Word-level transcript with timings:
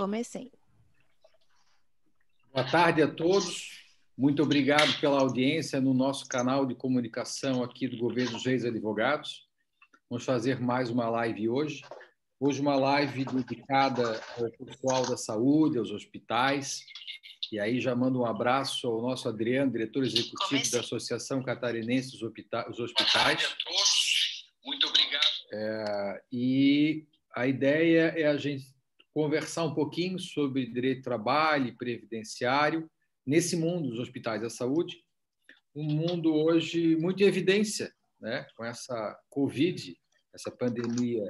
Comecei. 0.00 0.50
Boa 2.54 2.64
tarde 2.64 3.02
a 3.02 3.06
todos. 3.06 3.84
Muito 4.16 4.42
obrigado 4.42 4.98
pela 4.98 5.20
audiência 5.20 5.78
no 5.78 5.92
nosso 5.92 6.26
canal 6.26 6.64
de 6.64 6.74
comunicação 6.74 7.62
aqui 7.62 7.86
do 7.86 7.98
Governo 7.98 8.30
dos 8.30 8.46
Reis 8.46 8.64
Advogados. 8.64 9.46
Vamos 10.08 10.24
fazer 10.24 10.58
mais 10.58 10.88
uma 10.88 11.10
live 11.10 11.50
hoje. 11.50 11.82
Hoje 12.40 12.62
uma 12.62 12.76
live 12.76 13.26
dedicada 13.26 14.18
ao 14.38 14.50
pessoal 14.64 15.06
da 15.06 15.18
saúde, 15.18 15.76
aos 15.76 15.90
hospitais. 15.90 16.82
E 17.52 17.60
aí 17.60 17.78
já 17.78 17.94
mando 17.94 18.20
um 18.20 18.24
abraço 18.24 18.88
ao 18.88 19.02
nosso 19.02 19.28
Adriano, 19.28 19.70
diretor 19.70 20.02
executivo 20.02 20.48
Comece. 20.48 20.72
da 20.72 20.80
Associação 20.80 21.42
Catarinense 21.42 22.12
dos 22.12 22.22
Hospitais. 22.22 22.74
Boa 22.74 23.10
tarde 23.12 23.44
a 23.44 23.48
todos. 23.66 24.50
Muito 24.64 24.86
obrigado. 24.86 25.26
É, 25.52 26.22
e 26.32 27.06
a 27.36 27.46
ideia 27.46 28.14
é 28.16 28.28
a 28.28 28.38
gente 28.38 28.79
conversar 29.12 29.64
um 29.64 29.74
pouquinho 29.74 30.18
sobre 30.18 30.66
direito 30.66 30.98
de 30.98 31.04
trabalho 31.04 31.68
e 31.68 31.76
previdenciário 31.76 32.90
nesse 33.26 33.56
mundo 33.56 33.90
dos 33.90 33.98
hospitais 33.98 34.40
da 34.40 34.50
saúde, 34.50 35.02
um 35.74 35.84
mundo 35.84 36.34
hoje 36.34 36.96
muito 36.96 37.22
em 37.22 37.26
evidência, 37.26 37.92
né? 38.20 38.46
com 38.56 38.64
essa 38.64 39.18
Covid, 39.28 39.96
essa 40.34 40.50
pandemia 40.50 41.24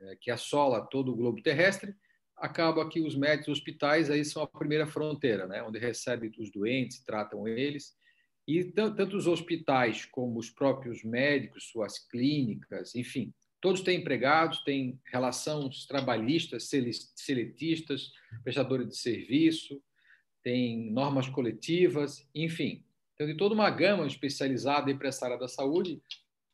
é, 0.00 0.16
que 0.20 0.30
assola 0.30 0.86
todo 0.86 1.12
o 1.12 1.16
globo 1.16 1.42
terrestre, 1.42 1.94
acaba 2.36 2.88
que 2.88 3.00
os 3.00 3.16
médicos 3.16 3.58
hospitais 3.58 4.10
aí 4.10 4.24
são 4.24 4.42
a 4.42 4.46
primeira 4.46 4.86
fronteira, 4.86 5.46
né? 5.46 5.62
onde 5.62 5.78
recebem 5.78 6.30
os 6.38 6.50
doentes, 6.50 7.02
tratam 7.02 7.46
eles, 7.46 7.96
e 8.46 8.64
tanto 8.64 9.16
os 9.16 9.26
hospitais 9.26 10.06
como 10.06 10.38
os 10.38 10.48
próprios 10.48 11.04
médicos, 11.04 11.68
suas 11.68 11.98
clínicas, 11.98 12.94
enfim, 12.94 13.34
Todos 13.60 13.80
têm 13.80 13.98
empregados, 13.98 14.62
têm 14.62 15.00
relações 15.04 15.86
trabalhistas, 15.86 16.70
seletistas, 17.16 18.12
prestadores 18.44 18.88
de 18.88 18.96
serviço, 18.96 19.82
tem 20.42 20.90
normas 20.90 21.28
coletivas, 21.28 22.28
enfim. 22.34 22.84
Então, 23.14 23.26
tem 23.26 23.36
toda 23.36 23.54
uma 23.54 23.68
gama 23.68 24.06
especializada 24.06 24.94
para 24.94 25.08
essa 25.08 25.26
área 25.26 25.38
da 25.38 25.48
saúde 25.48 26.00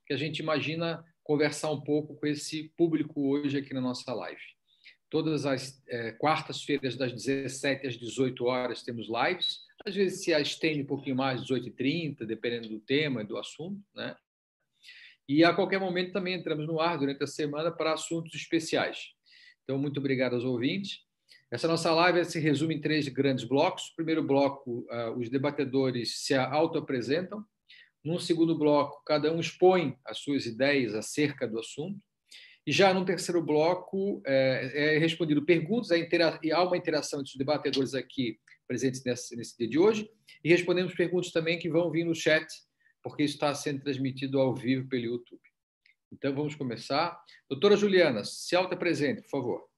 que 0.06 0.14
a 0.14 0.16
gente 0.16 0.38
imagina 0.38 1.04
conversar 1.22 1.70
um 1.70 1.80
pouco 1.80 2.14
com 2.14 2.26
esse 2.26 2.70
público 2.76 3.28
hoje 3.28 3.58
aqui 3.58 3.74
na 3.74 3.80
nossa 3.80 4.12
live. 4.12 4.40
Todas 5.10 5.46
as 5.46 5.82
é, 5.88 6.12
quartas-feiras, 6.12 6.96
das 6.96 7.12
17 7.12 7.86
às 7.86 7.96
18 7.96 8.44
horas, 8.44 8.82
temos 8.82 9.08
lives. 9.08 9.60
Às 9.84 9.94
vezes 9.94 10.24
se 10.24 10.32
estende 10.32 10.82
um 10.82 10.86
pouquinho 10.86 11.16
mais, 11.16 11.42
18h30, 11.42 12.24
dependendo 12.24 12.68
do 12.68 12.80
tema 12.80 13.22
e 13.22 13.26
do 13.26 13.36
assunto. 13.36 13.80
Né? 13.94 14.16
E 15.28 15.42
a 15.42 15.54
qualquer 15.54 15.80
momento 15.80 16.12
também 16.12 16.34
entramos 16.34 16.66
no 16.66 16.80
ar 16.80 16.98
durante 16.98 17.24
a 17.24 17.26
semana 17.26 17.70
para 17.70 17.94
assuntos 17.94 18.34
especiais. 18.34 18.98
Então, 19.62 19.78
muito 19.78 19.98
obrigado 19.98 20.34
aos 20.34 20.44
ouvintes. 20.44 20.98
Essa 21.50 21.68
nossa 21.68 21.92
live 21.92 22.24
se 22.24 22.38
resume 22.38 22.74
em 22.74 22.80
três 22.80 23.08
grandes 23.08 23.44
blocos. 23.44 23.92
Primeiro 23.96 24.22
bloco, 24.22 24.86
uh, 24.90 25.18
os 25.18 25.30
debatedores 25.30 26.24
se 26.24 26.34
autoapresentam. 26.34 27.44
No 28.04 28.20
segundo 28.20 28.58
bloco, 28.58 29.02
cada 29.06 29.32
um 29.32 29.40
expõe 29.40 29.96
as 30.04 30.18
suas 30.18 30.44
ideias 30.44 30.94
acerca 30.94 31.48
do 31.48 31.58
assunto. 31.58 31.98
E 32.66 32.72
já 32.72 32.92
no 32.92 33.04
terceiro 33.04 33.42
bloco, 33.42 34.22
é, 34.26 34.96
é 34.96 34.98
respondido 34.98 35.44
perguntas, 35.44 35.90
e 36.42 36.52
há 36.52 36.62
uma 36.62 36.76
interação 36.76 37.20
entre 37.20 37.30
os 37.30 37.36
debatedores 37.36 37.94
aqui 37.94 38.38
presentes 38.66 39.02
nesse 39.04 39.56
dia 39.58 39.68
de 39.68 39.78
hoje, 39.78 40.08
e 40.42 40.48
respondemos 40.48 40.94
perguntas 40.94 41.30
também 41.30 41.58
que 41.58 41.68
vão 41.68 41.90
vir 41.90 42.04
no 42.04 42.14
chat 42.14 42.46
porque 43.04 43.22
está 43.22 43.54
sendo 43.54 43.82
transmitido 43.82 44.40
ao 44.40 44.54
vivo 44.54 44.88
pelo 44.88 45.04
YouTube. 45.04 45.42
Então, 46.10 46.34
vamos 46.34 46.54
começar. 46.54 47.22
Doutora 47.50 47.76
Juliana, 47.76 48.24
se 48.24 48.56
auto-apresente, 48.56 49.20
por 49.20 49.28
favor. 49.28 49.68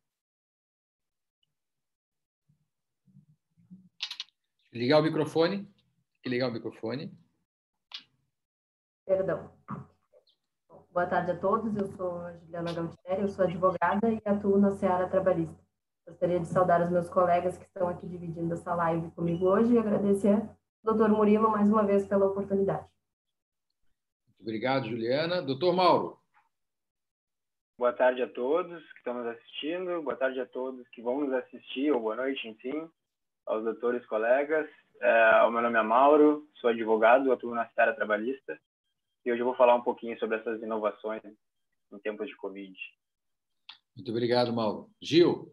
Ligar 4.73 5.01
o 5.01 5.03
microfone. 5.03 5.69
Ligar 6.25 6.51
o 6.51 6.53
microfone. 6.53 7.13
Perdão. 9.05 9.53
Boa 10.93 11.07
tarde 11.07 11.33
a 11.33 11.37
todos. 11.37 11.77
Eu 11.77 11.89
sou 11.97 12.33
Juliana 12.41 12.73
Gautieri, 12.73 13.23
eu 13.23 13.29
sou 13.29 13.45
advogada 13.45 14.09
e 14.09 14.23
atuo 14.25 14.59
na 14.59 14.71
Seara 14.71 15.09
Trabalhista. 15.09 15.59
Gostaria 16.07 16.39
de 16.39 16.47
saudar 16.47 16.81
os 16.81 16.91
meus 16.91 17.09
colegas 17.09 17.59
que 17.59 17.65
estão 17.65 17.89
aqui 17.89 18.07
dividindo 18.07 18.55
essa 18.55 18.73
live 18.75 19.11
comigo 19.11 19.47
hoje 19.47 19.75
e 19.75 19.79
agradecer 19.79 20.35
ao 20.35 20.95
doutor 20.95 21.09
Murilo 21.09 21.51
mais 21.51 21.69
uma 21.69 21.85
vez 21.85 22.07
pela 22.07 22.27
oportunidade. 22.27 22.87
Obrigado, 24.47 24.89
Juliana. 24.89 25.43
Doutor 25.43 25.75
Mauro. 25.75 26.21
Boa 27.77 27.93
tarde 27.93 28.23
a 28.23 28.29
todos 28.29 28.81
que 28.93 28.99
estão 28.99 29.15
nos 29.15 29.27
assistindo, 29.27 30.01
boa 30.05 30.15
tarde 30.15 30.39
a 30.39 30.47
todos 30.47 30.89
que 30.91 31.03
vão 31.03 31.21
nos 31.21 31.33
assistir, 31.33 31.91
ou 31.91 32.01
boa 32.01 32.15
noite, 32.15 32.47
enfim, 32.47 32.89
aos 33.45 33.65
doutores 33.65 34.07
colegas. 34.07 34.71
É, 35.03 35.43
o 35.43 35.51
meu 35.51 35.61
nome 35.61 35.77
é 35.77 35.83
Mauro, 35.83 36.49
sou 36.61 36.71
advogado, 36.71 37.33
atuo 37.33 37.57
na 37.57 37.69
seara 37.71 37.93
trabalhista 37.93 38.57
e 39.25 39.33
hoje 39.33 39.43
eu 39.43 39.47
vou 39.47 39.57
falar 39.57 39.75
um 39.75 39.83
pouquinho 39.83 40.17
sobre 40.21 40.39
essas 40.39 40.63
inovações 40.63 41.23
em 41.93 41.99
tempos 41.99 42.29
de 42.29 42.37
Covid. 42.37 42.73
Muito 43.97 44.11
obrigado, 44.13 44.53
Mauro. 44.53 44.89
Gil. 45.03 45.53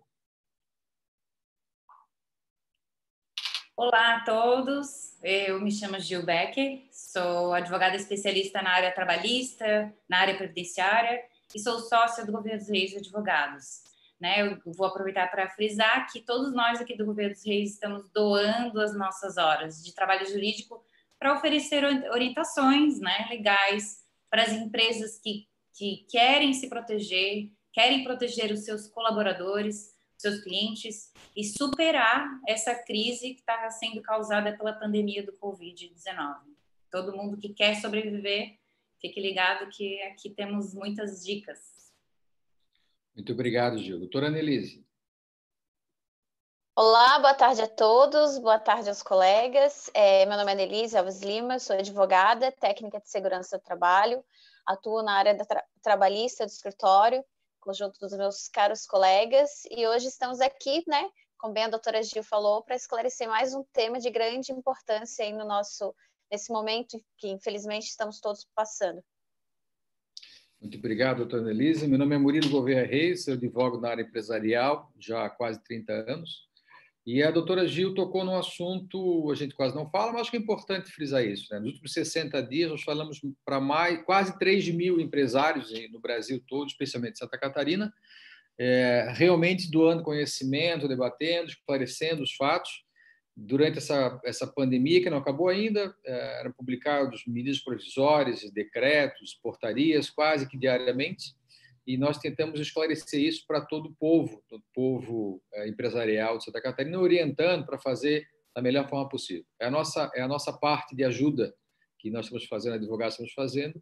Olá 3.76 4.18
a 4.18 4.20
todos, 4.24 5.18
eu 5.24 5.60
me 5.60 5.72
chamo 5.72 6.00
Gil 6.00 6.24
Becker, 6.24 6.84
sou 6.92 7.52
advogada 7.54 7.96
especialista 7.96 8.62
na 8.62 8.70
área 8.70 8.92
trabalhista, 8.92 9.92
na 10.08 10.20
área 10.20 10.38
previdenciária 10.38 11.24
e 11.56 11.60
sou 11.60 11.80
sócia 11.80 12.24
do 12.24 12.32
Governo 12.32 12.60
dos 12.60 12.70
Reis 12.70 12.96
Advogados. 12.96 13.82
Né, 14.22 14.44
eu 14.44 14.74
vou 14.74 14.86
aproveitar 14.86 15.26
para 15.32 15.50
frisar 15.50 16.08
que 16.12 16.22
todos 16.22 16.54
nós 16.54 16.80
aqui 16.80 16.96
do 16.96 17.04
Governo 17.04 17.34
dos 17.34 17.44
Reis 17.44 17.72
estamos 17.72 18.08
doando 18.12 18.80
as 18.80 18.96
nossas 18.96 19.38
horas 19.38 19.84
de 19.84 19.92
trabalho 19.92 20.28
jurídico 20.28 20.86
para 21.18 21.34
oferecer 21.34 21.84
orientações 22.12 23.00
né, 23.00 23.26
legais 23.28 24.04
para 24.30 24.44
as 24.44 24.52
empresas 24.52 25.18
que, 25.18 25.48
que 25.76 26.06
querem 26.12 26.54
se 26.54 26.70
proteger, 26.70 27.50
querem 27.74 28.04
proteger 28.04 28.52
os 28.52 28.66
seus 28.66 28.88
colaboradores, 28.88 29.93
seus 30.24 30.40
clientes 30.40 31.12
e 31.36 31.44
superar 31.44 32.40
essa 32.48 32.74
crise 32.74 33.34
que 33.34 33.42
está 33.42 33.70
sendo 33.70 34.02
causada 34.02 34.58
pela 34.58 34.72
pandemia 34.72 35.22
do 35.22 35.34
Covid-19. 35.34 36.38
Todo 36.90 37.16
mundo 37.16 37.38
que 37.38 37.50
quer 37.50 37.76
sobreviver, 37.76 38.58
fique 39.02 39.20
ligado 39.20 39.70
que 39.70 40.02
aqui 40.04 40.30
temos 40.30 40.74
muitas 40.74 41.22
dicas. 41.24 41.60
Muito 43.14 43.34
obrigado, 43.34 43.78
Gil. 43.78 44.00
Doutora 44.00 44.28
Annelise. 44.28 44.88
Olá, 46.76 47.20
boa 47.20 47.34
tarde 47.34 47.62
a 47.62 47.68
todos, 47.68 48.40
boa 48.40 48.58
tarde 48.58 48.90
aos 48.90 49.04
colegas. 49.04 49.92
É, 49.94 50.26
meu 50.26 50.38
nome 50.38 50.52
é 50.52 50.54
Annelise 50.54 50.98
Alves 50.98 51.22
Lima, 51.22 51.60
sou 51.60 51.76
advogada, 51.76 52.52
técnica 52.52 53.00
de 53.00 53.10
segurança 53.10 53.60
do 53.60 53.64
trabalho, 53.64 54.24
atuo 54.66 55.04
na 55.04 55.16
área 55.16 55.36
da 55.36 55.46
tra 55.46 55.64
trabalhista 55.82 56.46
do 56.46 56.50
escritório 56.50 57.24
conjunto 57.64 57.98
dos 58.00 58.12
meus 58.18 58.50
caros 58.50 58.86
colegas, 58.86 59.64
e 59.72 59.88
hoje 59.88 60.08
estamos 60.08 60.42
aqui, 60.42 60.84
né, 60.86 61.10
como 61.38 61.54
bem 61.54 61.64
a 61.64 61.70
doutora 61.70 62.04
Gil 62.04 62.24
falou, 62.24 62.62
para 62.62 62.76
esclarecer 62.76 63.28
mais 63.28 63.54
um 63.54 63.64
tema 63.72 64.00
de 64.00 64.10
grande 64.10 64.52
importância 64.52 65.24
aí 65.24 65.32
no 65.32 65.46
nosso, 65.46 65.96
nesse 66.30 66.52
momento 66.52 67.02
que 67.18 67.30
infelizmente 67.30 67.86
estamos 67.86 68.20
todos 68.20 68.46
passando. 68.54 69.02
Muito 70.60 70.78
obrigado, 70.78 71.18
doutora 71.18 71.50
Elisa. 71.50 71.88
Meu 71.88 71.98
nome 71.98 72.16
é 72.16 72.18
Murilo 72.18 72.50
Gouveia 72.50 72.86
Reis, 72.86 73.28
eu 73.28 73.36
advogo 73.36 73.80
na 73.80 73.90
área 73.90 74.04
empresarial 74.04 74.92
já 74.98 75.26
há 75.26 75.30
quase 75.30 75.62
30 75.64 75.94
anos. 75.94 76.50
E 77.06 77.22
a 77.22 77.32
doutora 77.32 77.68
Gil 77.68 77.94
tocou 77.94 78.24
num 78.24 78.38
assunto, 78.38 79.30
a 79.30 79.36
gente 79.36 79.54
quase 79.54 79.76
não 79.76 79.90
fala, 79.90 80.14
mas 80.14 80.22
acho 80.22 80.32
que 80.32 80.38
é 80.38 80.40
importante 80.40 80.90
frisar 80.90 81.26
isso. 81.26 81.54
Né? 81.54 81.60
Nos 81.60 81.72
últimos 81.72 81.92
60 81.92 82.42
dias, 82.44 82.70
nós 82.70 82.82
falamos 82.82 83.20
para 83.44 83.60
mais 83.60 84.02
quase 84.04 84.38
3 84.40 84.70
mil 84.70 85.02
empresários 85.02 85.70
no 85.92 86.00
Brasil 86.00 86.42
todo, 86.48 86.68
especialmente 86.68 87.16
em 87.16 87.18
Santa 87.18 87.38
Catarina, 87.38 87.94
é, 88.58 89.12
realmente 89.16 89.70
doando 89.70 90.02
conhecimento, 90.02 90.88
debatendo, 90.88 91.50
esclarecendo 91.50 92.24
os 92.24 92.34
fatos. 92.34 92.72
Durante 93.36 93.80
essa, 93.80 94.22
essa 94.24 94.48
pandemia, 94.48 95.02
que 95.02 95.10
não 95.10 95.18
acabou 95.18 95.50
ainda, 95.50 95.94
é, 96.06 96.40
eram 96.40 96.54
publicados 96.54 97.24
medidas 97.28 97.60
provisórias, 97.60 98.50
decretos, 98.52 99.38
portarias, 99.42 100.10
quase 100.10 100.48
que 100.48 100.58
diariamente 100.58 101.34
e 101.86 101.98
nós 101.98 102.18
tentamos 102.18 102.60
esclarecer 102.60 103.22
isso 103.22 103.46
para 103.46 103.62
todo 103.62 103.90
o 103.90 103.96
povo, 103.96 104.44
todo 104.48 104.62
o 104.62 104.74
povo 104.74 105.44
é, 105.54 105.68
empresarial 105.68 106.38
de 106.38 106.46
Santa 106.46 106.62
Catarina, 106.62 107.00
orientando 107.00 107.66
para 107.66 107.78
fazer 107.78 108.28
da 108.56 108.62
melhor 108.62 108.88
forma 108.88 109.10
possível. 109.10 109.46
É 109.60 109.66
a 109.66 109.72
nossa 109.72 110.12
é 110.16 110.22
a 110.22 110.28
nossa 110.28 110.54
parte 110.54 110.96
de 110.96 111.04
ajuda 111.04 111.54
que 112.00 112.10
nós 112.10 112.26
estamos 112.26 112.46
fazendo, 112.46 112.76
advogados 112.76 113.16
estamos 113.16 113.34
fazendo. 113.34 113.82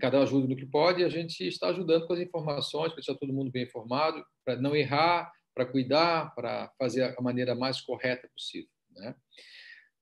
Cada 0.00 0.20
um 0.20 0.22
ajuda 0.22 0.46
no 0.46 0.56
que 0.56 0.66
pode 0.66 1.02
e 1.02 1.04
a 1.04 1.08
gente 1.08 1.44
está 1.46 1.68
ajudando 1.68 2.06
com 2.06 2.12
as 2.12 2.20
informações 2.20 2.88
para 2.88 2.96
deixar 2.96 3.14
todo 3.16 3.32
mundo 3.32 3.50
bem 3.50 3.64
informado, 3.64 4.24
para 4.44 4.56
não 4.56 4.76
errar, 4.76 5.32
para 5.52 5.66
cuidar, 5.66 6.32
para 6.34 6.72
fazer 6.78 7.14
a 7.18 7.20
maneira 7.20 7.54
mais 7.54 7.80
correta 7.80 8.28
possível. 8.28 8.70
Né? 8.92 9.14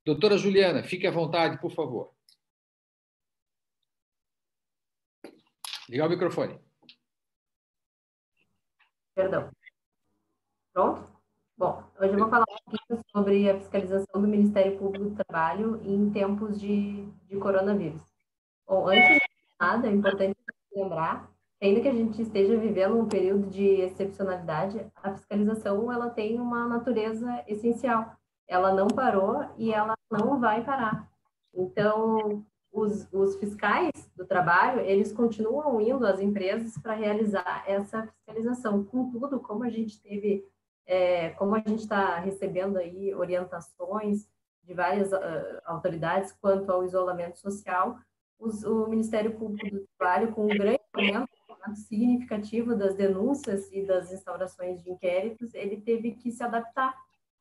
Doutora 0.05 0.37
Juliana, 0.37 0.83
fique 0.83 1.07
à 1.07 1.11
vontade, 1.11 1.59
por 1.61 1.71
favor. 1.71 2.15
Ligar 5.89 6.07
o 6.07 6.11
microfone. 6.11 6.59
Perdão. 9.21 9.51
Pronto? 10.73 11.03
Bom, 11.55 11.85
Hoje 12.01 12.15
eu 12.15 12.19
vou 12.19 12.31
falar 12.31 12.47
um 12.49 12.71
pouquinho 12.71 13.05
sobre 13.13 13.51
a 13.51 13.59
fiscalização 13.59 14.23
do 14.23 14.27
Ministério 14.27 14.79
Público 14.79 15.11
do 15.11 15.15
Trabalho 15.15 15.79
em 15.85 16.11
tempos 16.11 16.59
de, 16.59 17.05
de 17.29 17.37
coronavírus. 17.37 18.01
Bom, 18.67 18.89
antes 18.89 19.17
de 19.17 19.21
nada, 19.61 19.87
é 19.87 19.93
importante 19.93 20.35
lembrar 20.75 21.31
que 21.59 21.67
ainda 21.67 21.83
que 21.83 21.89
a 21.89 21.93
gente 21.93 22.23
esteja 22.23 22.57
vivendo 22.57 22.99
um 22.99 23.07
período 23.07 23.51
de 23.51 23.83
excepcionalidade, 23.83 24.91
a 25.03 25.13
fiscalização 25.13 25.93
ela 25.93 26.09
tem 26.09 26.41
uma 26.41 26.67
natureza 26.67 27.45
essencial. 27.47 28.17
Ela 28.49 28.73
não 28.73 28.89
parou 28.89 29.45
e 29.59 29.71
ela 29.71 29.95
não 30.11 30.41
vai 30.41 30.65
parar. 30.65 31.07
Então, 31.53 32.43
os, 32.73 33.09
os 33.13 33.37
fiscais 33.37 33.91
do 34.17 34.25
trabalho, 34.25 34.81
eles 34.81 35.13
continuam 35.13 35.81
indo 35.81 36.07
às 36.07 36.21
empresas 36.21 36.79
para 36.79 36.95
realizar 36.95 37.65
essa 37.67 38.07
fiscalização. 38.07 38.85
Contudo, 38.85 39.41
como 39.41 39.65
a 39.65 39.71
gente 39.71 40.01
teve, 40.01 40.47
é, 40.87 41.31
como 41.31 41.55
a 41.55 41.59
gente 41.59 41.81
está 41.81 42.19
recebendo 42.19 42.77
aí 42.77 43.15
orientações 43.15 44.29
de 44.63 44.75
várias 44.75 45.13
uh, 45.13 45.61
autoridades 45.65 46.33
quanto 46.41 46.71
ao 46.71 46.85
isolamento 46.85 47.39
social, 47.39 47.99
os, 48.39 48.63
o 48.63 48.87
Ministério 48.87 49.37
Público 49.37 49.77
do 49.77 49.87
Trabalho, 49.99 50.33
com 50.33 50.45
um 50.45 50.49
grande 50.49 50.81
aumento 50.95 51.77
significativo 51.77 52.75
das 52.77 52.95
denúncias 52.95 53.71
e 53.73 53.85
das 53.85 54.13
instaurações 54.13 54.83
de 54.83 54.91
inquéritos, 54.91 55.53
ele 55.55 55.81
teve 55.81 56.13
que 56.13 56.31
se 56.31 56.43
adaptar, 56.43 56.95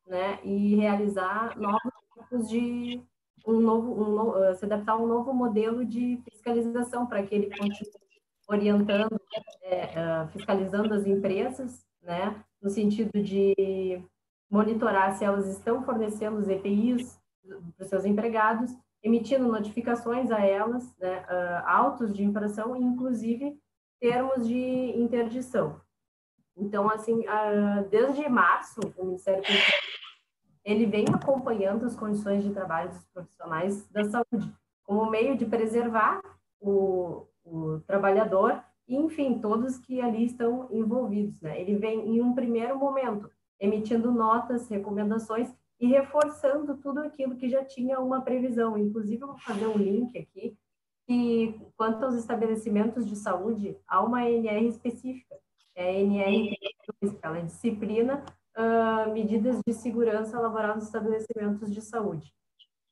né, 0.06 0.40
e 0.42 0.74
realizar 0.74 1.56
novos 1.56 1.92
tipos 2.14 2.48
de 2.48 3.00
um 3.46 3.60
novo, 3.60 3.92
um, 3.92 4.50
uh, 4.50 4.54
se 4.54 4.64
adaptar 4.64 4.92
a 4.92 4.96
um 4.96 5.06
novo 5.06 5.32
modelo 5.32 5.84
de 5.84 6.20
fiscalização 6.24 7.06
para 7.06 7.22
que 7.22 7.34
ele 7.34 7.46
continue 7.48 8.10
orientando, 8.48 9.20
é, 9.62 10.26
fiscalizando 10.32 10.92
as 10.92 11.06
empresas, 11.06 11.86
né, 12.02 12.42
no 12.60 12.68
sentido 12.68 13.22
de 13.22 14.02
monitorar 14.50 15.14
se 15.14 15.24
elas 15.24 15.46
estão 15.46 15.84
fornecendo 15.84 16.38
os 16.38 16.48
EPIs 16.48 17.16
para 17.76 17.84
os 17.84 17.88
seus 17.88 18.04
empregados, 18.04 18.72
emitindo 19.02 19.46
notificações 19.46 20.32
a 20.32 20.44
elas, 20.44 20.92
né, 20.98 21.24
autos 21.64 22.12
de 22.12 22.24
infração 22.24 22.76
e, 22.76 22.82
inclusive, 22.82 23.56
termos 24.00 24.46
de 24.48 24.92
interdição. 24.96 25.80
Então, 26.56 26.90
assim, 26.90 27.24
desde 27.88 28.28
março, 28.28 28.80
o 28.96 29.04
Ministério 29.04 29.42
Público 29.42 29.79
ele 30.64 30.86
vem 30.86 31.04
acompanhando 31.12 31.86
as 31.86 31.96
condições 31.96 32.44
de 32.44 32.52
trabalho 32.52 32.90
dos 32.90 33.04
profissionais 33.06 33.88
da 33.88 34.04
saúde, 34.04 34.52
como 34.84 35.10
meio 35.10 35.36
de 35.36 35.46
preservar 35.46 36.20
o, 36.60 37.26
o 37.44 37.80
trabalhador 37.86 38.62
e, 38.86 38.96
enfim, 38.96 39.38
todos 39.38 39.78
que 39.78 40.00
ali 40.00 40.24
estão 40.24 40.68
envolvidos. 40.70 41.40
Né? 41.40 41.60
Ele 41.60 41.76
vem, 41.76 42.16
em 42.16 42.20
um 42.20 42.34
primeiro 42.34 42.78
momento, 42.78 43.30
emitindo 43.58 44.10
notas, 44.10 44.68
recomendações 44.68 45.54
e 45.78 45.86
reforçando 45.86 46.76
tudo 46.76 47.00
aquilo 47.00 47.36
que 47.36 47.48
já 47.48 47.64
tinha 47.64 48.00
uma 48.00 48.20
previsão. 48.20 48.76
Inclusive, 48.76 49.22
eu 49.22 49.28
vou 49.28 49.38
fazer 49.38 49.66
um 49.66 49.78
link 49.78 50.18
aqui, 50.18 50.56
que 51.06 51.58
quanto 51.76 52.04
aos 52.04 52.14
estabelecimentos 52.14 53.06
de 53.06 53.16
saúde, 53.16 53.76
há 53.86 54.02
uma 54.02 54.28
NR 54.28 54.66
específica, 54.66 55.36
é 55.74 55.88
a 55.88 55.92
NR, 55.92 56.56
ela 57.22 57.38
é 57.38 57.42
disciplina 57.42 58.24
uh, 58.56 59.12
medidas 59.12 59.60
de 59.66 59.72
segurança 59.72 60.38
laboral 60.38 60.76
nos 60.76 60.84
estabelecimentos 60.84 61.72
de 61.72 61.80
saúde. 61.80 62.32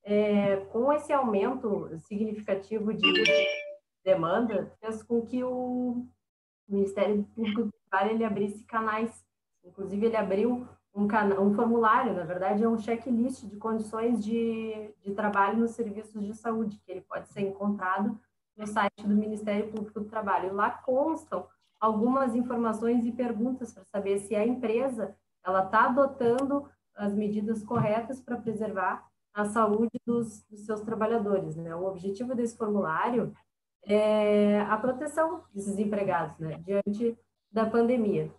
É, 0.05 0.57
com 0.73 0.93
esse 0.93 1.13
aumento 1.13 1.91
significativo 1.99 2.95
de 2.95 3.13
demanda, 4.05 4.73
fez 4.81 5.03
com 5.03 5.21
que 5.21 5.45
o 5.45 6.07
Ministério 6.67 7.25
Público 7.35 7.65
do 7.65 7.73
Trabalho 7.91 8.13
ele 8.13 8.25
abrisse 8.25 8.65
canais. 8.65 9.25
Inclusive, 9.65 10.07
ele 10.07 10.17
abriu 10.17 10.67
um, 10.95 11.07
um 11.41 11.55
formulário, 11.55 12.15
na 12.15 12.25
verdade, 12.25 12.65
é 12.65 12.69
um 12.69 12.79
checklist 12.79 13.45
de 13.45 13.57
condições 13.57 14.25
de, 14.25 14.95
de 15.03 15.13
trabalho 15.15 15.59
nos 15.59 15.73
serviços 15.73 16.25
de 16.25 16.35
saúde, 16.35 16.81
que 16.85 16.91
ele 16.91 17.03
pode 17.03 17.29
ser 17.29 17.43
encontrado 17.43 18.19
no 18.57 18.67
site 18.67 19.07
do 19.07 19.15
Ministério 19.15 19.71
Público 19.71 20.01
do 20.01 20.09
Trabalho. 20.09 20.55
Lá 20.55 20.71
constam 20.71 21.47
algumas 21.79 22.35
informações 22.35 23.07
e 23.07 23.13
perguntas 23.13 23.73
para 23.73 23.85
saber 23.85 24.19
se 24.19 24.35
a 24.35 24.45
empresa 24.45 25.15
ela 25.49 25.65
está 25.65 25.87
adotando 25.87 26.69
as 26.95 27.15
medidas 27.15 27.62
corretas 27.62 28.21
para 28.21 28.37
preservar 28.37 29.06
a 29.33 29.45
saúde 29.47 29.99
dos, 30.05 30.45
dos, 30.45 30.67
seus 30.67 30.81
trabalhadores. 30.81 31.56
Né? 31.56 31.75
O 31.75 31.87
objetivo 31.87 32.35
desse 32.35 32.56
formulário 32.56 33.35
é 33.85 34.61
a 34.62 34.77
proteção 34.77 35.45
desses 35.55 35.79
empregados 35.79 36.37
né? 36.39 36.61
diante 36.65 37.17
da 37.50 37.65
pandemia. 37.65 38.31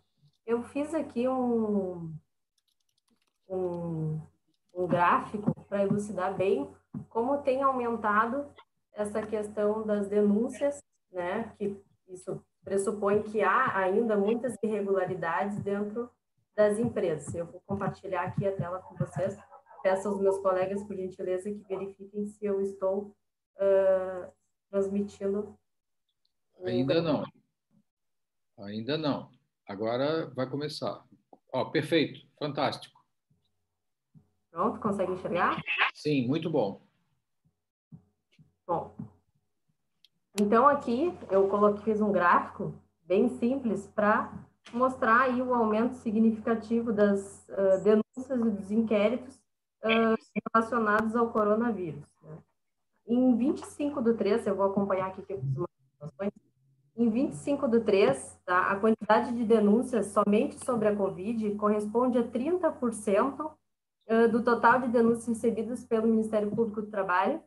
Eu 0.45 0.63
fiz 0.63 0.93
aqui 0.93 1.27
um, 1.27 2.13
um, 3.47 4.19
um 4.73 4.87
gráfico 4.87 5.53
para 5.67 5.83
elucidar 5.83 6.35
bem 6.35 6.69
como 7.09 7.41
tem 7.41 7.61
aumentado 7.61 8.45
essa 8.93 9.21
questão 9.25 9.85
das 9.85 10.07
denúncias, 10.07 10.79
né? 11.11 11.53
que 11.57 11.81
isso 12.07 12.43
pressupõe 12.63 13.23
que 13.23 13.41
há 13.41 13.77
ainda 13.77 14.17
muitas 14.17 14.55
irregularidades 14.61 15.59
dentro 15.61 16.09
das 16.59 16.77
empresas. 16.77 17.33
Eu 17.33 17.45
vou 17.45 17.61
compartilhar 17.61 18.23
aqui 18.23 18.45
a 18.45 18.53
tela 18.53 18.79
com 18.81 18.93
vocês. 18.93 19.37
Peço 19.81 20.09
aos 20.09 20.19
meus 20.19 20.37
colegas, 20.39 20.83
por 20.83 20.93
gentileza, 20.93 21.49
que 21.49 21.63
verifiquem 21.69 22.25
se 22.25 22.45
eu 22.45 22.59
estou 22.59 23.15
uh, 23.55 24.29
transmitindo. 24.69 25.57
Ainda 26.65 27.01
não. 27.01 27.23
Ainda 28.57 28.97
não. 28.97 29.31
Agora 29.65 30.29
vai 30.31 30.49
começar. 30.49 31.01
Ó, 31.53 31.61
oh, 31.61 31.71
perfeito, 31.71 32.27
fantástico. 32.37 32.99
Pronto, 34.51 34.81
consegue 34.81 35.13
enxergar? 35.13 35.61
Sim, 35.93 36.27
muito 36.27 36.49
bom. 36.49 36.85
Bom, 38.67 38.97
então 40.37 40.67
aqui 40.67 41.17
eu 41.31 41.47
coloquei, 41.47 41.85
fiz 41.85 42.01
um 42.01 42.11
gráfico 42.11 42.77
bem 43.05 43.29
simples 43.29 43.87
para 43.87 44.48
mostrar 44.73 45.21
aí 45.21 45.41
o 45.41 45.53
aumento 45.53 45.95
significativo 45.95 46.91
das 46.91 47.47
uh, 47.49 47.83
denúncias 47.83 48.39
e 48.39 48.49
dos 48.51 48.71
inquéritos 48.71 49.35
uh, 49.83 50.15
relacionados 50.53 51.15
ao 51.15 51.29
coronavírus. 51.29 52.05
Né? 52.21 52.37
Em 53.07 53.35
25 53.35 54.01
do 54.01 54.15
3, 54.15 54.47
eu 54.47 54.55
vou 54.55 54.67
acompanhar 54.67 55.07
aqui 55.07 55.21
que 55.21 55.33
eu 55.33 55.39
fiz 55.39 55.57
umas 55.57 55.69
informações, 55.93 56.33
em 56.95 57.09
25 57.09 57.67
do 57.67 57.81
3, 57.81 58.41
tá, 58.45 58.71
a 58.71 58.75
quantidade 58.75 59.33
de 59.33 59.45
denúncias 59.45 60.07
somente 60.07 60.63
sobre 60.65 60.89
a 60.89 60.95
Covid 60.95 61.55
corresponde 61.55 62.17
a 62.17 62.23
30% 62.23 63.45
uh, 63.45 64.27
do 64.29 64.43
total 64.43 64.81
de 64.81 64.89
denúncias 64.89 65.27
recebidas 65.27 65.85
pelo 65.85 66.07
Ministério 66.07 66.49
Público 66.49 66.81
do 66.81 66.91
Trabalho 66.91 67.41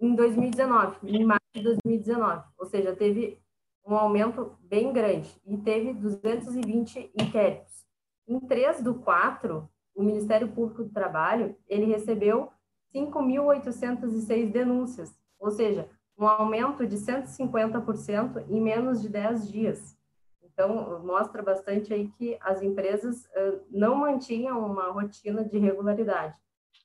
em 0.00 0.14
2019, 0.14 0.96
em 1.06 1.22
março 1.22 1.44
de 1.54 1.62
2019. 1.62 2.42
Ou 2.58 2.64
seja, 2.64 2.96
teve 2.96 3.38
um 3.86 3.94
aumento 3.94 4.56
bem 4.62 4.92
grande 4.92 5.30
e 5.46 5.56
teve 5.56 5.92
220 5.92 7.10
inquéritos. 7.14 7.84
Em 8.26 8.38
3 8.38 8.82
do 8.82 8.94
4, 8.94 9.68
o 9.94 10.02
Ministério 10.02 10.48
Público 10.48 10.84
do 10.84 10.90
Trabalho, 10.90 11.56
ele 11.68 11.86
recebeu 11.86 12.50
5.806 12.94 14.50
denúncias, 14.50 15.14
ou 15.38 15.50
seja, 15.50 15.88
um 16.18 16.26
aumento 16.26 16.86
de 16.86 16.96
150% 16.96 18.44
em 18.48 18.60
menos 18.60 19.00
de 19.00 19.08
10 19.08 19.50
dias. 19.50 19.96
Então, 20.42 21.02
mostra 21.02 21.42
bastante 21.42 21.94
aí 21.94 22.08
que 22.08 22.36
as 22.40 22.60
empresas 22.60 23.24
uh, 23.24 23.60
não 23.70 23.94
mantinham 23.94 24.64
uma 24.64 24.90
rotina 24.90 25.42
de 25.42 25.58
regularidade, 25.58 26.36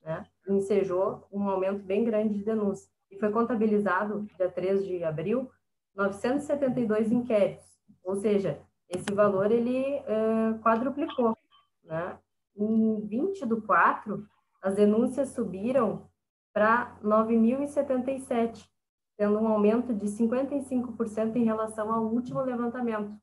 né? 0.02 0.26
Ensejou 0.48 1.26
um 1.30 1.48
aumento 1.48 1.82
bem 1.84 2.02
grande 2.02 2.38
de 2.38 2.44
denúncias. 2.44 2.90
E 3.10 3.18
foi 3.18 3.30
contabilizado, 3.30 4.26
dia 4.36 4.50
3 4.50 4.86
de 4.86 5.04
abril, 5.04 5.50
972 5.96 7.10
inquéritos, 7.10 7.64
ou 8.04 8.16
seja, 8.16 8.60
esse 8.88 9.12
valor 9.12 9.50
ele 9.50 9.98
uh, 10.00 10.58
quadruplicou. 10.60 11.36
Né? 11.82 12.18
Em 12.56 13.00
20 13.00 13.46
do 13.46 13.62
4, 13.62 14.24
as 14.62 14.74
denúncias 14.74 15.30
subiram 15.30 16.08
para 16.52 16.96
9.077, 17.02 18.68
tendo 19.16 19.38
um 19.38 19.48
aumento 19.48 19.94
de 19.94 20.06
55% 20.06 21.36
em 21.36 21.44
relação 21.44 21.92
ao 21.92 22.04
último 22.04 22.40
levantamento, 22.42 23.16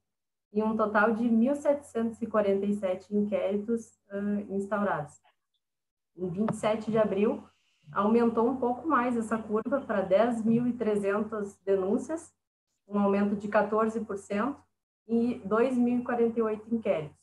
e 0.52 0.62
um 0.62 0.76
total 0.76 1.14
de 1.14 1.24
1.747 1.24 3.12
inquéritos 3.12 3.98
uh, 4.12 4.54
instaurados. 4.54 5.20
Em 6.16 6.30
27 6.30 6.92
de 6.92 6.98
abril, 7.00 7.44
aumentou 7.92 8.48
um 8.48 8.58
pouco 8.58 8.88
mais 8.88 9.18
essa 9.18 9.38
curva 9.38 9.82
para 9.82 10.08
10.300 10.08 11.58
denúncias, 11.66 12.32
um 12.94 13.00
aumento 13.00 13.36
de 13.36 13.48
14% 13.48 14.56
e 15.08 15.42
2.048 15.46 16.62
inquéritos. 16.72 17.18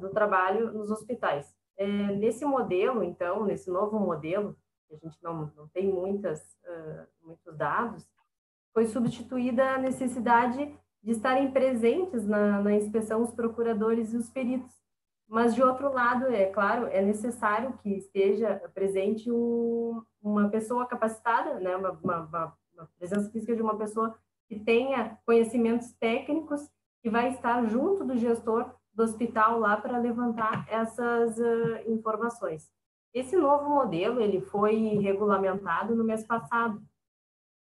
do 0.00 0.10
trabalho 0.10 0.72
nos 0.72 0.90
hospitais. 0.90 1.54
É, 1.76 1.86
nesse 1.86 2.44
modelo, 2.44 3.02
então, 3.02 3.44
nesse 3.44 3.70
novo 3.70 3.98
modelo, 3.98 4.56
a 4.90 4.96
gente 4.96 5.22
não, 5.22 5.50
não 5.56 5.68
tem 5.68 5.90
muitas, 5.90 6.40
uh, 6.64 7.06
muitos 7.22 7.56
dados, 7.56 8.06
foi 8.72 8.86
substituída 8.86 9.74
a 9.74 9.78
necessidade 9.78 10.74
de 11.02 11.10
estarem 11.10 11.50
presentes 11.50 12.26
na, 12.26 12.60
na 12.60 12.74
inspeção 12.74 13.22
os 13.22 13.32
procuradores 13.32 14.12
e 14.12 14.16
os 14.16 14.28
peritos. 14.28 14.74
Mas, 15.26 15.54
de 15.54 15.62
outro 15.62 15.92
lado, 15.92 16.26
é 16.26 16.46
claro, 16.46 16.86
é 16.88 17.00
necessário 17.00 17.72
que 17.78 17.90
esteja 17.90 18.56
presente 18.74 19.30
um, 19.30 20.02
uma 20.20 20.48
pessoa 20.48 20.86
capacitada, 20.86 21.60
né, 21.60 21.76
uma, 21.76 21.92
uma, 22.02 22.56
a 22.78 22.86
presença 22.98 23.30
física 23.30 23.54
de 23.54 23.62
uma 23.62 23.78
pessoa 23.78 24.18
que 24.48 24.58
tenha 24.58 25.16
conhecimentos 25.24 25.92
técnicos 25.92 26.68
que 27.00 27.08
vai 27.08 27.30
estar 27.30 27.64
junto 27.66 28.04
do 28.04 28.16
gestor 28.16 28.74
do 29.00 29.04
hospital 29.04 29.58
lá 29.58 29.76
para 29.76 29.98
levantar 29.98 30.66
essas 30.68 31.38
uh, 31.38 31.90
informações. 31.90 32.70
Esse 33.14 33.36
novo 33.36 33.68
modelo 33.68 34.20
ele 34.20 34.40
foi 34.40 34.76
regulamentado 34.98 35.96
no 35.96 36.04
mês 36.04 36.24
passado 36.24 36.80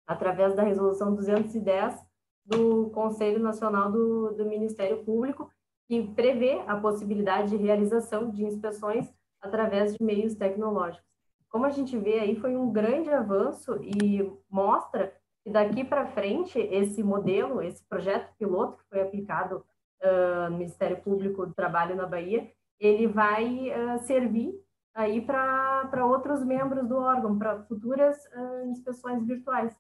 através 0.06 0.56
da 0.56 0.64
resolução 0.64 1.16
210 1.16 2.00
do 2.46 2.90
Conselho 2.92 3.40
Nacional 3.40 3.92
do, 3.92 4.32
do 4.32 4.46
Ministério 4.46 5.04
Público 5.04 5.50
que 5.88 6.08
prevê 6.14 6.62
a 6.68 6.78
possibilidade 6.78 7.50
de 7.50 7.58
realização 7.58 8.30
de 8.30 8.44
inspeções 8.46 9.14
através 9.42 9.96
de 9.96 10.04
meios 10.04 10.36
tecnológicos 10.36 11.14
como 11.54 11.68
a 11.68 11.70
gente 11.70 11.96
vê 11.96 12.18
aí, 12.18 12.36
foi 12.36 12.58
um 12.58 12.72
grande 12.72 13.12
avanço 13.12 13.78
e 13.84 14.28
mostra 14.50 15.16
que 15.44 15.52
daqui 15.52 15.84
para 15.84 16.08
frente 16.08 16.58
esse 16.58 17.04
modelo, 17.04 17.62
esse 17.62 17.84
projeto 17.88 18.34
piloto 18.40 18.76
que 18.80 18.90
foi 18.90 19.02
aplicado 19.02 19.64
no 20.50 20.58
Ministério 20.58 21.02
Público 21.02 21.46
do 21.46 21.54
Trabalho 21.54 21.96
na 21.96 22.06
Bahia, 22.06 22.50
ele 22.80 23.08
vai 23.08 23.70
uh, 23.70 24.00
servir 24.00 24.54
aí 24.94 25.22
para 25.22 26.06
outros 26.06 26.44
membros 26.44 26.88
do 26.88 26.98
órgão, 26.98 27.38
para 27.38 27.64
futuras 27.64 28.18
uh, 28.26 28.68
inspeções 28.68 29.26
virtuais. 29.26 29.76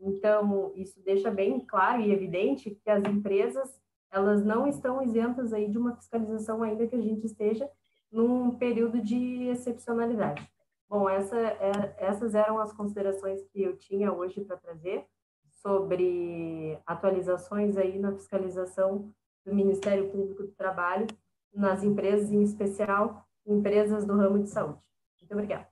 Então, 0.00 0.72
isso 0.74 1.00
deixa 1.04 1.30
bem 1.30 1.60
claro 1.60 2.02
e 2.02 2.12
evidente 2.12 2.70
que 2.70 2.90
as 2.90 3.02
empresas, 3.04 3.80
elas 4.10 4.44
não 4.44 4.66
estão 4.66 5.02
isentas 5.02 5.52
aí 5.52 5.70
de 5.70 5.78
uma 5.78 5.94
fiscalização 5.94 6.62
ainda 6.62 6.86
que 6.86 6.96
a 6.96 7.00
gente 7.00 7.24
esteja 7.24 7.68
num 8.10 8.56
período 8.56 9.00
de 9.00 9.48
excepcionalidade. 9.48 10.46
Bom, 10.88 11.08
essa 11.08 11.36
é, 11.36 11.96
essas 11.98 12.34
eram 12.34 12.58
as 12.58 12.72
considerações 12.72 13.42
que 13.46 13.62
eu 13.62 13.76
tinha 13.76 14.12
hoje 14.12 14.40
para 14.40 14.56
trazer 14.56 15.04
sobre 15.60 16.78
atualizações 16.86 17.76
aí 17.76 17.98
na 17.98 18.12
fiscalização 18.12 19.12
do 19.46 19.54
Ministério 19.54 20.10
Público 20.10 20.42
do 20.42 20.52
Trabalho 20.52 21.06
nas 21.54 21.82
empresas, 21.82 22.30
em 22.32 22.42
especial 22.42 23.24
empresas 23.46 24.04
do 24.04 24.14
ramo 24.14 24.42
de 24.42 24.50
saúde. 24.50 24.80
Muito 25.20 25.32
obrigada. 25.32 25.68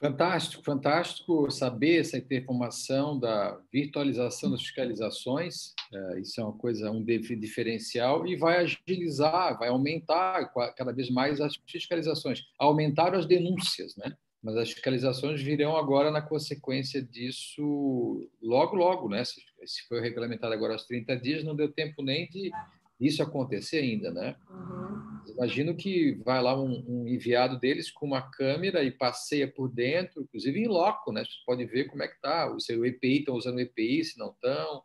Fantástico, 0.00 0.64
fantástico 0.64 1.50
saber 1.50 2.00
essa 2.00 2.16
informação 2.16 3.18
da 3.18 3.60
virtualização 3.70 4.50
das 4.50 4.62
fiscalizações. 4.62 5.74
É, 5.92 6.20
isso 6.20 6.40
é 6.40 6.44
uma 6.44 6.56
coisa, 6.56 6.90
um 6.90 7.04
diferencial 7.04 8.26
e 8.26 8.34
vai 8.34 8.56
agilizar, 8.56 9.58
vai 9.58 9.68
aumentar 9.68 10.50
cada 10.74 10.90
vez 10.90 11.10
mais 11.10 11.38
as 11.38 11.54
fiscalizações. 11.68 12.44
Aumentaram 12.58 13.18
as 13.18 13.26
denúncias, 13.26 13.94
né? 13.96 14.16
Mas 14.42 14.56
as 14.56 14.70
fiscalizações 14.70 15.42
virão 15.42 15.76
agora 15.76 16.10
na 16.10 16.22
consequência 16.22 17.02
disso 17.02 18.26
logo, 18.40 18.74
logo, 18.74 19.08
né? 19.08 19.22
Se 19.24 19.86
foi 19.86 20.00
regulamentado 20.00 20.54
agora 20.54 20.72
aos 20.72 20.86
30 20.86 21.16
dias, 21.18 21.44
não 21.44 21.54
deu 21.54 21.70
tempo 21.70 22.02
nem 22.02 22.28
de 22.28 22.50
isso 22.98 23.22
acontecer 23.22 23.78
ainda, 23.78 24.10
né? 24.10 24.36
Uhum. 24.50 25.20
Imagino 25.34 25.74
que 25.74 26.12
vai 26.24 26.42
lá 26.42 26.58
um, 26.60 26.84
um, 26.86 27.08
enviado 27.08 27.58
deles 27.58 27.90
com 27.90 28.06
uma 28.06 28.30
câmera 28.30 28.82
e 28.82 28.90
passeia 28.90 29.50
por 29.50 29.68
dentro, 29.68 30.22
inclusive 30.22 30.60
em 30.60 30.68
loco, 30.68 31.12
né? 31.12 31.24
Você 31.24 31.36
pode 31.46 31.64
ver 31.64 31.84
como 31.84 32.02
é 32.02 32.08
que 32.08 32.14
está, 32.14 32.54
se 32.58 32.76
o 32.76 32.84
EPI 32.84 33.20
estão 33.20 33.34
usando 33.34 33.60
EPI, 33.60 34.04
se 34.04 34.18
não 34.18 34.30
estão. 34.30 34.82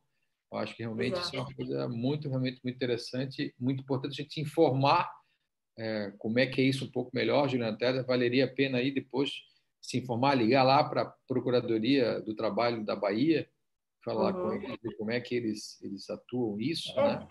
Eu 0.52 0.58
acho 0.60 0.76
que 0.76 0.84
realmente 0.84 1.14
Exato. 1.14 1.28
isso 1.28 1.36
é 1.36 1.40
uma 1.40 1.54
coisa 1.54 1.90
muito, 1.90 2.30
realmente 2.30 2.62
muito 2.64 2.76
interessante, 2.76 3.54
muito 3.60 3.82
importante 3.82 4.22
a 4.22 4.24
gente 4.24 4.40
informar 4.40 5.10
é, 5.78 6.14
como 6.18 6.40
é 6.40 6.46
que 6.46 6.62
é 6.62 6.66
isso 6.66 6.86
um 6.86 6.92
pouco 6.92 7.12
melhor, 7.14 7.48
Juliana 7.48 7.78
Teder. 7.78 8.06
Valeria 8.06 8.46
a 8.46 8.54
pena 8.54 8.78
aí 8.78 8.92
depois 8.92 9.32
se 9.82 9.98
informar, 9.98 10.36
ligar 10.36 10.64
lá 10.64 10.84
para 10.84 11.04
a 11.04 11.14
Procuradoria 11.28 12.20
do 12.22 12.36
Trabalho 12.36 12.84
da 12.84 12.96
Bahia, 12.96 13.48
falar 14.04 14.36
uhum. 14.36 14.42
com 14.42 14.54
eles, 14.54 14.98
como 14.98 15.12
é 15.12 15.20
que 15.20 15.36
eles, 15.36 15.82
eles 15.82 16.10
atuam 16.10 16.60
isso, 16.60 16.92
é. 17.00 17.20
né? 17.20 17.28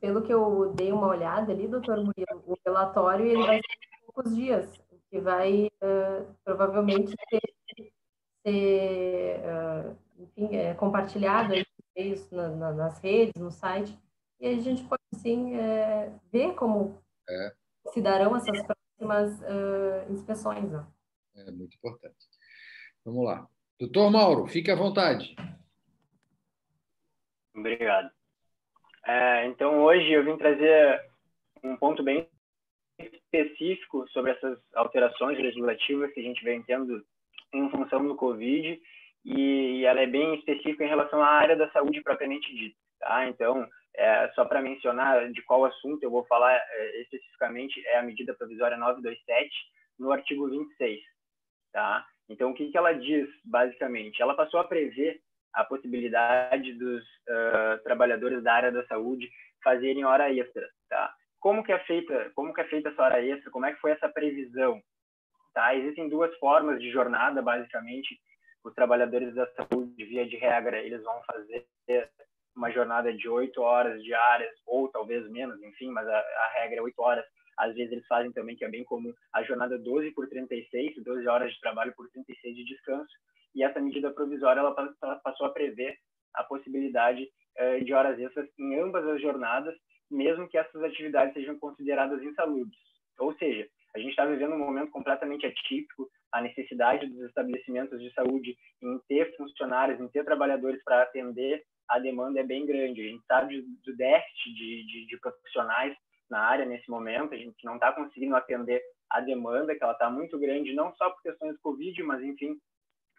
pelo 0.00 0.22
que 0.22 0.32
eu 0.32 0.72
dei 0.74 0.92
uma 0.92 1.08
olhada 1.08 1.52
ali, 1.52 1.66
doutor 1.66 1.96
Murilo, 1.96 2.42
o 2.46 2.56
relatório 2.64 3.26
ele 3.26 3.42
vai 3.44 3.56
ser 3.56 4.02
em 4.02 4.06
poucos 4.06 4.36
dias, 4.36 4.80
que 5.10 5.20
vai 5.20 5.66
uh, 5.66 6.34
provavelmente 6.44 7.14
ser, 7.28 7.42
ser 8.46 9.40
uh, 9.40 9.96
enfim, 10.18 10.56
é, 10.56 10.74
compartilhado 10.74 11.54
aí, 11.54 11.64
na, 12.30 12.48
na, 12.50 12.72
nas 12.72 12.98
redes, 13.00 13.40
no 13.40 13.50
site, 13.50 13.98
e 14.38 14.46
a 14.46 14.60
gente 14.60 14.84
pode, 14.84 15.02
sim, 15.14 15.56
é, 15.56 16.12
ver 16.30 16.54
como 16.54 16.98
é. 17.28 17.52
Se 17.92 18.00
darão 18.00 18.36
essas 18.36 18.62
próximas 18.62 19.40
uh, 19.40 20.12
inspeções. 20.12 20.70
Né? 20.70 20.86
É 21.36 21.50
muito 21.50 21.76
importante. 21.76 22.16
Vamos 23.04 23.24
lá. 23.24 23.46
Doutor 23.78 24.10
Mauro, 24.10 24.46
fique 24.46 24.70
à 24.70 24.74
vontade. 24.74 25.34
Obrigado. 27.54 28.10
É, 29.06 29.46
então, 29.46 29.82
hoje 29.84 30.10
eu 30.10 30.24
vim 30.24 30.36
trazer 30.36 31.00
um 31.62 31.76
ponto 31.76 32.02
bem 32.02 32.28
específico 32.98 34.08
sobre 34.08 34.32
essas 34.32 34.58
alterações 34.74 35.38
legislativas 35.38 36.12
que 36.12 36.20
a 36.20 36.22
gente 36.22 36.42
vem 36.42 36.62
tendo 36.62 37.04
em 37.52 37.70
função 37.70 38.06
do 38.06 38.16
Covid 38.16 38.80
e 39.24 39.84
ela 39.84 40.00
é 40.00 40.06
bem 40.06 40.34
específica 40.36 40.84
em 40.84 40.88
relação 40.88 41.22
à 41.22 41.28
área 41.28 41.56
da 41.56 41.70
saúde 41.70 42.02
propriamente 42.02 42.52
dita, 42.54 42.76
tá? 42.98 43.28
Então, 43.28 43.68
é, 43.96 44.30
só 44.34 44.44
para 44.44 44.62
mencionar 44.62 45.30
de 45.32 45.42
qual 45.42 45.64
assunto 45.64 46.02
eu 46.02 46.10
vou 46.10 46.24
falar 46.26 46.54
é, 46.54 47.00
especificamente 47.02 47.84
é 47.86 47.98
a 47.98 48.02
medida 48.02 48.34
provisória 48.34 48.76
927 48.76 49.50
no 49.98 50.12
artigo 50.12 50.48
26, 50.48 51.00
tá? 51.72 52.06
Então, 52.28 52.50
o 52.50 52.54
que, 52.54 52.70
que 52.70 52.76
ela 52.76 52.92
diz, 52.92 53.28
basicamente? 53.44 54.20
Ela 54.20 54.34
passou 54.34 54.60
a 54.60 54.64
prever 54.64 55.20
a 55.54 55.64
possibilidade 55.64 56.74
dos 56.74 57.02
uh, 57.02 57.82
trabalhadores 57.82 58.42
da 58.42 58.52
área 58.52 58.72
da 58.72 58.86
saúde 58.86 59.30
fazerem 59.62 60.04
hora 60.04 60.30
extra, 60.32 60.68
tá? 60.88 61.14
Como 61.40 61.62
que 61.62 61.72
é 61.72 61.78
feita, 61.80 62.30
como 62.34 62.52
que 62.52 62.60
é 62.60 62.64
feita 62.64 62.90
essa 62.90 63.02
hora 63.02 63.24
extra? 63.24 63.50
Como 63.50 63.64
é 63.64 63.72
que 63.72 63.80
foi 63.80 63.92
essa 63.92 64.08
previsão? 64.08 64.82
Tá? 65.54 65.74
Existem 65.74 66.08
duas 66.08 66.36
formas 66.38 66.80
de 66.80 66.90
jornada, 66.90 67.40
basicamente. 67.40 68.18
Os 68.64 68.74
trabalhadores 68.74 69.34
da 69.34 69.46
saúde, 69.54 70.04
via 70.04 70.26
de 70.26 70.36
regra, 70.36 70.78
eles 70.82 71.02
vão 71.02 71.22
fazer 71.22 71.66
uma 72.56 72.70
jornada 72.70 73.12
de 73.12 73.28
oito 73.28 73.60
horas 73.60 74.02
diárias, 74.02 74.52
ou 74.66 74.88
talvez 74.88 75.28
menos, 75.30 75.62
enfim, 75.62 75.90
mas 75.90 76.08
a, 76.08 76.18
a 76.18 76.50
regra 76.54 76.78
é 76.78 76.82
oito 76.82 77.00
horas. 77.00 77.24
Às 77.56 77.74
vezes 77.74 77.92
eles 77.92 78.06
fazem 78.06 78.32
também, 78.32 78.56
que 78.56 78.64
é 78.64 78.68
bem 78.68 78.84
comum, 78.84 79.12
a 79.32 79.42
jornada 79.42 79.78
12 79.78 80.10
por 80.12 80.28
36, 80.28 81.02
12 81.02 81.28
horas 81.28 81.52
de 81.52 81.60
trabalho 81.60 81.94
por 81.94 82.08
36 82.10 82.56
de 82.56 82.64
descanso. 82.64 83.12
E 83.54 83.62
essa 83.62 83.80
medida 83.80 84.10
provisória 84.10 84.60
ela 84.60 84.74
passou 85.22 85.46
a 85.46 85.50
prever 85.50 85.96
a 86.34 86.44
possibilidade 86.44 87.26
eh, 87.56 87.80
de 87.80 87.92
horas 87.94 88.18
extras 88.18 88.46
em 88.58 88.78
ambas 88.78 89.06
as 89.06 89.20
jornadas, 89.20 89.74
mesmo 90.10 90.48
que 90.48 90.58
essas 90.58 90.82
atividades 90.82 91.32
sejam 91.32 91.58
consideradas 91.58 92.22
insalubres. 92.22 92.78
Ou 93.18 93.34
seja, 93.38 93.66
a 93.94 93.98
gente 93.98 94.10
está 94.10 94.26
vivendo 94.26 94.54
um 94.54 94.58
momento 94.58 94.90
completamente 94.90 95.46
atípico, 95.46 96.08
a 96.30 96.42
necessidade 96.42 97.06
dos 97.06 97.24
estabelecimentos 97.28 97.98
de 98.00 98.12
saúde 98.12 98.54
em 98.82 98.98
ter 99.08 99.34
funcionários, 99.36 99.98
em 99.98 100.08
ter 100.08 100.22
trabalhadores 100.24 100.82
para 100.84 101.02
atender 101.02 101.64
a 101.88 101.98
demanda 101.98 102.40
é 102.40 102.44
bem 102.44 102.66
grande. 102.66 103.00
A 103.00 103.10
gente 103.10 103.24
sabe 103.26 103.62
do 103.84 103.96
déficit 103.96 104.54
de, 104.54 104.86
de, 104.86 105.06
de 105.06 105.20
profissionais 105.20 105.96
na 106.28 106.40
área 106.40 106.64
nesse 106.64 106.90
momento, 106.90 107.34
a 107.34 107.36
gente 107.36 107.64
não 107.64 107.74
está 107.76 107.92
conseguindo 107.92 108.34
atender 108.34 108.82
a 109.10 109.20
demanda, 109.20 109.74
que 109.74 109.82
ela 109.82 109.92
está 109.92 110.10
muito 110.10 110.38
grande, 110.38 110.74
não 110.74 110.92
só 110.96 111.10
por 111.10 111.22
questões 111.22 111.54
do 111.54 111.60
Covid, 111.60 112.02
mas, 112.02 112.22
enfim, 112.22 112.58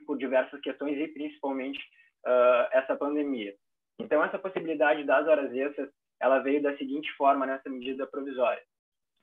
por 0.06 0.18
diversas 0.18 0.60
questões 0.62 0.98
e 0.98 1.08
principalmente 1.08 1.80
uh, 2.26 2.68
essa 2.72 2.96
pandemia. 2.96 3.56
Então, 4.00 4.24
essa 4.24 4.38
possibilidade 4.38 5.04
das 5.06 5.26
horas 5.28 5.54
extras, 5.54 5.90
ela 6.20 6.40
veio 6.40 6.62
da 6.62 6.78
seguinte 6.78 7.12
forma 7.14 7.46
nessa 7.46 7.70
medida 7.70 8.06
provisória. 8.06 8.62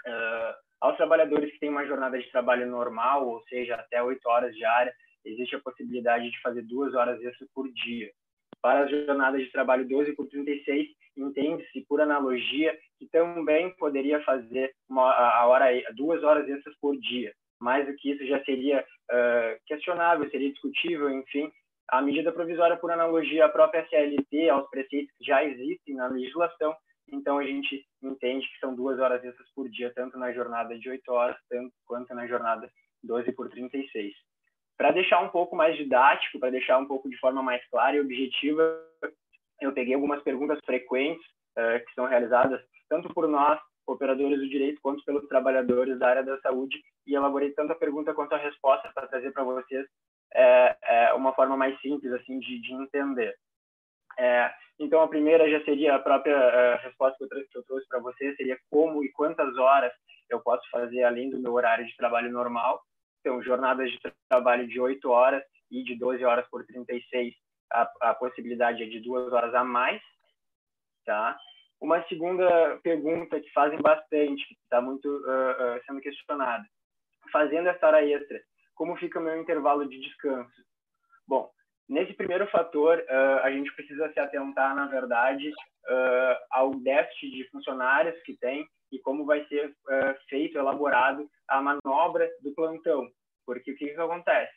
Uh, 0.06 0.54
aos 0.80 0.96
trabalhadores 0.96 1.52
que 1.52 1.60
têm 1.60 1.70
uma 1.70 1.86
jornada 1.86 2.18
de 2.18 2.30
trabalho 2.30 2.66
normal, 2.66 3.28
ou 3.28 3.42
seja, 3.44 3.74
até 3.74 4.02
oito 4.02 4.26
horas 4.28 4.54
diária, 4.54 4.94
existe 5.24 5.56
a 5.56 5.60
possibilidade 5.60 6.30
de 6.30 6.40
fazer 6.40 6.62
duas 6.62 6.94
horas 6.94 7.22
extras 7.22 7.48
por 7.54 7.70
dia. 7.72 8.10
Para 8.64 8.84
as 8.84 8.90
jornadas 8.90 9.42
de 9.42 9.52
trabalho 9.52 9.86
12 9.86 10.14
por 10.14 10.26
36, 10.26 10.88
entende-se, 11.18 11.84
por 11.86 12.00
analogia, 12.00 12.74
que 12.98 13.06
também 13.08 13.68
poderia 13.76 14.22
fazer 14.22 14.74
uma, 14.88 15.12
a 15.12 15.46
hora, 15.46 15.66
duas 15.94 16.24
horas 16.24 16.48
extras 16.48 16.74
por 16.80 16.96
dia. 16.96 17.34
Mais 17.60 17.86
do 17.86 17.94
que 17.94 18.12
isso 18.12 18.26
já 18.26 18.42
seria 18.42 18.80
uh, 18.80 19.60
questionável, 19.66 20.30
seria 20.30 20.50
discutível, 20.50 21.10
enfim. 21.10 21.52
A 21.88 22.00
medida 22.00 22.32
provisória, 22.32 22.78
por 22.78 22.90
analogia, 22.90 23.44
à 23.44 23.50
própria 23.50 23.86
CLT, 23.86 24.48
aos 24.48 24.66
preceitos 24.70 25.14
que 25.18 25.26
já 25.26 25.44
existem 25.44 25.94
na 25.94 26.06
legislação, 26.06 26.74
então, 27.12 27.38
a 27.38 27.44
gente 27.44 27.86
entende 28.02 28.48
que 28.48 28.58
são 28.60 28.74
duas 28.74 28.98
horas 28.98 29.22
extras 29.22 29.46
por 29.54 29.68
dia, 29.68 29.92
tanto 29.94 30.18
na 30.18 30.32
jornada 30.32 30.78
de 30.78 30.88
8 30.88 31.12
horas, 31.12 31.36
tanto 31.50 31.70
quanto 31.84 32.14
na 32.14 32.26
jornada 32.26 32.66
12 33.02 33.30
por 33.32 33.50
36. 33.50 34.14
Para 34.76 34.90
deixar 34.90 35.20
um 35.20 35.28
pouco 35.28 35.54
mais 35.54 35.76
didático, 35.76 36.38
para 36.38 36.50
deixar 36.50 36.78
um 36.78 36.86
pouco 36.86 37.08
de 37.08 37.16
forma 37.18 37.42
mais 37.42 37.64
clara 37.68 37.96
e 37.96 38.00
objetiva, 38.00 38.62
eu 39.60 39.72
peguei 39.72 39.94
algumas 39.94 40.22
perguntas 40.22 40.58
frequentes 40.64 41.24
uh, 41.56 41.84
que 41.84 41.94
são 41.94 42.06
realizadas 42.06 42.60
tanto 42.88 43.12
por 43.14 43.28
nós, 43.28 43.60
operadores 43.86 44.38
do 44.38 44.48
direito, 44.48 44.80
quanto 44.82 45.04
pelos 45.04 45.26
trabalhadores 45.28 45.98
da 45.98 46.08
área 46.08 46.22
da 46.22 46.38
saúde, 46.40 46.82
e 47.06 47.14
elaborei 47.14 47.50
tanto 47.52 47.72
a 47.72 47.76
pergunta 47.76 48.14
quanto 48.14 48.34
a 48.34 48.38
resposta 48.38 48.90
para 48.94 49.06
trazer 49.06 49.32
para 49.32 49.44
vocês 49.44 49.86
é, 50.34 50.76
é, 50.82 51.14
uma 51.14 51.32
forma 51.34 51.56
mais 51.56 51.78
simples 51.80 52.12
assim 52.12 52.38
de, 52.38 52.60
de 52.60 52.72
entender. 52.72 53.36
É, 54.18 54.52
então, 54.78 55.02
a 55.02 55.08
primeira 55.08 55.48
já 55.48 55.64
seria 55.64 55.94
a 55.94 55.98
própria 55.98 56.76
resposta 56.76 57.16
que 57.18 57.24
eu, 57.24 57.46
que 57.48 57.58
eu 57.58 57.64
trouxe 57.64 57.86
para 57.88 58.00
você, 58.00 58.34
seria 58.34 58.58
como 58.70 59.04
e 59.04 59.12
quantas 59.12 59.56
horas 59.56 59.92
eu 60.28 60.40
posso 60.40 60.68
fazer 60.70 61.04
além 61.04 61.30
do 61.30 61.38
meu 61.38 61.52
horário 61.52 61.86
de 61.86 61.96
trabalho 61.96 62.30
normal. 62.32 62.82
Então, 63.24 63.42
jornadas 63.42 63.90
de 63.90 63.98
trabalho 64.28 64.68
de 64.68 64.78
8 64.78 65.10
horas 65.10 65.42
e 65.70 65.82
de 65.82 65.96
12 65.96 66.22
horas 66.26 66.46
por 66.50 66.62
36, 66.66 67.34
a, 67.72 67.90
a 68.02 68.14
possibilidade 68.14 68.82
é 68.82 68.86
de 68.86 69.00
duas 69.00 69.32
horas 69.32 69.54
a 69.54 69.64
mais, 69.64 70.02
tá? 71.06 71.34
Uma 71.80 72.06
segunda 72.06 72.78
pergunta 72.82 73.40
que 73.40 73.50
fazem 73.52 73.80
bastante, 73.80 74.46
que 74.46 74.54
está 74.62 74.82
muito 74.82 75.08
uh, 75.08 75.78
uh, 75.78 75.84
sendo 75.86 76.02
questionada. 76.02 76.64
Fazendo 77.32 77.70
essa 77.70 77.86
hora 77.86 78.06
extra, 78.06 78.38
como 78.74 78.94
fica 78.96 79.18
o 79.18 79.22
meu 79.22 79.40
intervalo 79.40 79.88
de 79.88 79.98
descanso? 79.98 80.62
Bom, 81.26 81.50
Nesse 81.86 82.14
primeiro 82.14 82.46
fator, 82.46 82.98
uh, 82.98 83.40
a 83.42 83.50
gente 83.50 83.70
precisa 83.74 84.10
se 84.10 84.18
atentar, 84.18 84.74
na 84.74 84.86
verdade, 84.86 85.52
ao 86.50 86.74
déficit 86.76 87.30
de 87.30 87.50
funcionários 87.50 88.18
que 88.22 88.34
tem 88.38 88.66
e 88.94 89.00
como 89.00 89.24
vai 89.24 89.44
ser 89.46 89.68
uh, 89.68 90.14
feito, 90.28 90.58
elaborado 90.58 91.28
a 91.48 91.60
manobra 91.60 92.30
do 92.42 92.54
plantão. 92.54 93.08
Porque 93.46 93.72
o 93.72 93.76
que, 93.76 93.86
que 93.86 94.00
acontece? 94.00 94.52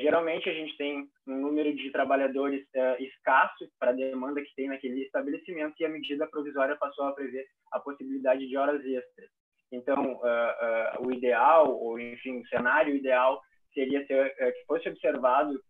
geralmente, 0.00 0.48
a 0.48 0.54
gente 0.54 0.76
tem 0.76 1.08
um 1.26 1.40
número 1.40 1.74
de 1.74 1.90
trabalhadores 1.90 2.64
escasso 3.00 3.68
para 3.76 3.90
a 3.90 3.94
demanda 3.94 4.40
que 4.40 4.54
tem 4.54 4.68
naquele 4.68 5.02
estabelecimento 5.02 5.74
e 5.80 5.84
a 5.84 5.88
medida 5.88 6.28
provisória 6.28 6.76
passou 6.76 7.06
a 7.06 7.12
prever 7.12 7.44
a 7.72 7.80
possibilidade 7.80 8.46
de 8.46 8.56
horas 8.56 8.80
extras. 8.84 9.28
Então, 9.72 10.20
o 11.00 11.10
ideal, 11.10 11.76
ou 11.76 11.98
enfim, 11.98 12.38
o 12.38 12.46
cenário 12.46 12.94
ideal 12.94 13.42
seria 13.74 14.06
ser, 14.06 14.32
que 14.36 14.64
fosse 14.64 14.88
observado 14.88 15.60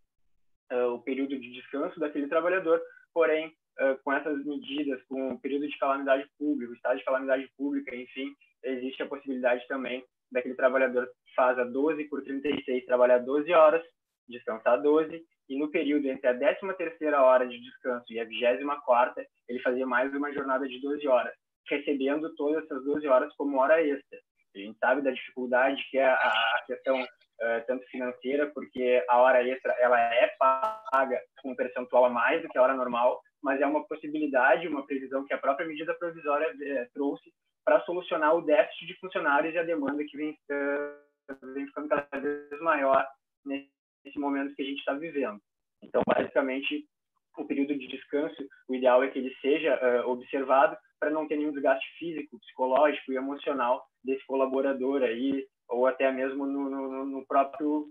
uh, 0.72 0.94
o 0.94 1.02
período 1.02 1.38
de 1.38 1.52
descanso 1.52 1.98
daquele 1.98 2.28
trabalhador, 2.28 2.80
porém, 3.12 3.52
uh, 3.80 3.98
com 4.02 4.12
essas 4.12 4.44
medidas, 4.44 5.02
com 5.04 5.30
o 5.30 5.40
período 5.40 5.68
de 5.68 5.78
calamidade 5.78 6.28
pública, 6.38 6.72
estado 6.74 6.98
de 6.98 7.04
calamidade 7.04 7.48
pública, 7.56 7.94
enfim, 7.94 8.34
existe 8.62 9.02
a 9.02 9.06
possibilidade 9.06 9.66
também 9.68 10.04
daquele 10.30 10.54
trabalhador 10.54 11.08
faz 11.34 11.58
a 11.58 11.64
12 11.64 12.04
por 12.04 12.22
36, 12.22 12.84
trabalhar 12.86 13.18
12 13.18 13.52
horas, 13.52 13.82
descansar 14.28 14.80
12, 14.80 15.22
e 15.48 15.58
no 15.58 15.70
período 15.70 16.06
entre 16.08 16.28
a 16.28 16.34
13ª 16.34 17.20
hora 17.20 17.46
de 17.46 17.60
descanso 17.60 18.06
e 18.10 18.18
a 18.18 18.26
24ª, 18.26 19.24
ele 19.48 19.60
fazia 19.60 19.86
mais 19.86 20.12
uma 20.14 20.32
jornada 20.32 20.66
de 20.66 20.80
12 20.80 21.06
horas, 21.06 21.34
recebendo 21.68 22.34
todas 22.34 22.64
essas 22.64 22.84
12 22.84 23.06
horas 23.06 23.34
como 23.36 23.58
hora 23.58 23.82
extra. 23.82 24.18
A 24.54 24.58
gente 24.58 24.78
sabe 24.78 25.02
da 25.02 25.10
dificuldade 25.10 25.84
que 25.90 25.98
é 25.98 26.06
a 26.06 26.62
questão 26.66 27.02
uh, 27.02 27.66
tanto 27.66 27.84
financeira, 27.86 28.50
porque 28.54 29.04
a 29.08 29.18
hora 29.18 29.46
extra 29.46 29.72
ela 29.80 30.00
é 30.00 30.28
paga 30.38 31.20
com 31.42 31.50
um 31.50 31.56
percentual 31.56 32.04
a 32.04 32.10
mais 32.10 32.40
do 32.40 32.48
que 32.48 32.56
a 32.56 32.62
hora 32.62 32.74
normal, 32.74 33.20
mas 33.44 33.60
é 33.60 33.66
uma 33.66 33.86
possibilidade, 33.86 34.66
uma 34.66 34.86
previsão 34.86 35.24
que 35.26 35.34
a 35.34 35.38
própria 35.38 35.68
medida 35.68 35.92
provisória 35.94 36.48
uh, 36.48 36.92
trouxe 36.94 37.30
para 37.62 37.84
solucionar 37.84 38.34
o 38.34 38.40
déficit 38.40 38.86
de 38.86 38.98
funcionários 38.98 39.54
e 39.54 39.58
a 39.58 39.62
demanda 39.62 40.02
que 40.02 40.16
vem, 40.16 40.30
uh, 40.50 41.52
vem 41.52 41.66
ficando 41.66 41.88
cada 41.88 42.18
vez 42.18 42.60
maior 42.62 43.06
nesse 43.44 44.18
momento 44.18 44.54
que 44.54 44.62
a 44.62 44.64
gente 44.64 44.78
está 44.78 44.94
vivendo. 44.94 45.38
Então, 45.82 46.02
basicamente, 46.06 46.88
o 47.36 47.44
período 47.44 47.78
de 47.78 47.86
descanso, 47.86 48.48
o 48.66 48.74
ideal 48.74 49.02
é 49.02 49.10
que 49.10 49.18
ele 49.18 49.34
seja 49.42 49.78
uh, 49.78 50.08
observado 50.08 50.74
para 50.98 51.10
não 51.10 51.28
ter 51.28 51.36
nenhum 51.36 51.52
desgaste 51.52 51.86
físico, 51.98 52.40
psicológico 52.40 53.12
e 53.12 53.16
emocional 53.16 53.84
desse 54.02 54.24
colaborador 54.24 55.02
aí, 55.02 55.46
ou 55.68 55.86
até 55.86 56.10
mesmo 56.10 56.46
no, 56.46 56.70
no, 56.70 57.04
no 57.04 57.26
próprio 57.26 57.90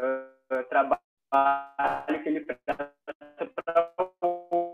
uh, 0.00 0.68
trabalho 0.68 1.01
que 2.22 2.28
ele 2.28 2.40
presta 2.40 2.94
para 3.64 3.92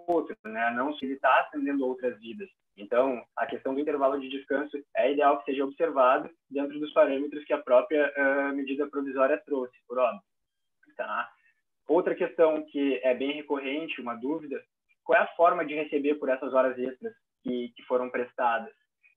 outro, 0.07 0.37
né? 0.45 0.71
Não 0.73 0.95
se 0.95 1.05
ele 1.05 1.15
está 1.15 1.41
atendendo 1.41 1.87
outras 1.87 2.19
vidas. 2.21 2.49
Então, 2.77 3.25
a 3.37 3.47
questão 3.47 3.75
do 3.75 3.81
intervalo 3.81 4.21
de 4.21 4.29
descanso 4.29 4.77
é 4.97 5.13
ideal 5.13 5.39
que 5.39 5.47
seja 5.51 5.65
observado 5.65 6.31
dentro 6.51 6.79
dos 6.79 6.93
parâmetros 6.93 7.45
que 7.45 7.53
a 7.53 7.63
própria 7.63 8.13
uh, 8.17 8.55
medida 8.55 8.89
provisória 8.89 9.41
trouxe, 9.45 9.77
por 9.87 9.99
óbvio. 9.99 10.23
Tá? 10.97 11.29
Outra 11.89 12.15
questão 12.15 12.65
que 12.67 13.01
é 13.03 13.15
bem 13.15 13.33
recorrente, 13.33 14.01
uma 14.01 14.15
dúvida, 14.15 14.61
qual 15.05 15.19
é 15.19 15.23
a 15.23 15.35
forma 15.37 15.65
de 15.65 15.75
receber 15.75 16.17
por 16.17 16.29
essas 16.29 16.53
horas 16.53 16.77
extras 16.79 17.15
que, 17.43 17.73
que 17.75 17.83
foram 17.85 18.11
prestadas? 18.11 18.73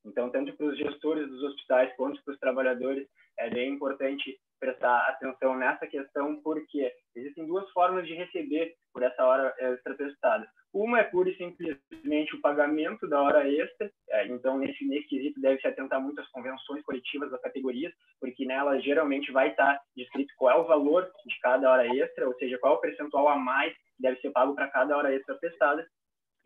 Então, 0.05 0.29
tanto 0.29 0.53
para 0.53 0.67
os 0.67 0.77
gestores 0.77 1.27
dos 1.27 1.43
hospitais 1.43 1.93
quanto 1.95 2.23
para 2.23 2.33
os 2.33 2.39
trabalhadores, 2.39 3.07
é 3.37 3.49
bem 3.49 3.73
importante 3.73 4.39
prestar 4.61 5.09
atenção 5.09 5.57
nessa 5.57 5.85
questão, 5.87 6.39
porque 6.41 6.89
existem 7.15 7.45
duas 7.45 7.69
formas 7.71 8.07
de 8.07 8.13
receber 8.13 8.73
por 8.93 9.03
essa 9.03 9.25
hora 9.25 9.53
extra 9.57 9.93
prestada. 9.95 10.47
Uma 10.73 10.99
é 10.99 11.03
pura 11.03 11.29
e 11.29 11.35
simplesmente 11.35 12.35
o 12.35 12.39
pagamento 12.39 13.05
da 13.09 13.21
hora 13.21 13.45
extra, 13.49 13.91
é, 14.11 14.27
então 14.27 14.57
nesse, 14.57 14.85
nesse 14.85 15.07
quesito 15.09 15.41
deve 15.41 15.59
se 15.59 15.67
atentar 15.67 16.01
muito 16.01 16.21
às 16.21 16.29
convenções 16.29 16.81
coletivas 16.83 17.29
das 17.29 17.41
categorias, 17.41 17.91
porque 18.19 18.45
nela 18.45 18.79
geralmente 18.79 19.31
vai 19.33 19.49
estar 19.49 19.81
descrito 19.97 20.33
qual 20.37 20.57
é 20.57 20.61
o 20.61 20.67
valor 20.67 21.11
de 21.25 21.39
cada 21.41 21.69
hora 21.69 21.85
extra, 21.93 22.25
ou 22.25 22.35
seja, 22.35 22.57
qual 22.59 22.75
é 22.75 22.77
o 22.77 22.81
percentual 22.81 23.27
a 23.27 23.35
mais 23.35 23.73
que 23.73 24.01
deve 24.01 24.21
ser 24.21 24.31
pago 24.31 24.55
para 24.55 24.69
cada 24.69 24.95
hora 24.95 25.13
extra 25.13 25.35
prestada. 25.35 25.85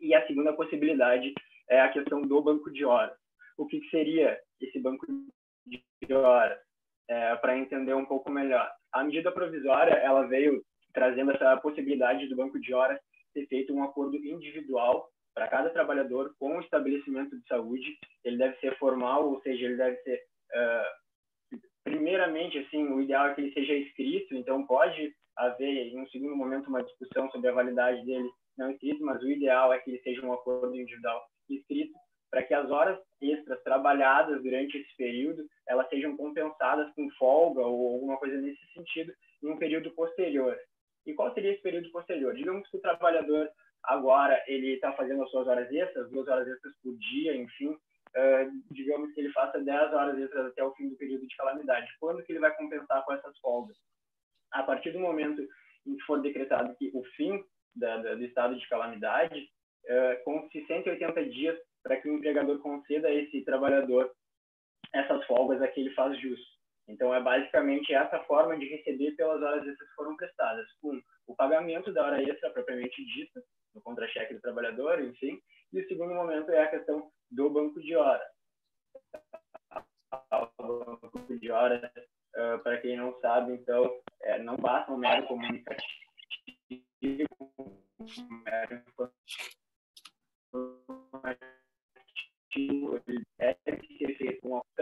E 0.00 0.12
a 0.14 0.26
segunda 0.26 0.52
possibilidade 0.52 1.32
é 1.70 1.80
a 1.80 1.88
questão 1.88 2.22
do 2.22 2.42
banco 2.42 2.72
de 2.72 2.84
horas 2.84 3.16
o 3.56 3.66
que, 3.66 3.80
que 3.80 3.90
seria 3.90 4.38
esse 4.60 4.78
banco 4.78 5.06
de 5.66 6.12
horas, 6.12 6.58
é, 7.16 7.36
para 7.36 7.56
entender 7.56 7.94
um 7.94 8.04
pouco 8.04 8.30
melhor. 8.30 8.70
A 8.92 9.02
medida 9.02 9.32
provisória 9.32 9.94
ela 9.94 10.26
veio 10.26 10.62
trazendo 10.92 11.32
essa 11.32 11.56
possibilidade 11.56 12.28
do 12.28 12.36
banco 12.36 12.60
de 12.60 12.74
horas 12.74 13.00
ser 13.32 13.46
feito 13.46 13.74
um 13.74 13.82
acordo 13.82 14.16
individual 14.16 15.08
para 15.34 15.48
cada 15.48 15.70
trabalhador 15.70 16.34
com 16.38 16.56
o 16.56 16.60
estabelecimento 16.60 17.38
de 17.38 17.46
saúde. 17.46 17.98
Ele 18.24 18.38
deve 18.38 18.56
ser 18.58 18.76
formal, 18.78 19.30
ou 19.30 19.40
seja, 19.42 19.64
ele 19.64 19.76
deve 19.76 19.96
ser 19.98 20.22
uh, 20.54 21.58
primeiramente 21.84 22.58
assim, 22.58 22.86
o 22.86 23.00
ideal 23.00 23.28
é 23.28 23.34
que 23.34 23.40
ele 23.42 23.52
seja 23.52 23.74
escrito, 23.74 24.34
então 24.34 24.66
pode 24.66 25.14
haver 25.36 25.88
em 25.88 26.00
um 26.00 26.08
segundo 26.08 26.34
momento 26.34 26.68
uma 26.68 26.82
discussão 26.82 27.30
sobre 27.30 27.48
a 27.48 27.52
validade 27.52 28.04
dele 28.04 28.28
não 28.56 28.70
escrito, 28.70 29.04
mas 29.04 29.22
o 29.22 29.30
ideal 29.30 29.72
é 29.72 29.78
que 29.78 29.90
ele 29.90 30.02
seja 30.02 30.24
um 30.24 30.32
acordo 30.32 30.74
individual 30.74 31.22
escrito 31.48 31.92
para 32.30 32.42
que 32.42 32.54
as 32.54 32.70
horas 32.70 32.98
extras 33.20 33.62
trabalhadas 33.62 34.42
durante 34.42 34.78
esse 34.78 34.96
período 34.96 35.46
elas 35.66 35.88
sejam 35.88 36.16
compensadas 36.16 36.92
com 36.94 37.10
folga 37.12 37.60
ou 37.60 37.94
alguma 37.94 38.16
coisa 38.18 38.36
nesse 38.36 38.60
sentido 38.72 39.12
em 39.42 39.48
um 39.48 39.56
período 39.56 39.90
posterior. 39.92 40.56
E 41.06 41.14
qual 41.14 41.32
seria 41.34 41.52
esse 41.52 41.62
período 41.62 41.90
posterior? 41.90 42.34
Digamos 42.34 42.68
que 42.68 42.76
o 42.76 42.80
trabalhador 42.80 43.48
agora 43.84 44.42
ele 44.46 44.74
está 44.74 44.92
fazendo 44.92 45.22
as 45.22 45.30
suas 45.30 45.46
horas 45.46 45.70
extras, 45.72 46.10
duas 46.10 46.26
horas 46.28 46.46
extras 46.48 46.74
por 46.82 46.96
dia, 46.98 47.36
enfim, 47.36 47.68
uh, 47.68 48.62
digamos 48.72 49.12
que 49.12 49.20
ele 49.20 49.32
faça 49.32 49.60
10 49.60 49.92
horas 49.92 50.18
extras 50.18 50.46
até 50.46 50.64
o 50.64 50.74
fim 50.74 50.88
do 50.88 50.96
período 50.96 51.26
de 51.26 51.36
calamidade. 51.36 51.88
Quando 52.00 52.22
que 52.24 52.32
ele 52.32 52.40
vai 52.40 52.54
compensar 52.56 53.04
com 53.04 53.12
essas 53.12 53.38
folgas? 53.38 53.76
A 54.52 54.62
partir 54.62 54.90
do 54.92 54.98
momento 54.98 55.46
em 55.86 55.96
que 55.96 56.02
for 56.02 56.20
decretado 56.20 56.74
que 56.76 56.90
o 56.92 57.04
fim 57.16 57.44
da, 57.74 57.98
da, 57.98 58.14
do 58.14 58.24
estado 58.24 58.56
de 58.56 58.68
calamidade, 58.68 59.48
uh, 59.84 60.24
com 60.24 60.48
180 60.50 61.24
dias 61.26 61.58
para 61.86 62.00
que 62.00 62.10
o 62.10 62.14
empregador 62.14 62.58
conceda 62.58 63.06
a 63.06 63.14
esse 63.14 63.44
trabalhador 63.44 64.12
essas 64.92 65.24
folgas 65.26 65.62
a 65.62 65.68
que 65.68 65.80
ele 65.80 65.94
faz 65.94 66.20
justo. 66.20 66.56
Então, 66.88 67.14
é 67.14 67.22
basicamente 67.22 67.94
essa 67.94 68.18
forma 68.24 68.58
de 68.58 68.66
receber 68.66 69.12
pelas 69.12 69.40
horas 69.40 69.64
extras 69.66 69.88
que 69.88 69.94
foram 69.94 70.16
prestadas, 70.16 70.66
com 70.80 71.00
o 71.28 71.36
pagamento 71.36 71.92
da 71.92 72.04
hora 72.04 72.22
extra 72.22 72.50
propriamente 72.50 73.04
dita, 73.04 73.40
no 73.72 73.80
contra-cheque 73.82 74.34
do 74.34 74.40
trabalhador, 74.40 75.00
enfim, 75.00 75.40
e 75.72 75.80
o 75.80 75.88
segundo 75.88 76.14
momento 76.14 76.50
é 76.50 76.62
a 76.62 76.70
questão 76.70 77.08
do 77.30 77.50
banco 77.50 77.80
de 77.80 77.94
horas. 77.94 78.28
O 80.58 80.96
banco 80.96 81.38
de 81.38 81.50
horas, 81.50 81.84
uh, 81.84 82.58
para 82.62 82.80
quem 82.80 82.96
não 82.96 83.18
sabe, 83.20 83.52
então, 83.52 84.00
é, 84.22 84.38
não 84.38 84.56
basta 84.56 84.92
um 84.92 84.96
mero 84.96 85.26
comunicativo, 85.26 85.86
um 87.60 88.42
mero 88.44 88.82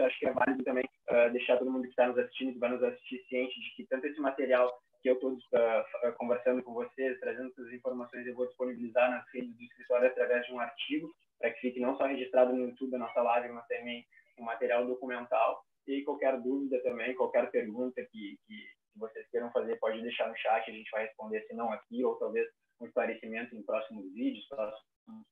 acho 0.05 0.19
que 0.19 0.27
é 0.27 0.31
válido 0.31 0.63
também 0.63 0.85
uh, 1.09 1.31
deixar 1.31 1.57
todo 1.57 1.71
mundo 1.71 1.83
que 1.83 1.89
está 1.89 2.07
nos 2.07 2.17
assistindo, 2.17 2.53
que 2.53 2.59
vai 2.59 2.69
nos 2.69 2.83
assistir, 2.83 3.23
ciente 3.27 3.59
de 3.59 3.75
que 3.75 3.87
tanto 3.87 4.07
esse 4.07 4.19
material 4.19 4.71
que 5.01 5.09
eu 5.09 5.15
estou 5.15 5.33
uh, 5.33 6.13
conversando 6.17 6.63
com 6.63 6.73
vocês, 6.73 7.19
trazendo 7.19 7.49
essas 7.49 7.71
informações, 7.73 8.25
eu 8.25 8.35
vou 8.35 8.47
disponibilizar 8.47 9.11
nas 9.11 9.25
redes 9.33 9.55
do 9.55 9.63
escritório 9.63 10.07
através 10.07 10.45
de 10.45 10.53
um 10.53 10.59
artigo, 10.59 11.13
para 11.39 11.51
que 11.51 11.59
fique 11.59 11.79
não 11.79 11.97
só 11.97 12.05
registrado 12.05 12.53
no 12.53 12.69
YouTube 12.69 12.91
da 12.91 12.97
nossa 12.97 13.21
live, 13.21 13.53
mas 13.53 13.67
também 13.67 14.05
um 14.39 14.43
material 14.43 14.85
documental. 14.85 15.61
E 15.87 16.01
qualquer 16.03 16.39
dúvida 16.41 16.81
também, 16.81 17.13
qualquer 17.15 17.51
pergunta 17.51 18.01
que, 18.11 18.37
que 18.47 18.65
vocês 18.95 19.27
queiram 19.29 19.51
fazer, 19.51 19.77
pode 19.77 20.01
deixar 20.01 20.27
no 20.27 20.37
chat, 20.37 20.69
a 20.69 20.73
gente 20.73 20.89
vai 20.89 21.05
responder, 21.05 21.45
se 21.45 21.53
não 21.53 21.71
aqui, 21.71 22.03
ou 22.03 22.15
talvez 22.15 22.47
um 22.81 22.87
esclarecimento 22.87 23.55
em 23.55 23.63
próximos 23.63 24.11
vídeos, 24.13 24.47
próximos 24.47 24.83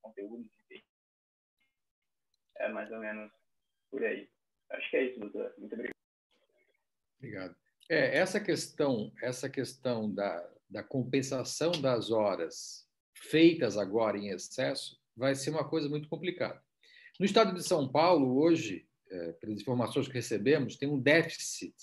conteúdos, 0.01 0.47
enfim. 0.69 0.83
É 2.57 2.69
mais 2.69 2.91
ou 2.91 2.99
menos 2.99 3.31
por 3.89 4.03
aí. 4.03 4.29
Acho 4.71 4.89
que 4.89 4.97
é 4.97 5.03
isso, 5.05 5.19
doutor. 5.19 5.53
Muito 5.57 5.73
obrigado. 5.73 5.93
Obrigado. 7.17 7.55
É, 7.89 8.17
essa 8.17 8.39
questão, 8.39 9.11
essa 9.21 9.49
questão 9.49 10.13
da, 10.13 10.49
da 10.69 10.83
compensação 10.83 11.71
das 11.71 12.11
horas 12.11 12.87
feitas 13.13 13.77
agora 13.77 14.17
em 14.17 14.29
excesso 14.29 14.99
vai 15.15 15.35
ser 15.35 15.51
uma 15.51 15.67
coisa 15.67 15.87
muito 15.87 16.09
complicada. 16.09 16.61
No 17.19 17.25
estado 17.25 17.53
de 17.53 17.63
São 17.63 17.87
Paulo, 17.87 18.37
hoje, 18.41 18.87
é, 19.09 19.31
pelas 19.33 19.61
informações 19.61 20.07
que 20.07 20.13
recebemos, 20.13 20.75
tem 20.75 20.89
um 20.89 20.99
déficit 20.99 21.75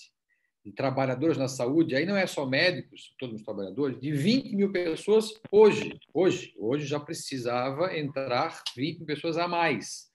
de 0.63 0.71
trabalhadores 0.71 1.37
na 1.37 1.47
saúde, 1.47 1.95
aí 1.95 2.05
não 2.05 2.15
é 2.15 2.27
só 2.27 2.45
médicos, 2.45 3.15
todos 3.17 3.37
os 3.37 3.41
trabalhadores, 3.43 3.99
de 3.99 4.11
20 4.11 4.55
mil 4.55 4.71
pessoas 4.71 5.33
hoje. 5.51 5.99
Hoje, 6.13 6.53
hoje 6.57 6.85
já 6.85 6.99
precisava 6.99 7.97
entrar 7.97 8.61
20 8.75 8.97
mil 8.99 9.07
pessoas 9.07 9.37
a 9.37 9.47
mais. 9.47 10.10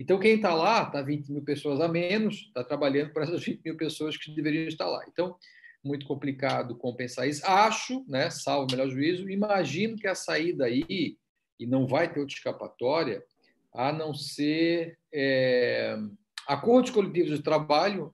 Então, 0.00 0.18
quem 0.18 0.36
está 0.36 0.54
lá 0.54 0.84
está 0.84 1.02
20 1.02 1.30
mil 1.30 1.44
pessoas 1.44 1.78
a 1.78 1.86
menos, 1.86 2.46
está 2.46 2.64
trabalhando 2.64 3.12
para 3.12 3.24
essas 3.24 3.44
20 3.44 3.60
mil 3.62 3.76
pessoas 3.76 4.16
que 4.16 4.34
deveriam 4.34 4.66
estar 4.66 4.88
lá. 4.88 5.04
Então, 5.06 5.36
muito 5.84 6.06
complicado 6.06 6.74
compensar 6.74 7.28
isso. 7.28 7.44
Acho, 7.44 8.02
né, 8.08 8.30
salvo 8.30 8.66
o 8.66 8.70
melhor 8.70 8.88
juízo, 8.88 9.28
imagino 9.28 9.98
que 9.98 10.06
a 10.06 10.14
saída 10.14 10.64
aí, 10.64 11.18
e 11.58 11.66
não 11.66 11.86
vai 11.86 12.10
ter 12.10 12.18
outra 12.18 12.34
escapatória, 12.34 13.22
a 13.74 13.92
não 13.92 14.14
ser 14.14 14.98
é, 15.12 15.98
acordos 16.48 16.90
coletivos 16.90 17.36
de 17.36 17.42
trabalho, 17.42 18.10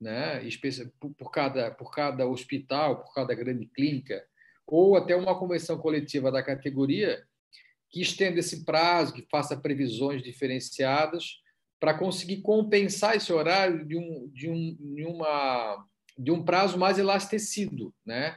né, 0.00 0.40
por, 1.18 1.32
cada, 1.32 1.68
por 1.72 1.90
cada 1.90 2.28
hospital, 2.28 3.02
por 3.02 3.12
cada 3.12 3.34
grande 3.34 3.66
clínica, 3.66 4.24
ou 4.64 4.96
até 4.96 5.16
uma 5.16 5.36
convenção 5.36 5.78
coletiva 5.78 6.30
da 6.30 6.44
categoria 6.44 7.26
que 7.94 8.02
estenda 8.02 8.40
esse 8.40 8.64
prazo, 8.64 9.14
que 9.14 9.24
faça 9.30 9.56
previsões 9.56 10.20
diferenciadas 10.20 11.40
para 11.78 11.96
conseguir 11.96 12.38
compensar 12.38 13.14
esse 13.14 13.32
horário 13.32 13.86
de 13.86 13.96
um, 13.96 14.28
de 14.32 14.50
um, 14.50 14.76
de 14.96 15.04
uma, 15.04 15.86
de 16.18 16.32
um 16.32 16.44
prazo 16.44 16.76
mais 16.76 16.98
elastecido, 16.98 17.94
né? 18.04 18.36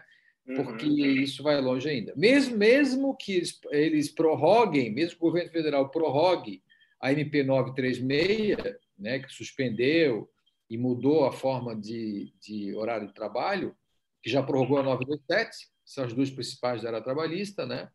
porque 0.56 0.86
uhum. 0.86 1.22
isso 1.24 1.42
vai 1.42 1.60
longe 1.60 1.90
ainda. 1.90 2.14
Mesmo, 2.16 2.56
mesmo 2.56 3.18
que 3.18 3.34
eles, 3.34 3.60
eles 3.72 4.10
prorroguem, 4.10 4.94
mesmo 4.94 5.18
que 5.18 5.26
o 5.26 5.28
governo 5.28 5.52
federal 5.52 5.90
prorrogue 5.90 6.62
a 7.02 7.12
MP 7.12 7.42
936, 7.44 8.76
né, 8.96 9.18
que 9.18 9.34
suspendeu 9.34 10.30
e 10.70 10.78
mudou 10.78 11.26
a 11.26 11.32
forma 11.32 11.76
de, 11.76 12.32
de 12.40 12.76
horário 12.76 13.08
de 13.08 13.14
trabalho, 13.14 13.76
que 14.22 14.30
já 14.30 14.44
prorrogou 14.44 14.78
a 14.78 14.84
927, 14.84 15.68
são 15.84 16.04
as 16.04 16.14
duas 16.14 16.30
principais 16.30 16.84
da 16.84 16.90
área 16.90 17.02
trabalhista, 17.02 17.66
né? 17.66 17.90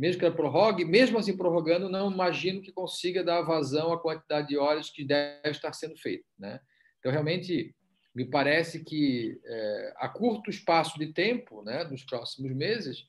Mesmo 0.00 0.18
que 0.18 0.24
ela 0.24 0.34
prorrogue, 0.34 0.82
mesmo 0.82 1.18
assim 1.18 1.36
prorrogando, 1.36 1.90
não 1.90 2.10
imagino 2.10 2.62
que 2.62 2.72
consiga 2.72 3.22
dar 3.22 3.42
vazão 3.42 3.92
à 3.92 4.00
quantidade 4.00 4.48
de 4.48 4.56
horas 4.56 4.88
que 4.88 5.04
deve 5.04 5.50
estar 5.50 5.74
sendo 5.74 5.94
feita. 5.98 6.24
Né? 6.38 6.58
Então, 6.98 7.12
realmente, 7.12 7.74
me 8.14 8.24
parece 8.24 8.82
que 8.82 9.38
é, 9.44 9.92
a 9.98 10.08
curto 10.08 10.48
espaço 10.48 10.98
de 10.98 11.12
tempo, 11.12 11.62
né, 11.62 11.84
nos 11.84 12.02
próximos 12.02 12.50
meses, 12.50 13.04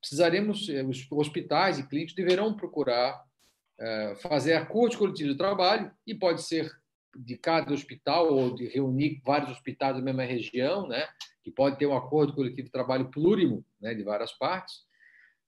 precisaremos, 0.00 0.70
é, 0.70 0.82
os 0.82 1.06
hospitais 1.12 1.78
e 1.78 1.86
clínicos 1.86 2.14
deverão 2.14 2.56
procurar 2.56 3.22
é, 3.78 4.14
fazer 4.22 4.54
acordos 4.54 4.96
coletivos 4.96 5.32
de 5.32 5.38
trabalho, 5.38 5.92
e 6.06 6.14
pode 6.14 6.42
ser 6.42 6.72
de 7.14 7.36
cada 7.36 7.74
hospital 7.74 8.32
ou 8.32 8.54
de 8.54 8.68
reunir 8.68 9.20
vários 9.22 9.50
hospitais 9.50 9.94
da 9.94 10.00
mesma 10.00 10.24
região, 10.24 10.88
né, 10.88 11.06
que 11.44 11.50
pode 11.50 11.76
ter 11.76 11.84
um 11.84 11.94
acordo 11.94 12.32
coletivo 12.32 12.68
de 12.68 12.72
trabalho 12.72 13.10
plurimo 13.10 13.62
né, 13.78 13.92
de 13.92 14.02
várias 14.02 14.32
partes, 14.32 14.90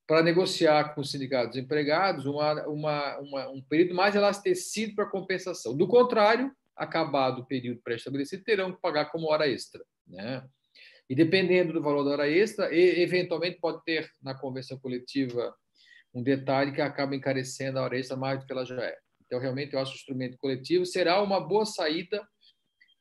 para 0.06 0.22
negociar 0.22 0.94
com 0.94 1.00
os 1.00 1.10
sindicatos 1.10 1.56
empregados 1.56 2.26
uma, 2.26 2.66
uma, 2.66 3.18
uma, 3.18 3.48
um 3.48 3.62
período 3.62 3.94
mais 3.94 4.14
elastecido 4.14 4.94
para 4.94 5.06
compensação. 5.06 5.76
Do 5.76 5.88
contrário, 5.88 6.52
acabado 6.76 7.40
o 7.40 7.46
período 7.46 7.80
pré-estabelecido, 7.82 8.44
terão 8.44 8.72
que 8.72 8.80
pagar 8.80 9.06
como 9.06 9.30
hora 9.30 9.48
extra. 9.48 9.82
Né? 10.06 10.44
E 11.08 11.14
dependendo 11.14 11.72
do 11.72 11.82
valor 11.82 12.04
da 12.04 12.10
hora 12.10 12.28
extra, 12.28 12.74
eventualmente 12.74 13.58
pode 13.58 13.82
ter 13.84 14.10
na 14.22 14.34
convenção 14.34 14.78
coletiva 14.78 15.54
um 16.12 16.22
detalhe 16.22 16.72
que 16.72 16.80
acaba 16.80 17.16
encarecendo 17.16 17.78
a 17.78 17.82
hora 17.82 17.98
extra 17.98 18.16
mais 18.16 18.40
do 18.40 18.46
que 18.46 18.52
ela 18.52 18.64
já 18.64 18.80
é. 18.82 18.96
Então, 19.26 19.40
realmente, 19.40 19.74
eu 19.74 19.80
acho 19.80 19.92
que 19.92 19.96
o 19.96 20.00
instrumento 20.00 20.38
coletivo 20.38 20.84
será 20.84 21.22
uma 21.22 21.40
boa 21.40 21.64
saída 21.64 22.26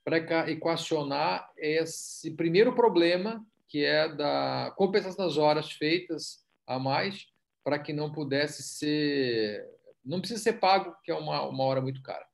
para 0.03 0.49
equacionar 0.49 1.49
esse 1.57 2.31
primeiro 2.35 2.73
problema, 2.73 3.45
que 3.67 3.83
é 3.83 4.07
da 4.13 4.73
compensação 4.75 5.25
das 5.25 5.37
horas 5.37 5.71
feitas 5.71 6.42
a 6.75 6.79
mais 6.79 7.27
para 7.63 7.79
que 7.79 7.93
não 7.93 8.11
pudesse 8.11 8.61
ser. 8.61 9.65
Não 10.03 10.19
precisa 10.19 10.41
ser 10.41 10.53
pago, 10.53 10.95
que 11.03 11.11
é 11.11 11.15
uma, 11.15 11.41
uma 11.47 11.63
hora 11.63 11.81
muito 11.81 12.01
cara. 12.01 12.25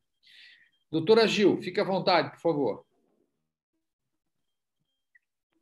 Doutora 0.91 1.27
Gil, 1.27 1.61
fique 1.61 1.79
à 1.79 1.83
vontade, 1.83 2.31
por 2.31 2.39
favor. 2.39 2.85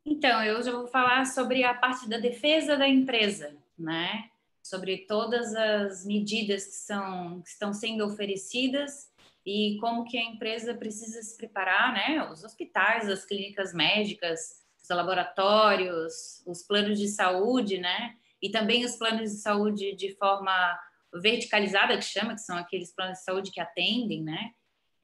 Então, 0.04 0.42
eu 0.42 0.62
já 0.62 0.72
vou 0.72 0.86
falar 0.86 1.26
sobre 1.26 1.62
a 1.64 1.74
parte 1.74 2.08
da 2.08 2.16
defesa 2.16 2.78
da 2.78 2.88
empresa, 2.88 3.54
né? 3.78 4.30
Sobre 4.62 5.06
todas 5.06 5.54
as 5.54 6.06
medidas 6.06 6.64
que, 6.64 6.72
são, 6.72 7.42
que 7.42 7.48
estão 7.50 7.74
sendo 7.74 8.06
oferecidas 8.06 9.12
e 9.44 9.76
como 9.80 10.04
que 10.04 10.16
a 10.16 10.24
empresa 10.24 10.74
precisa 10.74 11.22
se 11.22 11.36
preparar, 11.36 11.92
né? 11.92 12.26
Os 12.30 12.42
hospitais, 12.42 13.06
as 13.08 13.26
clínicas 13.26 13.74
médicas, 13.74 14.62
os 14.82 14.88
laboratórios, 14.88 16.42
os 16.46 16.62
planos 16.62 16.98
de 16.98 17.08
saúde, 17.08 17.76
né? 17.76 18.16
E 18.42 18.50
também 18.50 18.84
os 18.84 18.96
planos 18.96 19.30
de 19.30 19.38
saúde 19.38 19.94
de 19.94 20.14
forma 20.16 20.78
verticalizada, 21.14 21.96
que 21.96 22.04
chama, 22.04 22.34
que 22.34 22.40
são 22.40 22.56
aqueles 22.56 22.94
planos 22.94 23.18
de 23.18 23.24
saúde 23.24 23.50
que 23.50 23.60
atendem, 23.60 24.22
né? 24.22 24.52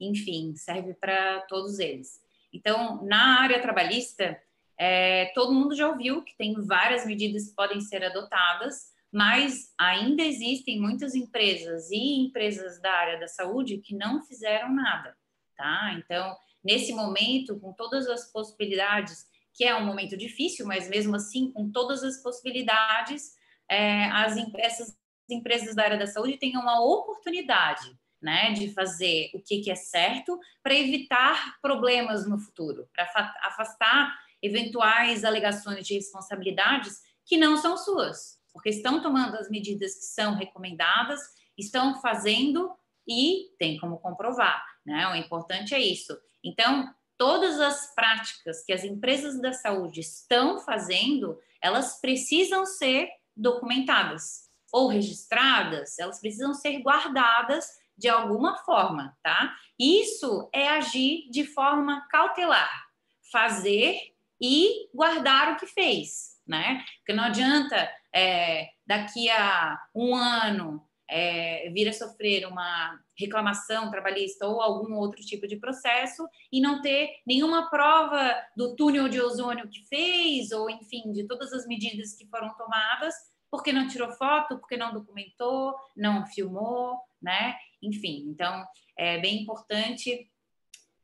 Enfim, 0.00 0.54
serve 0.56 0.94
para 0.94 1.40
todos 1.42 1.78
eles. 1.78 2.20
Então, 2.52 3.04
na 3.04 3.40
área 3.40 3.60
trabalhista, 3.60 4.40
é, 4.78 5.26
todo 5.34 5.54
mundo 5.54 5.74
já 5.74 5.88
ouviu 5.88 6.22
que 6.22 6.36
tem 6.36 6.54
várias 6.66 7.06
medidas 7.06 7.48
que 7.48 7.54
podem 7.54 7.80
ser 7.80 8.04
adotadas, 8.04 8.92
mas 9.12 9.72
ainda 9.78 10.22
existem 10.22 10.80
muitas 10.80 11.14
empresas 11.14 11.90
e 11.90 12.26
empresas 12.26 12.80
da 12.80 12.92
área 12.92 13.18
da 13.18 13.28
saúde 13.28 13.78
que 13.78 13.94
não 13.94 14.20
fizeram 14.22 14.74
nada, 14.74 15.16
tá? 15.56 15.94
Então, 15.98 16.36
nesse 16.64 16.92
momento, 16.92 17.58
com 17.60 17.72
todas 17.72 18.08
as 18.08 18.30
possibilidades, 18.32 19.26
que 19.54 19.64
é 19.64 19.74
um 19.74 19.86
momento 19.86 20.16
difícil, 20.16 20.66
mas 20.66 20.88
mesmo 20.88 21.14
assim, 21.14 21.52
com 21.52 21.70
todas 21.70 22.02
as 22.02 22.20
possibilidades, 22.22 23.34
é, 23.68 24.06
as, 24.06 24.36
essas 24.56 24.96
empresas 25.30 25.74
da 25.74 25.84
área 25.84 25.98
da 25.98 26.06
saúde 26.06 26.36
têm 26.36 26.56
uma 26.56 26.84
oportunidade 26.84 27.96
né, 28.20 28.52
de 28.52 28.72
fazer 28.72 29.30
o 29.34 29.40
que, 29.40 29.60
que 29.60 29.70
é 29.70 29.74
certo 29.74 30.38
para 30.62 30.74
evitar 30.74 31.58
problemas 31.60 32.26
no 32.26 32.38
futuro, 32.38 32.88
para 32.92 33.04
afastar 33.42 34.18
eventuais 34.42 35.24
alegações 35.24 35.86
de 35.86 35.94
responsabilidades 35.94 37.00
que 37.24 37.36
não 37.36 37.56
são 37.56 37.76
suas, 37.76 38.38
porque 38.52 38.70
estão 38.70 39.00
tomando 39.00 39.36
as 39.36 39.48
medidas 39.48 39.94
que 39.94 40.04
são 40.06 40.34
recomendadas, 40.34 41.20
estão 41.56 42.00
fazendo 42.00 42.74
e 43.06 43.50
tem 43.58 43.78
como 43.78 43.98
comprovar, 43.98 44.64
né? 44.84 45.06
O 45.08 45.14
importante 45.14 45.74
é 45.74 45.78
isso. 45.78 46.18
Então, 46.42 46.92
todas 47.16 47.60
as 47.60 47.94
práticas 47.94 48.64
que 48.64 48.72
as 48.72 48.84
empresas 48.84 49.40
da 49.40 49.52
saúde 49.52 50.00
estão 50.00 50.58
fazendo, 50.58 51.38
elas 51.60 52.00
precisam 52.00 52.66
ser 52.66 53.08
documentadas 53.36 54.48
ou 54.72 54.88
registradas, 54.88 55.98
elas 55.98 56.20
precisam 56.20 56.52
ser 56.52 56.80
guardadas 56.80 57.66
de 57.96 58.08
alguma 58.08 58.56
forma, 58.58 59.16
tá? 59.22 59.54
Isso 59.78 60.48
é 60.52 60.68
agir 60.68 61.28
de 61.30 61.44
forma 61.44 62.06
cautelar, 62.10 62.84
fazer 63.30 63.96
e 64.40 64.88
guardar 64.92 65.52
o 65.52 65.56
que 65.56 65.66
fez, 65.66 66.40
né? 66.46 66.84
Porque 66.98 67.12
não 67.12 67.24
adianta 67.24 67.88
é, 68.12 68.68
daqui 68.86 69.30
a 69.30 69.80
um 69.94 70.14
ano 70.14 70.84
é, 71.08 71.70
vir 71.70 71.88
a 71.88 71.92
sofrer 71.92 72.46
uma 72.46 72.98
reclamação 73.18 73.90
trabalhista 73.90 74.46
ou 74.46 74.60
algum 74.60 74.94
outro 74.94 75.20
tipo 75.20 75.46
de 75.46 75.56
processo 75.56 76.26
e 76.50 76.60
não 76.60 76.80
ter 76.80 77.10
nenhuma 77.26 77.68
prova 77.70 78.34
do 78.56 78.74
túnel 78.74 79.08
de 79.08 79.20
ozônio 79.20 79.68
que 79.68 79.86
fez, 79.86 80.50
ou 80.50 80.68
enfim, 80.70 81.12
de 81.12 81.26
todas 81.26 81.52
as 81.52 81.66
medidas 81.66 82.14
que 82.14 82.26
foram 82.26 82.54
tomadas, 82.56 83.14
porque 83.50 83.72
não 83.72 83.86
tirou 83.86 84.10
foto, 84.12 84.58
porque 84.58 84.76
não 84.76 84.92
documentou, 84.92 85.74
não 85.96 86.26
filmou, 86.26 86.98
né? 87.22 87.56
Enfim, 87.82 88.24
então 88.28 88.64
é 88.98 89.18
bem 89.20 89.42
importante 89.42 90.28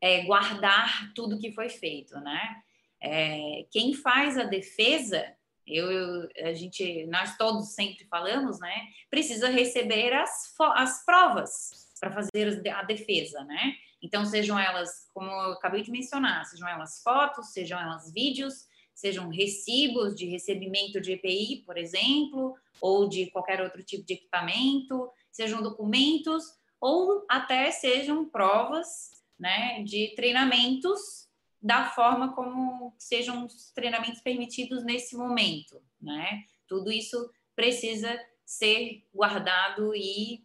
é, 0.00 0.22
guardar 0.22 1.12
tudo 1.14 1.38
que 1.38 1.52
foi 1.52 1.68
feito, 1.68 2.18
né? 2.20 2.56
É, 3.02 3.66
quem 3.70 3.94
faz 3.94 4.36
a 4.36 4.44
defesa, 4.44 5.24
eu, 5.70 5.90
eu, 5.90 6.28
a 6.44 6.52
gente, 6.52 7.06
nós 7.06 7.36
todos 7.36 7.74
sempre 7.74 8.04
falamos, 8.06 8.58
né? 8.60 8.88
Precisa 9.08 9.48
receber 9.48 10.12
as, 10.12 10.54
as 10.74 11.04
provas 11.04 11.90
para 12.00 12.10
fazer 12.10 12.68
a 12.70 12.82
defesa, 12.82 13.44
né? 13.44 13.74
Então, 14.02 14.24
sejam 14.24 14.58
elas, 14.58 15.08
como 15.12 15.30
eu 15.30 15.52
acabei 15.52 15.82
de 15.82 15.90
mencionar, 15.90 16.44
sejam 16.46 16.68
elas 16.68 17.02
fotos, 17.02 17.52
sejam 17.52 17.78
elas 17.78 18.10
vídeos, 18.12 18.66
sejam 18.94 19.28
recibos 19.28 20.14
de 20.14 20.26
recebimento 20.26 21.00
de 21.00 21.12
EPI, 21.12 21.62
por 21.64 21.76
exemplo, 21.76 22.54
ou 22.80 23.08
de 23.08 23.30
qualquer 23.30 23.60
outro 23.60 23.82
tipo 23.82 24.04
de 24.04 24.14
equipamento, 24.14 25.10
sejam 25.30 25.62
documentos 25.62 26.44
ou 26.80 27.24
até 27.28 27.70
sejam 27.70 28.24
provas 28.28 29.10
né, 29.38 29.82
de 29.84 30.14
treinamentos 30.14 31.29
da 31.62 31.84
forma 31.90 32.34
como 32.34 32.94
sejam 32.98 33.44
os 33.44 33.70
treinamentos 33.72 34.20
permitidos 34.20 34.84
nesse 34.84 35.16
momento. 35.16 35.82
Né? 36.00 36.44
Tudo 36.66 36.90
isso 36.90 37.30
precisa 37.54 38.18
ser 38.44 39.06
guardado 39.12 39.94
e 39.94 40.44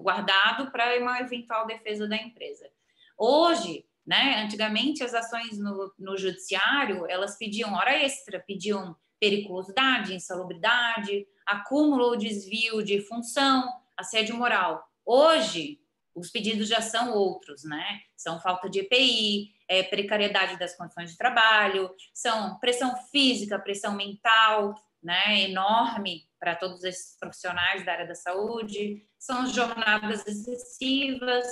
guardado 0.00 0.70
para 0.70 0.98
uma 1.00 1.20
eventual 1.20 1.66
defesa 1.66 2.06
da 2.06 2.16
empresa. 2.16 2.70
Hoje, 3.18 3.84
né, 4.06 4.42
antigamente 4.44 5.02
as 5.02 5.12
ações 5.12 5.58
no, 5.58 5.92
no 5.98 6.16
judiciário, 6.16 7.04
elas 7.08 7.36
pediam 7.36 7.74
hora 7.74 7.92
extra, 7.92 8.38
pediam 8.40 8.96
periculosidade, 9.18 10.14
insalubridade, 10.14 11.26
acúmulo 11.44 12.04
ou 12.04 12.16
desvio 12.16 12.82
de 12.82 13.00
função, 13.02 13.68
assédio 13.96 14.36
moral. 14.36 14.82
Hoje, 15.04 15.80
os 16.14 16.30
pedidos 16.30 16.68
já 16.68 16.80
são 16.80 17.12
outros, 17.12 17.64
né? 17.64 18.00
São 18.16 18.40
falta 18.40 18.68
de 18.68 18.80
EPI, 18.80 19.52
é, 19.70 19.84
precariedade 19.84 20.58
das 20.58 20.76
condições 20.76 21.12
de 21.12 21.16
trabalho, 21.16 21.94
são 22.12 22.58
pressão 22.58 22.96
física, 23.12 23.56
pressão 23.56 23.94
mental, 23.94 24.74
né? 25.00 25.42
Enorme 25.42 26.28
para 26.40 26.56
todos 26.56 26.82
esses 26.82 27.16
profissionais 27.16 27.86
da 27.86 27.92
área 27.92 28.08
da 28.08 28.16
saúde, 28.16 29.06
são 29.16 29.46
jornadas 29.46 30.26
excessivas, 30.26 31.46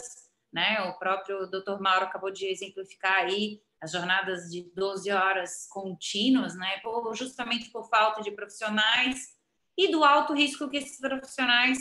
né? 0.53 0.81
O 0.89 0.99
próprio 0.99 1.47
Dr. 1.47 1.79
Mauro 1.81 2.07
acabou 2.07 2.33
de 2.33 2.47
exemplificar 2.47 3.19
aí 3.21 3.63
as 3.81 3.93
jornadas 3.93 4.51
de 4.51 4.69
12 4.75 5.13
horas 5.13 5.69
contínuas, 5.71 6.57
né? 6.57 6.81
Por, 6.83 7.15
justamente 7.15 7.71
por 7.71 7.89
falta 7.89 8.21
de 8.21 8.33
profissionais 8.33 9.29
e 9.77 9.93
do 9.93 10.03
alto 10.03 10.35
risco 10.35 10.69
que 10.69 10.79
esses 10.79 10.99
profissionais 10.99 11.79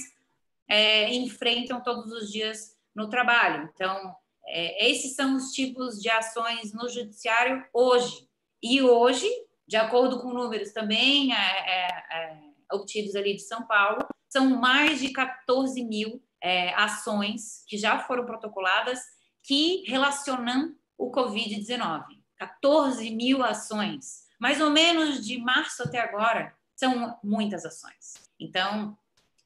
é, 0.70 1.12
enfrentam 1.16 1.82
todos 1.82 2.12
os 2.12 2.32
dias 2.32 2.78
no 2.94 3.10
trabalho. 3.10 3.68
Então, 3.74 4.16
é, 4.48 4.90
esses 4.90 5.16
são 5.16 5.36
os 5.36 5.52
tipos 5.52 6.02
de 6.02 6.10
ações 6.10 6.74
no 6.74 6.88
judiciário 6.90 7.66
hoje. 7.74 8.28
E 8.64 8.82
hoje, 8.82 9.28
de 9.68 9.76
acordo 9.76 10.20
com 10.20 10.34
números 10.34 10.72
também 10.72 11.34
é, 11.34 11.38
é, 11.38 11.88
é 12.12 12.40
obtidos 12.72 13.16
ali 13.16 13.36
de 13.36 13.42
São 13.42 13.66
Paulo, 13.68 14.06
são 14.30 14.50
mais 14.60 15.00
de 15.00 15.10
14 15.12 15.84
mil 15.84 16.22
é, 16.42 16.74
ações 16.74 17.64
que 17.68 17.78
já 17.78 18.00
foram 18.00 18.26
protocoladas 18.26 19.00
que 19.44 19.84
relacionam 19.88 20.76
o 20.98 21.12
Covid-19. 21.12 22.04
14 22.38 23.10
mil 23.12 23.44
ações, 23.44 24.28
mais 24.40 24.62
ou 24.62 24.70
menos 24.70 25.26
de 25.26 25.38
março 25.38 25.84
até 25.84 26.00
agora, 26.00 26.54
são 26.76 27.18
muitas 27.24 27.66
ações. 27.66 28.14
Então, 28.40 28.98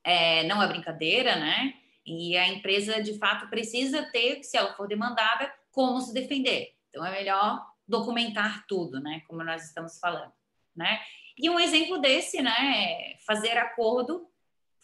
é, 0.03 0.43
não 0.43 0.61
é 0.61 0.67
brincadeira, 0.67 1.35
né? 1.37 1.73
E 2.05 2.35
a 2.37 2.47
empresa, 2.47 3.01
de 3.01 3.17
fato, 3.17 3.47
precisa 3.49 4.03
ter, 4.11 4.43
se 4.43 4.57
ela 4.57 4.73
for 4.73 4.87
demandada, 4.87 5.53
como 5.71 6.01
se 6.01 6.13
defender. 6.13 6.75
Então, 6.89 7.05
é 7.05 7.11
melhor 7.11 7.65
documentar 7.87 8.65
tudo, 8.67 8.99
né? 8.99 9.21
Como 9.27 9.43
nós 9.43 9.65
estamos 9.65 9.99
falando, 9.99 10.31
né? 10.75 10.99
E 11.37 11.49
um 11.49 11.59
exemplo 11.59 11.99
desse, 11.99 12.41
né, 12.41 12.51
é 12.51 13.17
fazer 13.25 13.57
acordo, 13.57 14.27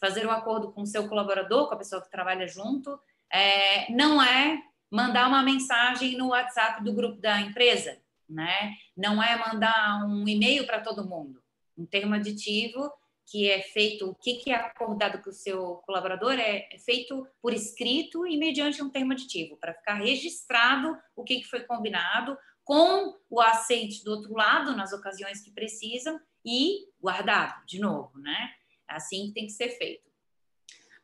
fazer 0.00 0.26
um 0.26 0.30
acordo 0.30 0.72
com 0.72 0.82
o 0.82 0.86
seu 0.86 1.08
colaborador, 1.08 1.68
com 1.68 1.74
a 1.74 1.78
pessoa 1.78 2.02
que 2.02 2.10
trabalha 2.10 2.46
junto, 2.46 2.98
é, 3.30 3.92
não 3.92 4.22
é 4.22 4.62
mandar 4.90 5.28
uma 5.28 5.42
mensagem 5.42 6.16
no 6.16 6.28
WhatsApp 6.28 6.82
do 6.82 6.92
grupo 6.92 7.20
da 7.20 7.40
empresa, 7.40 8.00
né? 8.28 8.74
Não 8.96 9.22
é 9.22 9.36
mandar 9.36 10.06
um 10.06 10.26
e-mail 10.26 10.66
para 10.66 10.80
todo 10.80 11.06
mundo. 11.06 11.42
Um 11.76 11.84
termo 11.84 12.14
aditivo 12.14 12.90
que 13.30 13.50
é 13.50 13.60
feito, 13.60 14.08
o 14.08 14.14
que, 14.14 14.50
é 14.50 14.54
acordado 14.54 15.22
com 15.22 15.30
o 15.30 15.32
seu 15.32 15.76
colaborador 15.86 16.32
é, 16.32 16.66
é 16.72 16.78
feito 16.78 17.26
por 17.42 17.52
escrito 17.52 18.26
e 18.26 18.38
mediante 18.38 18.82
um 18.82 18.88
termo 18.88 19.12
aditivo, 19.12 19.56
para 19.56 19.74
ficar 19.74 19.94
registrado 19.94 20.96
o 21.14 21.22
que, 21.22 21.44
foi 21.44 21.60
combinado, 21.60 22.36
com 22.64 23.14
o 23.30 23.40
aceite 23.40 24.02
do 24.02 24.12
outro 24.12 24.34
lado, 24.34 24.76
nas 24.76 24.92
ocasiões 24.92 25.40
que 25.40 25.50
precisam, 25.50 26.18
e 26.44 26.86
guardado, 27.00 27.64
de 27.66 27.78
novo, 27.78 28.18
né? 28.18 28.50
Assim 28.86 29.26
que 29.26 29.34
tem 29.34 29.46
que 29.46 29.52
ser 29.52 29.70
feito. 29.70 30.08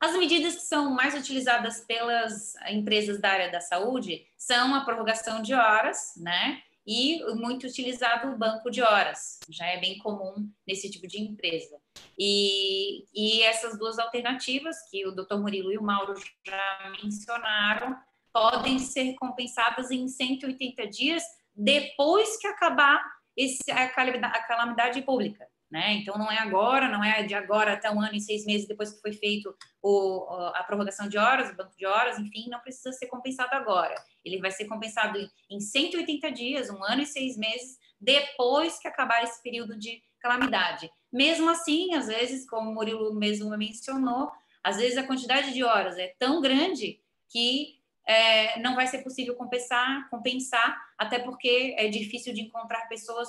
As 0.01 0.13
medidas 0.17 0.55
que 0.57 0.63
são 0.63 0.91
mais 0.91 1.15
utilizadas 1.15 1.81
pelas 1.81 2.55
empresas 2.69 3.21
da 3.21 3.31
área 3.31 3.51
da 3.51 3.61
saúde 3.61 4.27
são 4.37 4.75
a 4.75 4.85
prorrogação 4.85 5.43
de 5.43 5.55
horas, 5.55 6.15
né? 6.17 6.63
E 6.87 7.23
muito 7.35 7.67
utilizado 7.67 8.29
o 8.29 8.39
banco 8.39 8.71
de 8.71 8.83
horas, 8.83 9.39
já 9.49 9.67
é 9.67 9.81
bem 9.81 9.99
comum 9.99 10.51
nesse 10.67 10.91
tipo 10.91 11.07
de 11.07 11.21
empresa. 11.21 11.77
E, 12.19 13.05
e 13.15 13.43
essas 13.43 13.79
duas 13.79 13.99
alternativas, 13.99 14.77
que 14.91 15.07
o 15.07 15.13
Dr. 15.13 15.37
Murilo 15.37 15.73
e 15.73 15.79
o 15.79 15.83
Mauro 15.83 16.15
já 16.47 16.93
mencionaram, 17.03 17.97
podem 18.33 18.79
ser 18.79 19.15
compensadas 19.15 19.91
em 19.91 20.09
180 20.09 20.87
dias 20.89 21.23
depois 21.55 22.37
que 22.37 22.47
acabar 22.47 23.03
esse, 23.37 23.71
a, 23.71 23.89
calamidade, 23.89 24.37
a 24.37 24.43
calamidade 24.43 25.03
pública. 25.03 25.47
Né? 25.71 25.95
Então, 25.95 26.17
não 26.17 26.31
é 26.31 26.39
agora, 26.39 26.89
não 26.89 27.03
é 27.03 27.23
de 27.25 27.35
agora 27.35 27.73
até 27.73 27.91
um 27.91 28.01
ano 28.01 28.15
e 28.15 28.21
seis 28.21 28.45
meses 28.45 28.69
depois 28.69 28.93
que 28.93 29.01
foi 29.01 29.13
feito 29.13 29.53
o, 29.83 30.25
a 30.55 30.63
prorrogação 30.63 31.09
de 31.09 31.19
horas, 31.19 31.51
o 31.51 31.57
banco 31.57 31.75
de 31.77 31.85
horas, 31.85 32.19
enfim, 32.19 32.49
não 32.49 32.61
precisa 32.61 32.93
ser 32.93 33.07
compensado 33.07 33.53
agora. 33.55 33.95
Ele 34.25 34.41
vai 34.41 34.51
ser 34.51 34.67
compensado 34.67 35.19
em 35.51 35.61
180 35.61 36.31
dias, 36.31 36.71
um 36.71 36.85
ano 36.85 37.03
e 37.03 37.07
seis 37.07 37.37
meses, 37.37 37.77
depois 38.01 38.79
que 38.79 38.87
acabar 38.87 39.25
esse 39.25 39.43
período 39.43 39.77
de 39.77 40.01
calamidade. 40.21 40.89
Mesmo 41.13 41.51
assim, 41.51 41.95
às 41.95 42.07
vezes, 42.07 42.49
como 42.49 42.71
o 42.71 42.75
Murilo 42.75 43.15
mesmo 43.15 43.49
mencionou, 43.57 44.31
às 44.63 44.77
vezes 44.77 44.97
a 44.97 45.07
quantidade 45.07 45.53
de 45.53 45.63
horas 45.63 45.99
é 45.99 46.15
tão 46.19 46.41
grande 46.41 47.01
que 47.29 47.79
é, 48.07 48.59
não 48.61 48.75
vai 48.75 48.87
ser 48.87 49.03
possível 49.03 49.35
compensar, 49.35 50.09
compensar, 50.09 50.77
até 50.99 51.19
porque 51.19 51.75
é 51.79 51.89
difícil 51.89 52.33
de 52.33 52.43
encontrar 52.43 52.89
pessoas 52.89 53.29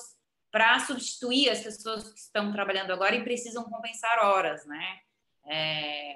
para 0.56 0.80
substituir 0.80 1.50
as 1.50 1.60
pessoas 1.60 2.14
que 2.14 2.18
estão 2.18 2.50
trabalhando 2.50 2.92
agora 2.92 3.14
e 3.14 3.26
precisam 3.26 3.66
compensar 3.66 4.20
horas, 4.20 4.66
né? 4.66 5.00
É, 5.46 6.16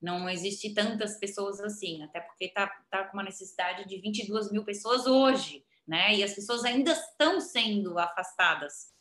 não 0.00 0.30
existe 0.30 0.72
tantas 0.72 1.18
pessoas 1.18 1.58
assim, 1.58 2.00
até 2.04 2.20
porque 2.20 2.44
está 2.44 2.68
tá 2.88 3.06
com 3.06 3.14
uma 3.14 3.24
necessidade 3.24 3.88
de 3.88 4.00
22 4.00 4.52
mil 4.52 4.64
pessoas 4.64 5.08
hoje, 5.08 5.66
né? 5.88 6.14
E 6.14 6.22
as 6.22 6.32
pessoas 6.32 6.64
ainda 6.64 6.92
estão 6.92 7.40
sendo 7.40 7.98
afastadas 7.98 8.94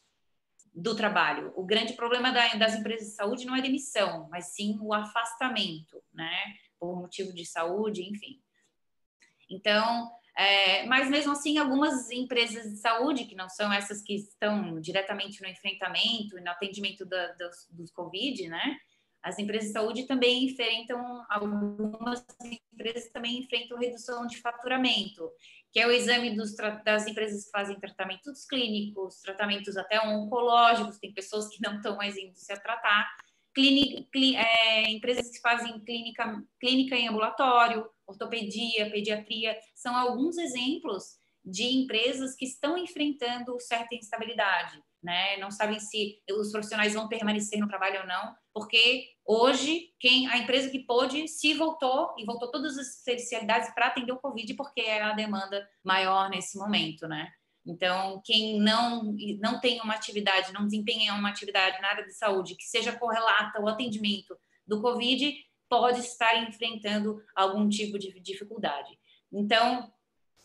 do 0.73 0.95
trabalho. 0.95 1.53
O 1.55 1.63
grande 1.63 1.93
problema 1.93 2.31
da, 2.31 2.55
das 2.55 2.73
empresas 2.73 3.09
de 3.09 3.13
saúde 3.13 3.45
não 3.45 3.55
é 3.55 3.61
demissão, 3.61 4.27
mas 4.31 4.55
sim 4.55 4.75
o 4.81 4.91
afastamento, 4.91 6.01
né? 6.11 6.55
Por 6.79 6.95
motivo 6.95 7.31
de 7.31 7.45
saúde, 7.45 8.09
enfim. 8.09 8.41
Então, 9.47 10.11
é, 10.39 10.85
mas 10.85 11.09
mesmo 11.09 11.33
assim, 11.33 11.57
algumas 11.57 12.09
empresas 12.09 12.71
de 12.71 12.77
saúde, 12.77 13.25
que 13.25 13.35
não 13.35 13.49
são 13.49 13.73
essas 13.73 14.01
que 14.01 14.15
estão 14.15 14.79
diretamente 14.79 15.41
no 15.41 15.49
enfrentamento 15.49 16.37
e 16.37 16.41
no 16.41 16.49
atendimento 16.49 17.05
da, 17.05 17.33
dos, 17.33 17.67
dos 17.69 17.91
Covid, 17.91 18.47
né? 18.47 18.77
As 19.21 19.37
empresas 19.37 19.67
de 19.67 19.73
saúde 19.73 20.07
também 20.07 20.45
enfrentam, 20.45 21.25
algumas 21.29 22.25
empresas 22.71 23.11
também 23.11 23.39
enfrentam 23.39 23.77
redução 23.77 24.25
de 24.25 24.37
faturamento, 24.37 25.29
que 25.73 25.79
é 25.81 25.85
o 25.85 25.91
exame 25.91 26.33
dos, 26.33 26.55
das 26.85 27.05
empresas 27.05 27.43
que 27.43 27.51
fazem 27.51 27.77
tratamentos 27.77 28.45
clínicos, 28.45 29.19
tratamentos 29.19 29.75
até 29.75 29.99
oncológicos, 29.99 30.99
tem 30.99 31.13
pessoas 31.13 31.49
que 31.49 31.61
não 31.61 31.75
estão 31.75 31.97
mais 31.97 32.15
indo 32.15 32.33
se 32.33 32.57
tratar, 32.61 33.09
Clínica, 33.53 34.07
é, 34.37 34.89
empresas 34.91 35.31
que 35.31 35.41
fazem 35.41 35.79
clínica, 35.79 36.41
clínica 36.59 36.95
em 36.95 37.07
ambulatório, 37.07 37.89
ortopedia, 38.09 38.89
pediatria, 38.89 39.57
são 39.75 39.95
alguns 39.95 40.37
exemplos 40.37 41.19
de 41.45 41.63
empresas 41.63 42.35
que 42.35 42.45
estão 42.45 42.77
enfrentando 42.77 43.59
certa 43.59 43.95
instabilidade, 43.95 44.81
né? 45.01 45.37
Não 45.37 45.49
sabem 45.49 45.79
se 45.79 46.21
os 46.31 46.51
profissionais 46.51 46.93
vão 46.93 47.07
permanecer 47.07 47.59
no 47.59 47.67
trabalho 47.67 48.01
ou 48.01 48.07
não, 48.07 48.35
porque 48.53 49.07
hoje 49.25 49.93
quem 49.99 50.27
a 50.27 50.37
empresa 50.37 50.69
que 50.69 50.79
pôde 50.79 51.27
se 51.27 51.53
voltou 51.53 52.13
e 52.17 52.25
voltou 52.25 52.51
todas 52.51 52.77
as 52.77 52.97
especialidades 52.97 53.73
para 53.73 53.87
atender 53.87 54.11
o 54.11 54.19
Covid, 54.19 54.53
porque 54.55 54.81
é 54.81 55.01
a 55.01 55.13
demanda 55.13 55.67
maior 55.83 56.29
nesse 56.29 56.57
momento, 56.57 57.07
né? 57.07 57.31
Então, 57.65 58.21
quem 58.25 58.59
não, 58.59 59.15
não 59.39 59.59
tem 59.59 59.79
uma 59.81 59.93
atividade, 59.93 60.53
não 60.53 60.65
desempenha 60.65 61.13
uma 61.13 61.29
atividade 61.29 61.79
na 61.81 61.89
área 61.89 62.05
de 62.05 62.13
saúde 62.13 62.55
que 62.55 62.63
seja 62.63 62.97
correlata 62.97 63.59
ao 63.59 63.67
atendimento 63.67 64.35
do 64.65 64.81
Covid, 64.81 65.35
pode 65.69 65.99
estar 65.99 66.35
enfrentando 66.43 67.21
algum 67.35 67.69
tipo 67.69 67.97
de 67.99 68.19
dificuldade. 68.19 68.99
Então, 69.31 69.91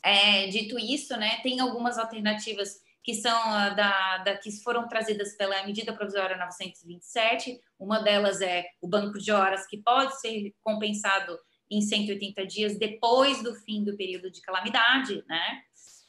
é, 0.02 0.46
dito 0.48 0.78
isso, 0.78 1.16
né, 1.16 1.40
tem 1.42 1.58
algumas 1.60 1.98
alternativas 1.98 2.84
que 3.02 3.14
são 3.14 3.38
da, 3.74 4.18
da, 4.18 4.37
que 4.38 4.50
foram 4.62 4.88
trazidas 4.88 5.37
pela 5.37 5.62
medida 5.66 5.92
provisória 5.92 6.38
927. 6.38 7.60
Uma 7.78 8.00
delas 8.00 8.40
é 8.40 8.66
o 8.80 8.88
banco 8.88 9.18
de 9.18 9.30
horas, 9.30 9.66
que 9.66 9.76
pode 9.76 10.18
ser 10.20 10.54
compensado 10.62 11.38
em 11.70 11.82
180 11.82 12.46
dias 12.46 12.78
depois 12.78 13.42
do 13.42 13.54
fim 13.54 13.84
do 13.84 13.96
período 13.96 14.30
de 14.30 14.40
calamidade, 14.40 15.22
né? 15.28 15.62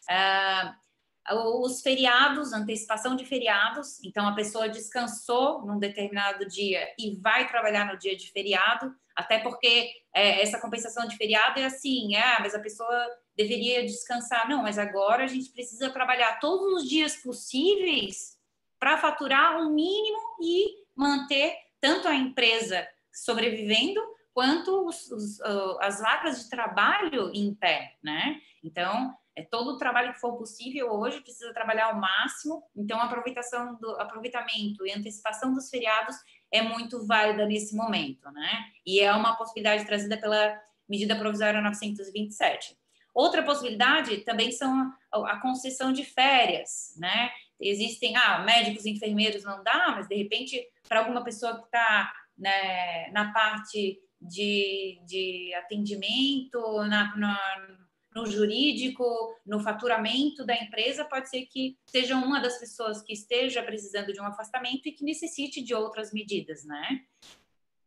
Uh, 0.09 0.84
os 1.33 1.81
feriados, 1.81 2.53
antecipação 2.53 3.15
de 3.15 3.25
feriados, 3.25 4.03
então 4.03 4.27
a 4.27 4.35
pessoa 4.35 4.69
descansou 4.69 5.65
num 5.65 5.79
determinado 5.79 6.45
dia 6.47 6.87
e 6.99 7.15
vai 7.15 7.47
trabalhar 7.47 7.91
no 7.91 7.97
dia 7.97 8.15
de 8.15 8.31
feriado, 8.31 8.93
até 9.15 9.39
porque 9.39 9.91
é, 10.13 10.41
essa 10.41 10.59
compensação 10.59 11.07
de 11.07 11.17
feriado 11.17 11.59
é 11.59 11.65
assim, 11.65 12.15
é, 12.15 12.39
mas 12.39 12.53
a 12.53 12.59
pessoa 12.59 13.07
deveria 13.35 13.83
descansar. 13.83 14.47
Não, 14.47 14.61
mas 14.61 14.77
agora 14.77 15.23
a 15.23 15.27
gente 15.27 15.49
precisa 15.51 15.89
trabalhar 15.89 16.39
todos 16.39 16.83
os 16.83 16.89
dias 16.89 17.15
possíveis 17.15 18.37
para 18.79 18.97
faturar 18.97 19.57
o 19.57 19.67
um 19.67 19.73
mínimo 19.73 20.19
e 20.41 20.83
manter 20.95 21.55
tanto 21.79 22.07
a 22.07 22.13
empresa 22.13 22.87
sobrevivendo 23.11 24.01
quanto 24.33 24.85
os, 24.85 25.09
os, 25.11 25.41
as 25.79 25.99
vagas 26.01 26.43
de 26.43 26.49
trabalho 26.49 27.31
em 27.33 27.55
pé, 27.55 27.95
né? 28.03 28.39
Então, 28.61 29.15
é 29.35 29.43
todo 29.43 29.71
o 29.71 29.77
trabalho 29.77 30.13
que 30.13 30.19
for 30.19 30.37
possível 30.37 30.91
hoje 30.91 31.19
precisa 31.19 31.53
trabalhar 31.53 31.87
ao 31.87 31.99
máximo. 31.99 32.63
Então, 32.75 33.01
aproveitação 33.01 33.75
do 33.75 33.89
aproveitamento 33.99 34.87
e 34.87 34.93
antecipação 34.93 35.53
dos 35.53 35.69
feriados 35.69 36.15
é 36.51 36.61
muito 36.61 37.05
válida 37.05 37.45
nesse 37.45 37.75
momento, 37.75 38.31
né? 38.31 38.65
E 38.85 39.01
é 39.01 39.11
uma 39.11 39.35
possibilidade 39.35 39.85
trazida 39.85 40.17
pela 40.17 40.57
medida 40.87 41.17
provisória 41.17 41.59
927. 41.61 42.77
Outra 43.13 43.43
possibilidade 43.43 44.19
também 44.19 44.51
são 44.51 44.91
a 45.11 45.37
concessão 45.41 45.91
de 45.91 46.05
férias, 46.05 46.93
né? 46.97 47.29
Existem, 47.59 48.15
ah, 48.15 48.39
médicos 48.39 48.85
e 48.85 48.91
enfermeiros 48.91 49.43
não 49.43 49.63
dá, 49.63 49.93
mas 49.95 50.07
de 50.07 50.15
repente, 50.15 50.65
para 50.87 50.99
alguma 50.99 51.23
pessoa 51.23 51.57
que 51.57 51.65
está 51.65 52.13
né, 52.37 53.09
na 53.11 53.33
parte 53.33 53.99
de, 54.21 55.01
de 55.05 55.53
atendimento, 55.55 56.83
na, 56.83 57.15
na 57.15 57.84
no 58.15 58.25
jurídico, 58.25 59.03
no 59.45 59.59
faturamento 59.59 60.45
da 60.45 60.55
empresa, 60.55 61.03
pode 61.03 61.29
ser 61.29 61.45
que 61.47 61.77
seja 61.85 62.15
uma 62.15 62.39
das 62.39 62.57
pessoas 62.57 63.01
que 63.01 63.11
esteja 63.11 63.61
precisando 63.61 64.13
de 64.13 64.21
um 64.21 64.25
afastamento 64.25 64.87
e 64.87 64.93
que 64.93 65.03
necessite 65.03 65.61
de 65.61 65.75
outras 65.75 66.13
medidas, 66.13 66.63
né? 66.63 67.01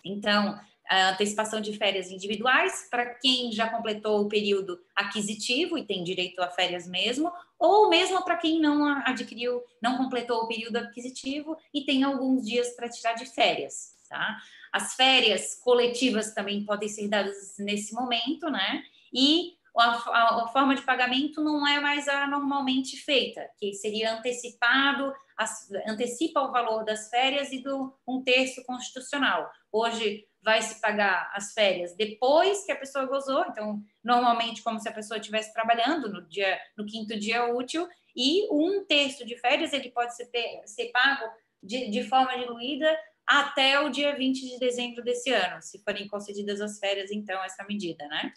Então, 0.04 0.60
a 0.88 1.10
antecipação 1.10 1.60
de 1.60 1.76
férias 1.76 2.10
individuais 2.10 2.88
para 2.90 3.14
quem 3.14 3.52
já 3.52 3.68
completou 3.68 4.22
o 4.22 4.28
período 4.28 4.80
aquisitivo 4.94 5.76
e 5.76 5.84
tem 5.84 6.02
direito 6.04 6.40
a 6.40 6.48
férias 6.48 6.86
mesmo, 6.86 7.30
ou 7.58 7.90
mesmo 7.90 8.22
para 8.24 8.36
quem 8.36 8.60
não 8.60 8.84
adquiriu, 9.06 9.62
não 9.82 9.96
completou 9.96 10.42
o 10.42 10.48
período 10.48 10.76
aquisitivo 10.76 11.56
e 11.72 11.84
tem 11.84 12.04
alguns 12.04 12.46
dias 12.46 12.70
para 12.70 12.88
tirar 12.88 13.14
de 13.14 13.26
férias, 13.26 13.96
tá? 14.08 14.38
As 14.72 14.94
férias 14.94 15.58
coletivas 15.62 16.32
também 16.32 16.64
podem 16.64 16.88
ser 16.88 17.08
dadas 17.08 17.56
nesse 17.58 17.94
momento, 17.94 18.48
né? 18.50 18.82
E 19.12 19.57
a, 19.78 20.44
a, 20.44 20.48
forma 20.48 20.74
de 20.74 20.82
pagamento 20.82 21.42
não 21.42 21.66
é 21.66 21.80
mais 21.80 22.08
a 22.08 22.26
normalmente 22.26 22.96
feita, 22.96 23.48
que 23.58 23.72
seria 23.74 24.14
antecipado, 24.14 25.12
as, 25.36 25.70
antecipa 25.86 26.40
o 26.40 26.50
valor 26.50 26.84
das 26.84 27.08
férias 27.08 27.52
e 27.52 27.62
do 27.62 27.94
um 28.06 28.22
terço 28.22 28.64
constitucional. 28.64 29.50
Hoje 29.70 30.26
vai 30.42 30.62
se 30.62 30.80
pagar 30.80 31.30
as 31.34 31.52
férias 31.52 31.96
depois 31.96 32.64
que 32.64 32.72
a 32.72 32.76
pessoa 32.76 33.06
gozou, 33.06 33.44
então 33.48 33.82
normalmente 34.02 34.62
como 34.62 34.80
se 34.80 34.88
a 34.88 34.92
pessoa 34.92 35.18
estivesse 35.18 35.52
trabalhando 35.52 36.08
no 36.08 36.26
dia 36.28 36.58
no 36.76 36.86
quinto 36.86 37.18
dia 37.18 37.44
útil 37.46 37.86
e 38.14 38.48
um 38.50 38.84
terço 38.84 39.26
de 39.26 39.36
férias 39.36 39.72
ele 39.72 39.90
pode 39.90 40.14
ser, 40.14 40.28
ser 40.64 40.90
pago 40.92 41.24
de, 41.62 41.90
de 41.90 42.02
forma 42.04 42.36
diluída 42.38 42.88
até 43.28 43.78
o 43.80 43.90
dia 43.90 44.16
20 44.16 44.40
de 44.40 44.58
dezembro 44.58 45.04
desse 45.04 45.30
ano, 45.30 45.60
se 45.60 45.82
forem 45.82 46.08
concedidas 46.08 46.62
as 46.62 46.78
férias, 46.78 47.10
então, 47.10 47.44
essa 47.44 47.62
medida, 47.64 48.08
né? 48.08 48.32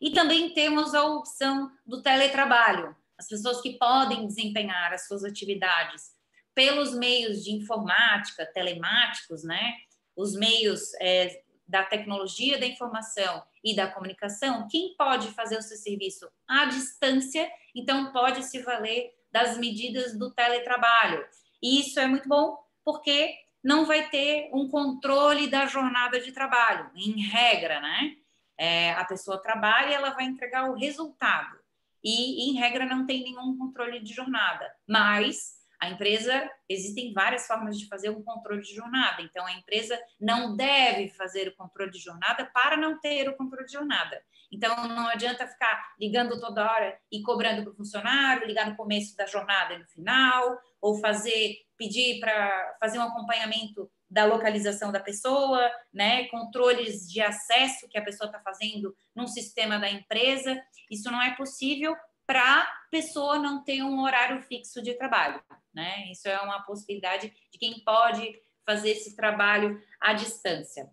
E 0.00 0.10
também 0.10 0.54
temos 0.54 0.94
a 0.94 1.04
opção 1.04 1.70
do 1.86 2.02
teletrabalho, 2.02 2.96
as 3.18 3.26
pessoas 3.28 3.60
que 3.60 3.78
podem 3.78 4.26
desempenhar 4.26 4.92
as 4.92 5.06
suas 5.06 5.24
atividades 5.24 6.12
pelos 6.54 6.94
meios 6.94 7.44
de 7.44 7.52
informática, 7.52 8.46
telemáticos, 8.46 9.44
né? 9.44 9.74
Os 10.16 10.34
meios 10.34 10.92
é, 11.00 11.42
da 11.66 11.84
tecnologia 11.84 12.58
da 12.58 12.66
informação 12.66 13.42
e 13.62 13.76
da 13.76 13.86
comunicação, 13.86 14.66
quem 14.68 14.94
pode 14.96 15.28
fazer 15.32 15.58
o 15.58 15.62
seu 15.62 15.76
serviço 15.76 16.28
à 16.46 16.64
distância, 16.64 17.50
então 17.74 18.12
pode 18.12 18.42
se 18.44 18.60
valer 18.62 19.12
das 19.30 19.58
medidas 19.58 20.18
do 20.18 20.30
teletrabalho. 20.30 21.24
E 21.62 21.80
isso 21.80 22.00
é 22.00 22.06
muito 22.06 22.28
bom 22.28 22.56
porque 22.84 23.34
não 23.62 23.84
vai 23.84 24.08
ter 24.08 24.48
um 24.52 24.68
controle 24.68 25.48
da 25.48 25.66
jornada 25.66 26.20
de 26.20 26.32
trabalho, 26.32 26.90
em 26.94 27.20
regra, 27.20 27.80
né? 27.80 28.16
É, 28.58 28.92
a 28.92 29.04
pessoa 29.04 29.40
trabalha 29.40 29.90
e 29.90 29.94
ela 29.94 30.10
vai 30.10 30.24
entregar 30.24 30.68
o 30.68 30.74
resultado. 30.74 31.56
E, 32.02 32.50
em 32.50 32.54
regra, 32.54 32.84
não 32.84 33.06
tem 33.06 33.22
nenhum 33.22 33.56
controle 33.56 34.00
de 34.00 34.12
jornada. 34.12 34.70
Mas 34.86 35.58
a 35.80 35.88
empresa, 35.88 36.50
existem 36.68 37.12
várias 37.12 37.46
formas 37.46 37.78
de 37.78 37.86
fazer 37.86 38.10
um 38.10 38.22
controle 38.22 38.60
de 38.60 38.74
jornada. 38.74 39.22
Então, 39.22 39.46
a 39.46 39.52
empresa 39.52 39.98
não 40.20 40.56
deve 40.56 41.08
fazer 41.10 41.48
o 41.48 41.54
controle 41.54 41.92
de 41.92 42.00
jornada 42.00 42.44
para 42.52 42.76
não 42.76 42.98
ter 42.98 43.28
o 43.28 43.36
controle 43.36 43.64
de 43.64 43.72
jornada. 43.72 44.20
Então, 44.50 44.88
não 44.88 45.06
adianta 45.06 45.46
ficar 45.46 45.94
ligando 46.00 46.40
toda 46.40 46.68
hora 46.68 46.98
e 47.12 47.22
cobrando 47.22 47.62
para 47.62 47.72
o 47.72 47.76
funcionário, 47.76 48.46
ligar 48.46 48.68
no 48.68 48.76
começo 48.76 49.16
da 49.16 49.26
jornada 49.26 49.74
e 49.74 49.78
no 49.78 49.86
final, 49.86 50.58
ou 50.80 50.98
fazer, 50.98 51.58
pedir 51.76 52.18
para 52.18 52.76
fazer 52.80 52.98
um 52.98 53.02
acompanhamento 53.02 53.88
da 54.10 54.24
localização 54.24 54.90
da 54.90 55.00
pessoa, 55.00 55.60
né, 55.92 56.24
controles 56.28 57.08
de 57.08 57.20
acesso 57.20 57.88
que 57.88 57.98
a 57.98 58.02
pessoa 58.02 58.26
está 58.26 58.40
fazendo 58.40 58.96
num 59.14 59.26
sistema 59.26 59.78
da 59.78 59.90
empresa. 59.90 60.60
Isso 60.90 61.10
não 61.10 61.20
é 61.20 61.34
possível 61.34 61.94
para 62.26 62.62
a 62.62 62.66
pessoa 62.90 63.38
não 63.38 63.64
ter 63.64 63.82
um 63.82 64.02
horário 64.02 64.42
fixo 64.42 64.82
de 64.82 64.94
trabalho, 64.94 65.42
né? 65.72 66.10
Isso 66.10 66.28
é 66.28 66.38
uma 66.40 66.62
possibilidade 66.62 67.32
de 67.50 67.58
quem 67.58 67.82
pode 67.82 68.38
fazer 68.66 68.90
esse 68.90 69.16
trabalho 69.16 69.82
à 69.98 70.12
distância. 70.12 70.90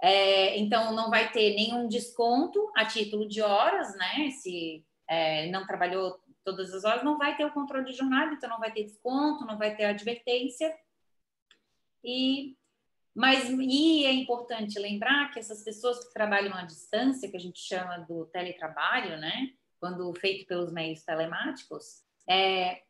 É, 0.00 0.56
então, 0.58 0.94
não 0.94 1.10
vai 1.10 1.32
ter 1.32 1.54
nenhum 1.56 1.88
desconto 1.88 2.70
a 2.76 2.84
título 2.84 3.26
de 3.26 3.42
horas, 3.42 3.96
né? 3.96 4.30
Se 4.30 4.84
é, 5.08 5.50
não 5.50 5.66
trabalhou 5.66 6.20
todas 6.44 6.72
as 6.72 6.84
horas, 6.84 7.02
não 7.02 7.18
vai 7.18 7.36
ter 7.36 7.44
o 7.44 7.52
controle 7.52 7.84
de 7.86 7.96
jornada, 7.96 8.32
então 8.32 8.48
não 8.48 8.60
vai 8.60 8.70
ter 8.70 8.84
desconto, 8.84 9.44
não 9.44 9.58
vai 9.58 9.74
ter 9.74 9.84
advertência. 9.84 10.72
E 12.06 12.56
mas 13.16 13.48
e 13.48 14.04
é 14.04 14.12
importante 14.12 14.78
lembrar 14.78 15.32
que 15.32 15.38
essas 15.38 15.64
pessoas 15.64 16.06
que 16.06 16.12
trabalham 16.12 16.54
à 16.54 16.64
distância, 16.64 17.30
que 17.30 17.36
a 17.36 17.40
gente 17.40 17.58
chama 17.58 17.96
do 18.00 18.26
teletrabalho, 18.26 19.16
né, 19.16 19.54
quando 19.80 20.12
feito 20.20 20.46
pelos 20.46 20.70
meios 20.70 21.02
telemáticos, 21.02 22.02
é, 22.28 22.82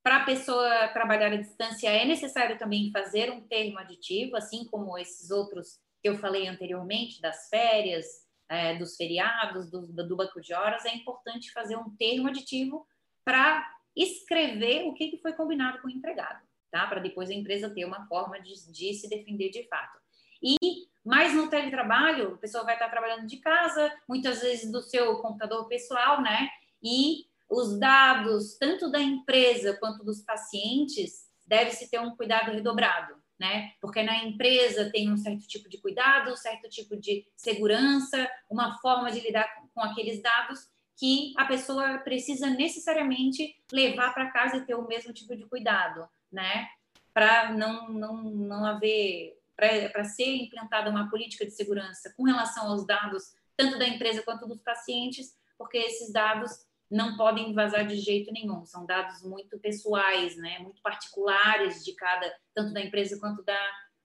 para 0.00 0.18
a 0.18 0.24
pessoa 0.24 0.86
trabalhar 0.88 1.32
à 1.32 1.36
distância 1.36 1.88
é 1.88 2.04
necessário 2.04 2.56
também 2.58 2.92
fazer 2.92 3.32
um 3.32 3.40
termo 3.40 3.76
aditivo, 3.78 4.36
assim 4.36 4.64
como 4.66 4.96
esses 4.96 5.32
outros 5.32 5.80
que 6.00 6.08
eu 6.08 6.16
falei 6.16 6.46
anteriormente, 6.46 7.20
das 7.20 7.48
férias, 7.48 8.06
é, 8.48 8.76
dos 8.76 8.96
feriados, 8.96 9.68
do, 9.68 9.86
do 9.86 10.16
banco 10.16 10.40
de 10.40 10.54
horas, 10.54 10.84
é 10.84 10.94
importante 10.94 11.52
fazer 11.52 11.76
um 11.76 11.90
termo 11.96 12.28
aditivo 12.28 12.86
para 13.24 13.64
escrever 13.96 14.86
o 14.86 14.94
que, 14.94 15.08
que 15.08 15.18
foi 15.18 15.32
combinado 15.32 15.80
com 15.80 15.88
o 15.88 15.90
empregado, 15.90 16.40
tá? 16.72 16.86
Para 16.88 17.00
depois 17.00 17.30
a 17.30 17.34
empresa 17.34 17.70
ter 17.70 17.84
uma 17.84 18.06
forma 18.08 18.40
de, 18.40 18.54
de 18.72 18.94
se 18.94 19.08
defender 19.08 19.50
de 19.50 19.68
fato. 19.68 19.98
E 20.42 20.56
mas 21.04 21.34
no 21.34 21.50
teletrabalho, 21.50 22.34
a 22.34 22.38
pessoa 22.38 22.64
vai 22.64 22.74
estar 22.74 22.88
trabalhando 22.88 23.26
de 23.26 23.38
casa, 23.38 23.92
muitas 24.08 24.40
vezes 24.40 24.70
do 24.70 24.80
seu 24.80 25.16
computador 25.16 25.66
pessoal, 25.66 26.22
né? 26.22 26.48
E 26.80 27.26
os 27.50 27.78
dados, 27.78 28.56
tanto 28.56 28.90
da 28.90 29.00
empresa 29.00 29.76
quanto 29.78 30.04
dos 30.04 30.22
pacientes, 30.22 31.28
deve-se 31.44 31.90
ter 31.90 31.98
um 32.00 32.14
cuidado 32.14 32.52
redobrado, 32.52 33.14
né? 33.38 33.72
Porque 33.80 34.02
na 34.02 34.24
empresa 34.24 34.90
tem 34.92 35.12
um 35.12 35.16
certo 35.16 35.46
tipo 35.46 35.68
de 35.68 35.78
cuidado, 35.78 36.32
um 36.32 36.36
certo 36.36 36.68
tipo 36.68 36.96
de 36.96 37.26
segurança, 37.36 38.30
uma 38.48 38.78
forma 38.78 39.10
de 39.10 39.20
lidar 39.20 39.48
com 39.74 39.80
aqueles 39.80 40.22
dados 40.22 40.70
que 40.96 41.32
a 41.36 41.44
pessoa 41.46 41.98
precisa 41.98 42.48
necessariamente 42.48 43.56
levar 43.72 44.14
para 44.14 44.30
casa 44.30 44.58
e 44.58 44.64
ter 44.64 44.76
o 44.76 44.86
mesmo 44.86 45.12
tipo 45.12 45.34
de 45.34 45.44
cuidado, 45.46 46.08
né? 46.32 46.68
Para 47.12 47.52
não, 47.52 47.90
não, 47.90 48.22
não 48.22 48.64
haver, 48.64 49.38
para 49.54 50.04
ser 50.04 50.36
implantada 50.36 50.90
uma 50.90 51.10
política 51.10 51.44
de 51.44 51.52
segurança 51.52 52.12
com 52.16 52.24
relação 52.24 52.68
aos 52.68 52.86
dados, 52.86 53.24
tanto 53.56 53.78
da 53.78 53.86
empresa 53.86 54.22
quanto 54.22 54.46
dos 54.46 54.62
pacientes, 54.62 55.36
porque 55.58 55.78
esses 55.78 56.12
dados 56.12 56.50
não 56.90 57.16
podem 57.16 57.54
vazar 57.54 57.86
de 57.86 57.96
jeito 57.96 58.32
nenhum. 58.32 58.66
São 58.66 58.84
dados 58.84 59.22
muito 59.22 59.58
pessoais, 59.58 60.36
né? 60.36 60.58
Muito 60.58 60.80
particulares 60.82 61.84
de 61.84 61.94
cada, 61.94 62.34
tanto 62.54 62.72
da 62.72 62.80
empresa 62.80 63.18
quanto 63.18 63.42
da 63.42 63.58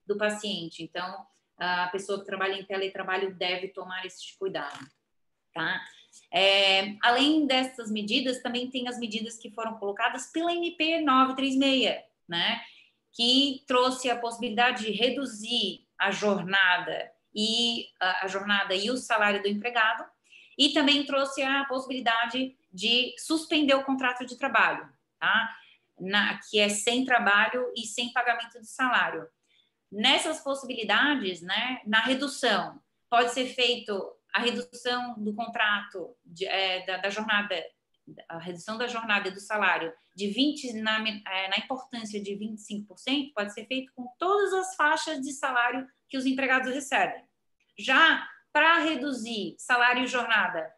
do 0.08 0.16
paciente. 0.16 0.82
Então, 0.82 1.26
a 1.58 1.88
pessoa 1.88 2.18
que 2.18 2.24
trabalha 2.24 2.54
em 2.54 2.64
teletrabalho 2.64 3.34
deve 3.34 3.68
tomar 3.68 4.06
esse 4.06 4.36
cuidado, 4.38 4.78
tá? 5.52 5.84
É, 6.32 6.96
além 7.02 7.46
dessas 7.46 7.90
medidas, 7.90 8.42
também 8.42 8.70
tem 8.70 8.88
as 8.88 8.98
medidas 8.98 9.36
que 9.36 9.50
foram 9.50 9.78
colocadas 9.78 10.32
pela 10.32 10.52
MP 10.52 11.00
936, 11.00 12.02
né? 12.28 12.60
Que 13.12 13.64
trouxe 13.66 14.10
a 14.10 14.18
possibilidade 14.18 14.84
de 14.84 14.92
reduzir 14.92 15.86
a 15.98 16.10
jornada 16.10 17.10
e 17.34 17.86
a, 18.00 18.26
jornada 18.28 18.74
e 18.74 18.90
o 18.90 18.96
salário 18.96 19.42
do 19.42 19.48
empregado, 19.48 20.04
e 20.56 20.70
também 20.70 21.04
trouxe 21.04 21.42
a 21.42 21.64
possibilidade 21.64 22.56
de 22.72 23.14
suspender 23.18 23.74
o 23.74 23.84
contrato 23.84 24.26
de 24.26 24.36
trabalho, 24.36 24.88
tá? 25.18 25.56
Na, 25.98 26.38
que 26.38 26.58
é 26.58 26.68
sem 26.68 27.04
trabalho 27.04 27.72
e 27.76 27.86
sem 27.86 28.12
pagamento 28.12 28.60
de 28.60 28.66
salário. 28.66 29.26
Nessas 29.90 30.40
possibilidades, 30.40 31.40
né, 31.40 31.80
na 31.86 32.00
redução, 32.00 32.80
pode 33.08 33.32
ser 33.32 33.46
feito 33.46 34.12
a 34.32 34.40
redução 34.40 35.14
do 35.18 35.34
contrato, 35.34 36.14
de, 36.24 36.46
é, 36.46 36.84
da, 36.84 36.98
da, 36.98 37.10
jornada, 37.10 37.54
a 38.28 38.38
redução 38.38 38.78
da 38.78 38.86
jornada 38.86 39.28
e 39.28 39.32
do 39.32 39.40
salário 39.40 39.92
de 40.14 40.28
20, 40.28 40.72
na, 40.74 40.98
é, 41.00 41.48
na 41.48 41.58
importância 41.58 42.20
de 42.22 42.32
25%, 42.32 43.32
pode 43.34 43.52
ser 43.52 43.66
feito 43.66 43.92
com 43.94 44.06
todas 44.18 44.52
as 44.52 44.74
faixas 44.74 45.20
de 45.20 45.32
salário 45.32 45.86
que 46.08 46.16
os 46.16 46.26
empregados 46.26 46.72
recebem. 46.72 47.22
Já 47.78 48.28
para 48.52 48.78
reduzir 48.78 49.54
salário 49.58 50.04
e 50.04 50.08
jornada 50.08 50.72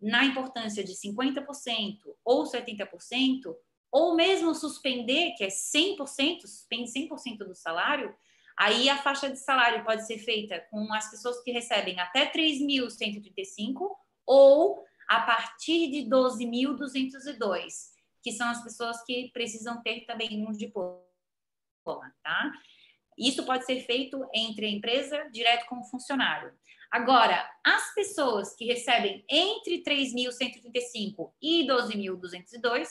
na 0.00 0.24
importância 0.24 0.84
de 0.84 0.92
50% 0.92 1.98
ou 2.24 2.44
70%, 2.44 3.54
ou 3.90 4.14
mesmo 4.14 4.54
suspender, 4.54 5.32
que 5.36 5.44
é 5.44 5.48
100%, 5.48 6.42
suspende 6.42 6.90
100% 6.90 7.38
do 7.38 7.54
salário, 7.54 8.14
aí 8.56 8.88
a 8.88 8.96
faixa 8.96 9.28
de 9.28 9.38
salário 9.38 9.84
pode 9.84 10.06
ser 10.06 10.18
feita 10.18 10.60
com 10.70 10.92
as 10.92 11.10
pessoas 11.10 11.42
que 11.42 11.50
recebem 11.50 11.98
até 12.00 12.30
3.135 12.30 13.90
ou 14.26 14.84
a 15.08 15.20
partir 15.22 15.90
de 15.90 16.08
12.202, 16.08 17.94
que 18.22 18.32
são 18.32 18.48
as 18.48 18.62
pessoas 18.62 19.02
que 19.04 19.30
precisam 19.32 19.82
ter 19.82 20.04
também 20.04 20.46
um 20.46 20.52
diploma, 20.52 21.02
tá? 22.22 22.52
Isso 23.16 23.44
pode 23.46 23.64
ser 23.64 23.80
feito 23.80 24.28
entre 24.34 24.66
a 24.66 24.70
empresa 24.70 25.28
direto 25.32 25.66
com 25.66 25.80
o 25.80 25.84
funcionário. 25.84 26.52
Agora, 26.90 27.48
as 27.64 27.94
pessoas 27.94 28.54
que 28.54 28.66
recebem 28.66 29.24
entre 29.28 29.82
3.135 29.82 31.32
e 31.40 31.66
12.202, 31.66 32.88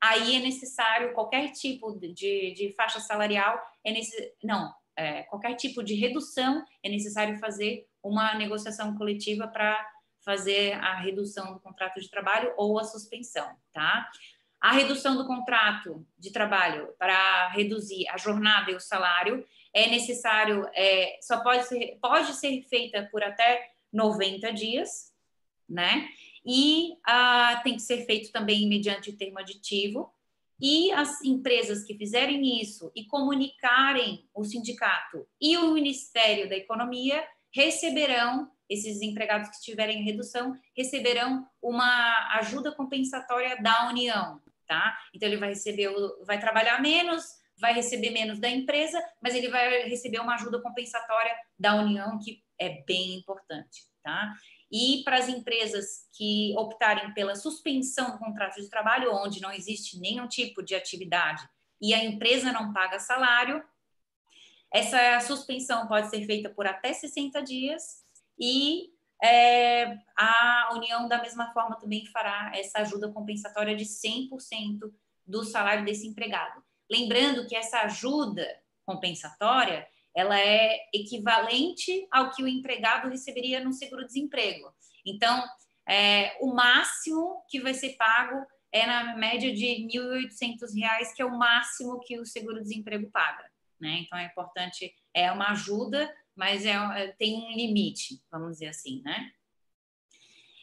aí 0.00 0.36
é 0.36 0.40
necessário 0.40 1.14
qualquer 1.14 1.52
tipo 1.52 1.98
de, 1.98 2.52
de 2.54 2.74
faixa 2.76 3.00
salarial, 3.00 3.60
é 3.84 3.92
nesse, 3.92 4.34
não, 4.42 4.72
é, 4.96 5.22
qualquer 5.24 5.54
tipo 5.54 5.82
de 5.82 5.94
redução, 5.94 6.64
é 6.82 6.88
necessário 6.88 7.38
fazer 7.38 7.86
uma 8.02 8.34
negociação 8.34 8.96
coletiva 8.96 9.46
para 9.46 9.88
fazer 10.24 10.74
a 10.74 10.94
redução 10.94 11.52
do 11.52 11.60
contrato 11.60 12.00
de 12.00 12.08
trabalho 12.08 12.52
ou 12.56 12.78
a 12.78 12.84
suspensão, 12.84 13.48
tá? 13.72 14.08
A 14.60 14.72
redução 14.72 15.16
do 15.16 15.26
contrato 15.26 16.06
de 16.18 16.30
trabalho 16.30 16.94
para 16.98 17.48
reduzir 17.48 18.08
a 18.08 18.16
jornada 18.16 18.70
e 18.70 18.76
o 18.76 18.80
salário 18.80 19.44
é 19.74 19.88
necessário, 19.88 20.68
é, 20.74 21.18
só 21.20 21.42
pode 21.42 21.66
ser, 21.66 21.98
pode 22.00 22.34
ser 22.34 22.62
feita 22.62 23.08
por 23.10 23.22
até 23.22 23.70
90 23.92 24.52
dias, 24.52 25.12
né? 25.68 26.08
E 26.44 26.96
ah, 27.04 27.60
tem 27.64 27.74
que 27.74 27.82
ser 27.82 28.04
feito 28.04 28.30
também 28.30 28.68
mediante 28.68 29.12
termo 29.12 29.38
aditivo. 29.38 30.12
E 30.60 30.92
as 30.92 31.20
empresas 31.24 31.82
que 31.82 31.96
fizerem 31.96 32.60
isso 32.60 32.92
e 32.94 33.04
comunicarem 33.04 34.28
o 34.32 34.44
sindicato 34.44 35.26
e 35.40 35.56
o 35.56 35.72
Ministério 35.72 36.48
da 36.48 36.56
Economia 36.56 37.26
receberão, 37.52 38.48
esses 38.72 39.02
empregados 39.02 39.50
que 39.50 39.62
tiverem 39.62 40.02
redução, 40.02 40.58
receberão 40.74 41.46
uma 41.60 42.38
ajuda 42.38 42.72
compensatória 42.72 43.60
da 43.60 43.88
União, 43.88 44.40
tá? 44.66 44.98
Então 45.14 45.28
ele 45.28 45.36
vai 45.36 45.50
receber, 45.50 45.90
vai 46.24 46.40
trabalhar 46.40 46.80
menos, 46.80 47.24
vai 47.58 47.74
receber 47.74 48.10
menos 48.10 48.38
da 48.38 48.48
empresa, 48.48 48.98
mas 49.22 49.34
ele 49.34 49.48
vai 49.48 49.82
receber 49.88 50.20
uma 50.20 50.34
ajuda 50.34 50.60
compensatória 50.62 51.32
da 51.58 51.74
União, 51.74 52.18
que 52.18 52.42
é 52.58 52.82
bem 52.86 53.14
importante, 53.14 53.82
tá? 54.02 54.32
E 54.70 55.02
para 55.04 55.18
as 55.18 55.28
empresas 55.28 56.08
que 56.16 56.54
optarem 56.56 57.12
pela 57.12 57.36
suspensão 57.36 58.12
do 58.12 58.18
contrato 58.18 58.58
de 58.58 58.70
trabalho, 58.70 59.14
onde 59.14 59.42
não 59.42 59.52
existe 59.52 59.98
nenhum 60.00 60.26
tipo 60.26 60.62
de 60.62 60.74
atividade 60.74 61.46
e 61.78 61.92
a 61.92 62.02
empresa 62.02 62.52
não 62.52 62.72
paga 62.72 62.98
salário, 62.98 63.62
essa 64.72 65.20
suspensão 65.20 65.86
pode 65.86 66.08
ser 66.08 66.24
feita 66.24 66.48
por 66.48 66.66
até 66.66 66.94
60 66.94 67.42
dias 67.42 68.01
e 68.38 68.90
é, 69.22 69.98
a 70.16 70.70
União, 70.74 71.06
da 71.08 71.22
mesma 71.22 71.52
forma, 71.52 71.78
também 71.78 72.04
fará 72.06 72.50
essa 72.54 72.80
ajuda 72.80 73.12
compensatória 73.12 73.76
de 73.76 73.84
100% 73.84 74.92
do 75.26 75.44
salário 75.44 75.84
desse 75.84 76.06
empregado. 76.06 76.62
Lembrando 76.90 77.46
que 77.46 77.54
essa 77.54 77.82
ajuda 77.82 78.46
compensatória 78.84 79.86
ela 80.14 80.38
é 80.38 80.76
equivalente 80.92 82.06
ao 82.10 82.30
que 82.32 82.42
o 82.42 82.48
empregado 82.48 83.08
receberia 83.08 83.64
no 83.64 83.72
seguro-desemprego. 83.72 84.70
Então, 85.06 85.42
é, 85.88 86.36
o 86.40 86.54
máximo 86.54 87.42
que 87.48 87.60
vai 87.60 87.74
ser 87.74 87.96
pago 87.96 88.44
é 88.70 88.86
na 88.86 89.16
média 89.16 89.52
de 89.52 89.66
R$ 89.66 89.88
1.800, 89.88 91.14
que 91.14 91.22
é 91.22 91.24
o 91.24 91.38
máximo 91.38 92.00
que 92.00 92.18
o 92.18 92.26
seguro-desemprego 92.26 93.10
paga. 93.10 93.50
Né? 93.80 94.00
Então, 94.04 94.18
é 94.18 94.26
importante, 94.26 94.94
é 95.14 95.30
uma 95.32 95.50
ajuda, 95.52 96.12
mas 96.34 96.64
é, 96.64 96.72
é, 96.72 97.08
tem 97.08 97.36
um 97.36 97.52
limite, 97.52 98.22
vamos 98.30 98.52
dizer 98.52 98.68
assim, 98.68 99.02
né? 99.02 99.32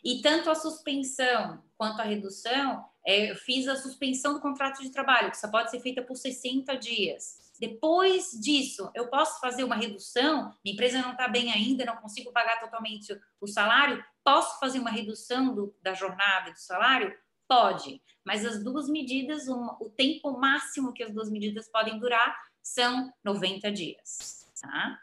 E 0.04 0.22
tanto 0.22 0.50
a 0.50 0.56
suspensão 0.56 1.64
quanto 1.78 2.00
a 2.00 2.06
redução, 2.06 2.86
é, 3.06 3.32
eu 3.32 3.36
fiz 3.36 3.68
a 3.68 3.76
suspensão 3.76 4.34
do 4.34 4.42
contrato 4.42 4.82
de 4.82 4.92
trabalho, 4.92 5.32
que 5.32 5.38
só 5.38 5.50
pode 5.50 5.72
ser 5.72 5.80
feita 5.82 6.02
por 6.02 6.16
60 6.16 6.76
dias. 6.78 7.50
Depois 7.60 8.32
disso, 8.32 8.90
eu 8.96 9.10
posso 9.10 9.40
fazer 9.42 9.66
uma 9.66 9.76
redução, 9.76 10.54
minha 10.64 10.74
empresa 10.74 11.02
não 11.02 11.12
está 11.12 11.28
bem 11.28 11.52
ainda, 11.52 11.86
não 11.86 11.98
consigo 11.98 12.32
pagar 12.32 12.60
totalmente 12.60 13.14
o 13.42 13.48
salário, 13.48 14.04
posso 14.24 14.60
fazer 14.60 14.80
uma 14.80 14.90
redução 14.90 15.54
do, 15.54 15.76
da 15.82 15.94
jornada 15.94 16.52
do 16.52 16.60
salário? 16.60 17.14
Pode, 17.48 18.02
mas 18.24 18.46
as 18.46 18.64
duas 18.64 18.88
medidas, 18.88 19.48
um, 19.50 19.66
o 19.82 19.90
tempo 19.90 20.32
máximo 20.40 20.94
que 20.94 21.04
as 21.04 21.12
duas 21.12 21.30
medidas 21.30 21.68
podem 21.68 22.00
durar 22.00 22.38
são 22.62 23.12
90 23.24 23.72
dias, 23.72 24.46
tá? 24.62 25.00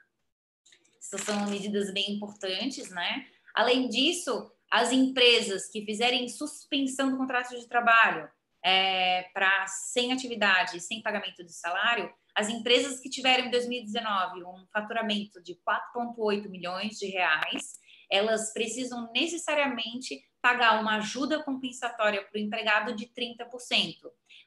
Essas 1.06 1.24
são 1.24 1.48
medidas 1.48 1.92
bem 1.92 2.12
importantes, 2.12 2.90
né? 2.90 3.26
Além 3.54 3.88
disso, 3.88 4.50
as 4.70 4.90
empresas 4.90 5.68
que 5.70 5.84
fizerem 5.84 6.28
suspensão 6.28 7.12
do 7.12 7.16
contrato 7.16 7.56
de 7.56 7.68
trabalho, 7.68 8.28
é, 8.64 9.22
para 9.32 9.66
sem 9.68 10.12
atividade, 10.12 10.80
sem 10.80 11.00
pagamento 11.00 11.44
de 11.44 11.52
salário, 11.52 12.12
as 12.34 12.48
empresas 12.48 12.98
que 12.98 13.08
tiveram 13.08 13.46
em 13.46 13.50
2019 13.50 14.42
um 14.44 14.66
faturamento 14.72 15.40
de 15.42 15.54
4,8 15.54 16.48
milhões 16.48 16.98
de 16.98 17.06
reais, 17.06 17.78
elas 18.10 18.52
precisam 18.52 19.10
necessariamente 19.12 20.20
pagar 20.42 20.80
uma 20.80 20.96
ajuda 20.96 21.42
compensatória 21.44 22.22
para 22.24 22.38
o 22.38 22.42
empregado 22.42 22.94
de 22.94 23.06
30%. 23.06 23.46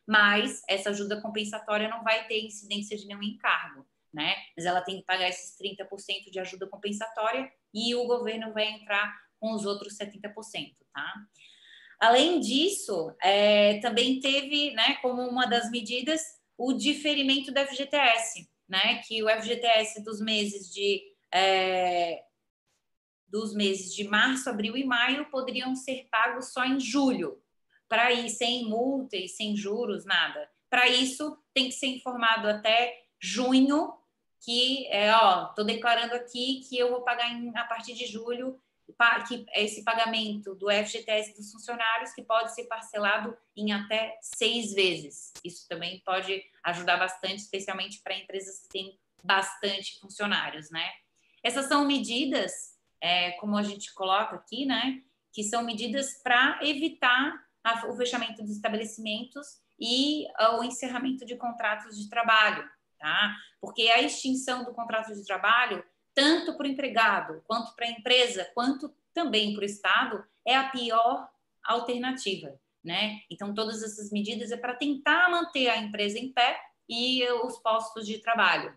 Mas 0.06 0.62
essa 0.68 0.90
ajuda 0.90 1.22
compensatória 1.22 1.88
não 1.88 2.04
vai 2.04 2.28
ter 2.28 2.46
incidência 2.46 2.98
de 2.98 3.08
nenhum 3.08 3.24
encargo, 3.24 3.86
né? 4.14 4.36
Mas 4.56 4.66
ela 4.66 4.82
tem 4.82 4.98
que 4.98 5.06
pagar 5.06 5.30
esses 5.30 5.56
30% 5.58 6.32
de 6.32 6.40
ajuda 6.40 6.68
compensatória 6.68 7.52
e 7.74 7.94
o 7.96 8.06
governo 8.06 8.54
vai 8.54 8.66
entrar 8.66 9.14
com 9.40 9.54
os 9.54 9.66
outros 9.66 9.98
70%, 9.98 10.34
tá? 10.94 11.14
Além 12.00 12.40
disso, 12.40 13.14
é, 13.22 13.80
também 13.80 14.20
teve, 14.20 14.72
né, 14.72 14.96
como 15.02 15.22
uma 15.22 15.46
das 15.46 15.70
medidas, 15.70 16.22
o 16.58 16.74
diferimento 16.74 17.52
do 17.52 17.60
FGTS, 17.60 18.50
né, 18.68 19.02
que 19.06 19.22
o 19.22 19.30
FGTS 19.30 20.02
dos 20.04 20.22
meses 20.22 20.72
de 20.74 21.02
é, 21.32 22.24
dos 23.28 23.54
meses 23.54 23.94
de 23.94 24.06
março, 24.06 24.50
abril 24.50 24.76
e 24.76 24.84
maio 24.84 25.30
poderiam 25.30 25.76
ser 25.76 26.08
pagos 26.10 26.52
só 26.52 26.66
em 26.66 26.80
julho, 26.80 27.40
para 27.88 28.12
ir 28.12 28.30
sem 28.30 28.66
multa 28.66 29.16
e 29.16 29.28
sem 29.28 29.56
juros, 29.56 30.06
nada. 30.06 30.50
Para 30.70 30.88
isso, 30.88 31.38
tem 31.54 31.66
que 31.66 31.74
ser 31.74 31.88
informado 31.88 32.48
até 32.48 32.96
junho 33.22 33.94
que, 34.42 34.88
é, 34.88 35.14
ó, 35.14 35.50
estou 35.50 35.66
declarando 35.66 36.16
aqui 36.16 36.62
que 36.68 36.78
eu 36.78 36.90
vou 36.90 37.02
pagar 37.02 37.32
em, 37.32 37.56
a 37.56 37.66
partir 37.66 37.94
de 37.94 38.06
julho 38.06 38.60
que 39.28 39.46
esse 39.56 39.84
pagamento 39.84 40.56
do 40.56 40.70
FGTS 40.70 41.36
dos 41.36 41.52
funcionários 41.52 42.12
que 42.12 42.24
pode 42.24 42.54
ser 42.54 42.66
parcelado 42.66 43.38
em 43.56 43.72
até 43.72 44.18
seis 44.22 44.74
vezes. 44.74 45.32
Isso 45.44 45.68
também 45.68 46.02
pode 46.06 46.44
ajudar 46.64 46.98
bastante, 46.98 47.38
especialmente 47.38 48.02
para 48.02 48.18
empresas 48.18 48.62
que 48.62 48.70
têm 48.70 49.00
bastante 49.24 50.00
funcionários, 50.00 50.70
né? 50.70 50.90
Essas 51.44 51.68
são 51.68 51.86
medidas, 51.86 52.78
é, 53.00 53.32
como 53.34 53.58
a 53.58 53.64
gente 53.64 53.94
coloca 53.94 54.36
aqui, 54.36 54.66
né? 54.66 55.02
Que 55.32 55.44
são 55.44 55.64
medidas 55.64 56.22
para 56.24 56.60
evitar 56.62 57.34
a, 57.64 57.88
o 57.88 57.96
fechamento 57.96 58.42
dos 58.42 58.52
estabelecimentos 58.52 59.60
e 59.80 60.26
o 60.58 60.64
encerramento 60.64 61.26
de 61.26 61.38
contratos 61.38 61.98
de 61.98 62.10
trabalho, 62.10 62.70
tá? 63.00 63.36
Porque 63.60 63.90
a 63.90 64.02
extinção 64.02 64.64
do 64.64 64.74
contrato 64.74 65.14
de 65.14 65.26
trabalho 65.26 65.84
tanto 66.14 66.58
para 66.58 66.68
o 66.68 66.70
empregado, 66.70 67.42
quanto 67.48 67.74
para 67.76 67.86
a 67.86 67.92
empresa, 67.92 68.50
quanto 68.54 68.94
também 69.14 69.54
para 69.54 69.62
o 69.62 69.66
Estado, 69.66 70.26
é 70.46 70.56
a 70.56 70.70
pior 70.70 71.30
alternativa. 71.64 72.60
Né? 72.84 73.22
Então, 73.30 73.54
todas 73.54 73.84
essas 73.84 74.12
medidas 74.12 74.52
é 74.52 74.58
para 74.58 74.76
tentar 74.76 75.30
manter 75.30 75.70
a 75.70 75.78
empresa 75.78 76.18
em 76.20 76.32
pé 76.32 76.60
e 76.88 77.26
os 77.44 77.58
postos 77.60 78.06
de 78.06 78.18
trabalho. 78.20 78.76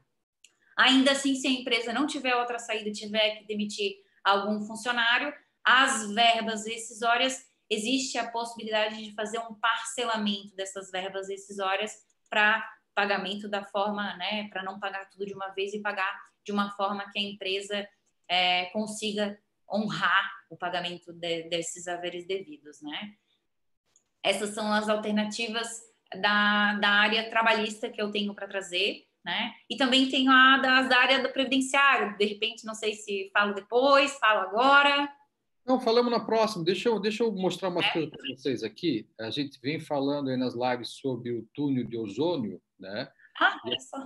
Ainda 0.77 1.13
assim, 1.13 1.35
se 1.35 1.47
a 1.47 1.51
empresa 1.51 1.93
não 1.93 2.07
tiver 2.07 2.35
outra 2.35 2.59
saída, 2.59 2.91
tiver 2.91 3.37
que 3.37 3.47
demitir 3.47 3.97
algum 4.25 4.61
funcionário, 4.63 5.33
as 5.65 6.13
verbas 6.13 6.67
rescisórias, 6.67 7.47
existe 7.69 8.19
a 8.19 8.31
possibilidade 8.31 9.03
de 9.03 9.15
fazer 9.15 9.39
um 9.39 9.55
parcelamento 9.55 10.55
dessas 10.55 10.91
verbas 10.91 11.29
rescisórias 11.29 12.05
para 12.29 12.65
pagamento 12.95 13.49
da 13.49 13.65
forma, 13.65 14.17
né, 14.17 14.49
para 14.49 14.63
não 14.63 14.79
pagar 14.79 15.09
tudo 15.11 15.27
de 15.27 15.35
uma 15.35 15.49
vez 15.49 15.73
e 15.75 15.81
pagar 15.81 16.13
de 16.45 16.53
uma 16.53 16.71
forma 16.73 17.11
que 17.11 17.19
a 17.19 17.23
empresa 17.23 17.89
é, 18.29 18.67
consiga 18.67 19.39
honrar 19.71 20.31
o 20.51 20.57
pagamento 20.57 21.13
de, 21.13 21.45
desses 21.45 21.89
haveres 21.89 22.27
devidos, 22.27 22.81
né? 22.83 23.15
Essas 24.23 24.51
são 24.51 24.73
as 24.73 24.89
alternativas 24.89 25.69
da, 26.21 26.75
da 26.75 26.89
área 26.89 27.31
trabalhista 27.31 27.89
que 27.89 28.01
eu 28.01 28.11
tenho 28.11 28.35
para 28.35 28.47
trazer, 28.47 29.07
né? 29.25 29.53
E 29.69 29.77
também 29.77 30.09
tenho 30.09 30.31
a 30.31 30.59
das, 30.59 30.89
da 30.89 30.99
área 30.99 31.23
do 31.23 31.33
previdenciário. 31.33 32.17
De 32.19 32.25
repente, 32.27 32.65
não 32.65 32.75
sei 32.75 32.95
se 32.95 33.31
falo 33.33 33.55
depois, 33.55 34.19
falo 34.19 34.41
agora. 34.41 35.09
Não, 35.65 35.81
falamos 35.81 36.11
na 36.11 36.21
próxima. 36.21 36.65
Deixa 36.65 36.89
eu, 36.89 36.99
deixa 36.99 37.23
eu 37.23 37.33
mostrar 37.33 37.69
uma 37.69 37.85
é. 37.85 37.93
coisa 37.93 38.11
para 38.11 38.37
vocês 38.37 38.63
aqui. 38.63 39.09
A 39.19 39.31
gente 39.31 39.61
vem 39.61 39.79
falando 39.79 40.29
aí 40.29 40.37
nas 40.37 40.55
lives 40.55 40.91
sobre 40.91 41.33
o 41.33 41.49
túnel 41.55 41.85
de 41.85 41.97
ozônio, 41.97 42.61
né? 42.83 43.11
Ah, 43.39 43.59
só 43.79 44.05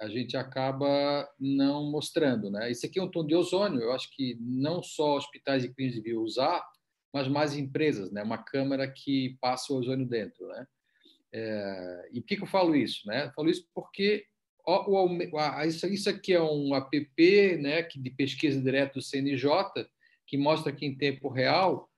a 0.00 0.08
gente 0.08 0.36
acaba 0.36 1.28
não 1.38 1.90
mostrando. 1.90 2.50
Né? 2.50 2.70
Isso 2.70 2.86
aqui 2.86 2.98
é 2.98 3.02
um 3.02 3.10
tom 3.10 3.26
de 3.26 3.34
ozônio, 3.34 3.80
eu 3.80 3.92
acho 3.92 4.08
que 4.14 4.36
não 4.40 4.82
só 4.82 5.16
hospitais 5.16 5.64
e 5.64 5.72
clínicas 5.72 6.02
deviam 6.02 6.22
usar, 6.22 6.64
mas 7.12 7.26
mais 7.26 7.56
empresas, 7.56 8.12
né? 8.12 8.22
uma 8.22 8.38
câmara 8.38 8.88
que 8.88 9.36
passa 9.40 9.72
o 9.72 9.76
ozônio 9.76 10.06
dentro. 10.06 10.46
Né? 10.46 10.66
É, 11.32 12.10
e 12.12 12.20
por 12.20 12.26
que, 12.28 12.36
que 12.36 12.42
eu 12.42 12.48
falo 12.48 12.76
isso? 12.76 13.06
Né? 13.06 13.26
Eu 13.26 13.32
falo 13.32 13.50
isso 13.50 13.66
porque 13.74 14.24
o, 14.64 15.06
o, 15.06 15.38
a, 15.38 15.66
isso, 15.66 15.86
isso 15.88 16.08
aqui 16.08 16.32
é 16.32 16.42
um 16.42 16.74
app 16.74 17.56
né, 17.56 17.82
que 17.82 17.98
de 17.98 18.10
pesquisa 18.10 18.60
direta 18.60 18.94
do 18.94 19.02
CNJ, 19.02 19.48
que 20.26 20.36
mostra 20.36 20.70
aqui 20.70 20.86
em 20.86 20.96
tempo 20.96 21.28
real, 21.28 21.90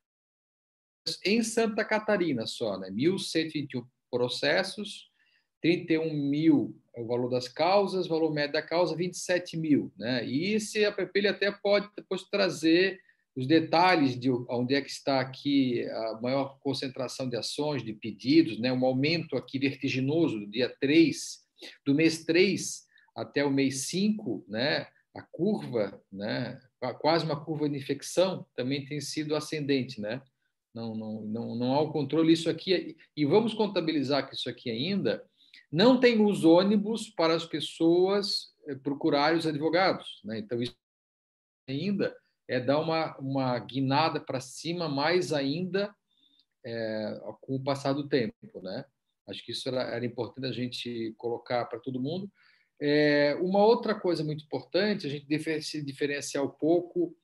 em 1.25 1.43
Santa 1.43 1.85
Catarina 1.85 2.47
só, 2.47 2.79
né? 2.79 2.91
1.121 2.91 3.85
processos, 4.11 5.10
31 5.61 6.13
mil 6.13 6.77
é 6.95 7.01
o 7.01 7.07
valor 7.07 7.29
das 7.29 7.49
causas, 7.49 8.07
valor 8.07 8.33
médio 8.33 8.55
da 8.55 8.63
causa 8.63 8.97
27 8.97 9.57
mil. 9.57 9.93
Né? 9.97 10.27
E 10.27 10.55
esse 10.55 10.85
app 10.85 11.09
ele 11.15 11.29
até 11.29 11.51
pode 11.51 11.89
depois 11.97 12.23
trazer 12.25 13.01
os 13.37 13.47
detalhes 13.47 14.19
de 14.19 14.31
onde 14.31 14.75
é 14.75 14.83
que 14.83 14.91
está 14.91 15.21
aqui 15.21 15.87
a 15.89 16.21
maior 16.21 16.59
concentração 16.61 17.29
de 17.29 17.37
ações, 17.37 17.83
de 17.83 17.93
pedidos, 17.93 18.59
né? 18.59 18.73
um 18.73 18.85
aumento 18.85 19.37
aqui 19.37 19.59
vertiginoso 19.59 20.41
do 20.41 20.47
dia 20.47 20.69
3, 20.81 21.41
do 21.87 21.95
mês 21.95 22.25
3 22.25 22.85
até 23.17 23.45
o 23.45 23.51
mês 23.51 23.87
5, 23.89 24.45
né? 24.49 24.87
a 25.15 25.23
curva, 25.23 26.03
né? 26.13 26.61
quase 27.01 27.25
uma 27.25 27.45
curva 27.45 27.69
de 27.69 27.77
infecção, 27.77 28.47
também 28.57 28.85
tem 28.85 29.01
sido 29.01 29.37
ascendente. 29.37 30.01
Né? 30.01 30.21
Não, 30.75 30.95
não, 30.95 31.23
não, 31.23 31.55
não 31.55 31.75
há 31.75 31.81
o 31.81 31.93
controle 31.93 32.33
isso 32.33 32.51
aqui. 32.51 32.97
E 33.17 33.25
vamos 33.25 33.55
contabilizar 33.55 34.29
que 34.29 34.35
isso 34.35 34.49
aqui 34.49 34.71
ainda 34.71 35.25
não 35.71 35.99
tem 35.99 36.25
os 36.25 36.45
ônibus 36.45 37.09
para 37.11 37.35
as 37.35 37.45
pessoas 37.45 38.53
eh, 38.67 38.75
procurarem 38.75 39.39
os 39.39 39.47
advogados. 39.47 40.21
Né? 40.25 40.39
Então, 40.39 40.61
isso 40.61 40.77
ainda 41.69 42.15
é 42.49 42.59
dar 42.59 42.81
uma, 42.81 43.17
uma 43.19 43.59
guinada 43.61 44.19
para 44.21 44.41
cima 44.41 44.89
mais 44.89 45.33
ainda 45.33 45.95
é, 46.65 47.21
com 47.41 47.55
o 47.55 47.63
passar 47.63 47.93
do 47.93 48.09
tempo. 48.09 48.61
Né? 48.61 48.85
Acho 49.29 49.45
que 49.45 49.53
isso 49.53 49.69
era, 49.69 49.83
era 49.83 50.05
importante 50.05 50.47
a 50.47 50.53
gente 50.53 51.15
colocar 51.17 51.65
para 51.67 51.79
todo 51.79 52.03
mundo. 52.03 52.31
É, 52.81 53.37
uma 53.41 53.65
outra 53.65 53.95
coisa 53.95 54.25
muito 54.25 54.45
importante, 54.45 55.07
a 55.07 55.11
gente 55.11 55.27
deve 55.27 55.63
se 55.63 55.85
diferenciar 55.85 56.43
um 56.43 56.51
pouco 56.51 57.15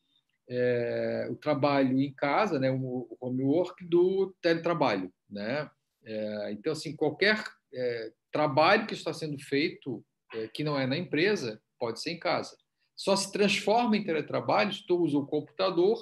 é, 0.49 1.27
o 1.31 1.35
trabalho 1.35 2.01
em 2.01 2.13
casa, 2.13 2.59
né, 2.59 2.71
o 2.71 3.17
homework, 3.21 3.85
do 3.85 4.35
teletrabalho. 4.41 5.13
Né? 5.29 5.69
É, 6.05 6.53
então, 6.53 6.73
assim, 6.73 6.95
qualquer 6.95 7.43
é, 7.77 8.13
trabalho 8.33 8.87
que 8.87 8.95
está 8.95 9.13
sendo 9.13 9.39
feito, 9.39 10.05
é, 10.35 10.49
que 10.49 10.65
não 10.65 10.79
é 10.79 10.87
na 10.87 10.97
empresa, 10.97 11.61
pode 11.79 12.01
ser 12.01 12.13
em 12.13 12.19
casa. 12.19 12.57
Só 12.97 13.15
se 13.15 13.31
transforma 13.31 13.97
em 13.97 14.05
teletrabalho 14.05 14.73
se 14.73 14.87
tu 14.87 14.99
usa 14.99 15.19
o 15.19 15.27
computador 15.27 15.99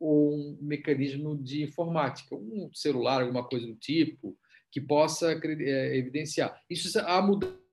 ou 0.00 0.34
um 0.34 0.58
mecanismo 0.60 1.36
de 1.36 1.62
informática, 1.62 2.34
um 2.34 2.68
celular, 2.74 3.22
alguma 3.22 3.46
coisa 3.46 3.66
do 3.66 3.76
tipo, 3.76 4.36
que 4.72 4.80
possa 4.80 5.32
é, 5.32 5.96
evidenciar. 5.96 6.60
Isso 6.68 6.98
há 6.98 7.22
mudança 7.22 7.64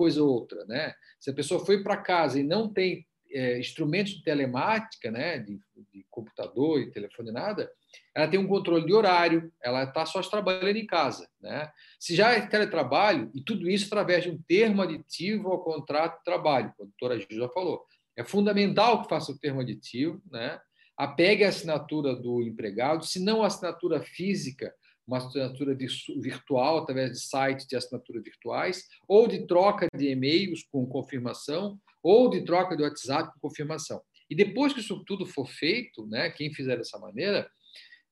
coisa 0.00 0.22
ou 0.22 0.30
outra, 0.30 0.64
né? 0.64 0.94
Se 1.18 1.30
a 1.30 1.34
pessoa 1.34 1.64
foi 1.64 1.82
para 1.82 1.98
casa 1.98 2.40
e 2.40 2.42
não 2.42 2.72
tem 2.72 3.06
é, 3.32 3.58
instrumentos 3.58 4.12
de 4.14 4.22
telemática, 4.22 5.10
né, 5.10 5.38
de, 5.38 5.60
de, 5.92 6.04
computador 6.10 6.80
e 6.80 6.90
telefone 6.90 7.30
nada, 7.30 7.70
ela 8.14 8.28
tem 8.28 8.38
um 8.38 8.46
controle 8.46 8.84
de 8.84 8.92
horário, 8.92 9.52
ela 9.62 9.84
está 9.84 10.04
só 10.04 10.20
trabalhando 10.22 10.76
em 10.76 10.86
casa, 10.86 11.28
né? 11.40 11.70
Se 11.98 12.14
já 12.14 12.32
é 12.32 12.46
teletrabalho 12.46 13.30
e 13.34 13.42
tudo 13.42 13.70
isso 13.70 13.86
através 13.86 14.24
de 14.24 14.30
um 14.30 14.42
termo 14.42 14.82
aditivo 14.82 15.48
ao 15.48 15.62
contrato 15.62 16.18
de 16.18 16.24
trabalho, 16.24 16.74
a 16.80 16.84
doutora 16.84 17.18
Gil 17.18 17.38
já 17.38 17.48
falou, 17.48 17.84
é 18.16 18.24
fundamental 18.24 19.02
que 19.02 19.08
faça 19.08 19.32
o 19.32 19.38
termo 19.38 19.60
aditivo, 19.60 20.20
né? 20.30 20.60
Apegue 20.96 21.44
a 21.44 21.48
assinatura 21.48 22.14
do 22.14 22.42
empregado, 22.42 23.06
se 23.06 23.18
não 23.18 23.42
a 23.42 23.46
assinatura 23.46 24.02
física, 24.02 24.74
uma 25.10 25.18
assinatura 25.18 25.76
virtual 26.20 26.78
através 26.78 27.10
de 27.10 27.20
sites 27.20 27.66
de 27.66 27.74
assinatura 27.74 28.22
virtuais 28.22 28.86
ou 29.08 29.26
de 29.26 29.44
troca 29.44 29.88
de 29.92 30.08
e-mails 30.08 30.62
com 30.70 30.86
confirmação 30.86 31.78
ou 32.00 32.30
de 32.30 32.44
troca 32.44 32.76
de 32.76 32.84
WhatsApp 32.84 33.32
com 33.34 33.48
confirmação. 33.48 34.00
E 34.30 34.36
depois 34.36 34.72
que 34.72 34.78
isso 34.78 35.02
tudo 35.04 35.26
for 35.26 35.48
feito, 35.48 36.06
né, 36.06 36.30
quem 36.30 36.54
fizer 36.54 36.76
dessa 36.76 36.96
maneira, 36.98 37.50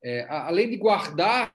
é, 0.03 0.26
além 0.28 0.68
de 0.68 0.76
guardar 0.76 1.55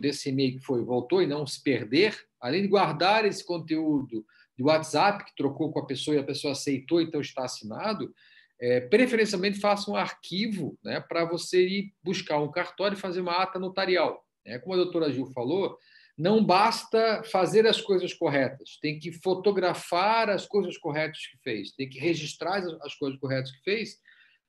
desse 0.00 0.30
e-mail 0.30 0.58
que 0.58 0.64
foi 0.64 0.82
voltou 0.82 1.22
e 1.22 1.26
não 1.26 1.46
se 1.46 1.62
perder, 1.62 2.18
além 2.40 2.62
de 2.62 2.68
guardar 2.68 3.24
esse 3.24 3.44
conteúdo 3.44 4.24
de 4.56 4.64
WhatsApp 4.64 5.24
que 5.24 5.36
trocou 5.36 5.70
com 5.70 5.78
a 5.78 5.86
pessoa 5.86 6.16
e 6.16 6.18
a 6.18 6.24
pessoa 6.24 6.52
aceitou, 6.52 7.00
então 7.00 7.20
está 7.20 7.44
assinado, 7.44 8.12
é, 8.60 8.80
preferencialmente 8.80 9.60
faça 9.60 9.90
um 9.90 9.96
arquivo 9.96 10.78
né, 10.82 11.00
para 11.00 11.24
você 11.24 11.66
ir 11.66 11.92
buscar 12.02 12.40
um 12.40 12.50
cartório 12.50 12.96
e 12.96 13.00
fazer 13.00 13.20
uma 13.20 13.36
ata 13.36 13.58
notarial. 13.58 14.23
É, 14.44 14.58
como 14.58 14.74
a 14.74 14.78
doutora 14.78 15.12
Gil 15.12 15.26
falou, 15.26 15.78
não 16.16 16.44
basta 16.44 17.22
fazer 17.24 17.66
as 17.66 17.80
coisas 17.80 18.14
corretas, 18.14 18.78
tem 18.80 18.98
que 18.98 19.12
fotografar 19.12 20.30
as 20.30 20.46
coisas 20.46 20.78
corretas 20.78 21.26
que 21.26 21.38
fez, 21.38 21.72
tem 21.72 21.88
que 21.88 21.98
registrar 21.98 22.62
as 22.82 22.94
coisas 22.94 23.18
corretas 23.18 23.50
que 23.50 23.62
fez 23.64 23.98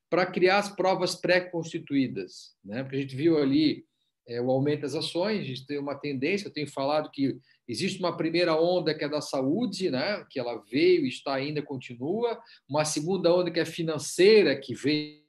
para 0.10 0.26
criar 0.26 0.60
as 0.60 0.70
provas 0.70 1.16
pré-constituídas. 1.16 2.56
Né? 2.64 2.84
Porque 2.84 2.98
a 2.98 3.02
gente 3.02 3.16
viu 3.16 3.40
ali 3.40 3.84
é, 4.28 4.40
o 4.40 4.52
aumento 4.52 4.82
das 4.82 4.94
ações, 4.94 5.40
a 5.40 5.44
gente 5.44 5.66
tem 5.66 5.80
uma 5.80 5.96
tendência, 5.96 6.48
eu 6.48 6.54
tenho 6.54 6.70
falado 6.70 7.10
que 7.10 7.36
existe 7.68 8.00
uma 8.00 8.16
primeira 8.16 8.56
onda 8.56 8.94
que 8.94 9.04
é 9.04 9.10
da 9.10 9.22
saúde, 9.22 9.90
né? 9.90 10.24
que 10.30 10.40
ela 10.40 10.64
veio, 10.70 11.08
está 11.08 11.34
ainda, 11.34 11.64
continua, 11.64 12.40
uma 12.70 12.86
segunda 12.86 13.34
onda 13.34 13.50
que 13.50 13.60
é 13.60 13.66
financeira, 13.66 14.56
que 14.56 14.76
veio, 14.76 15.26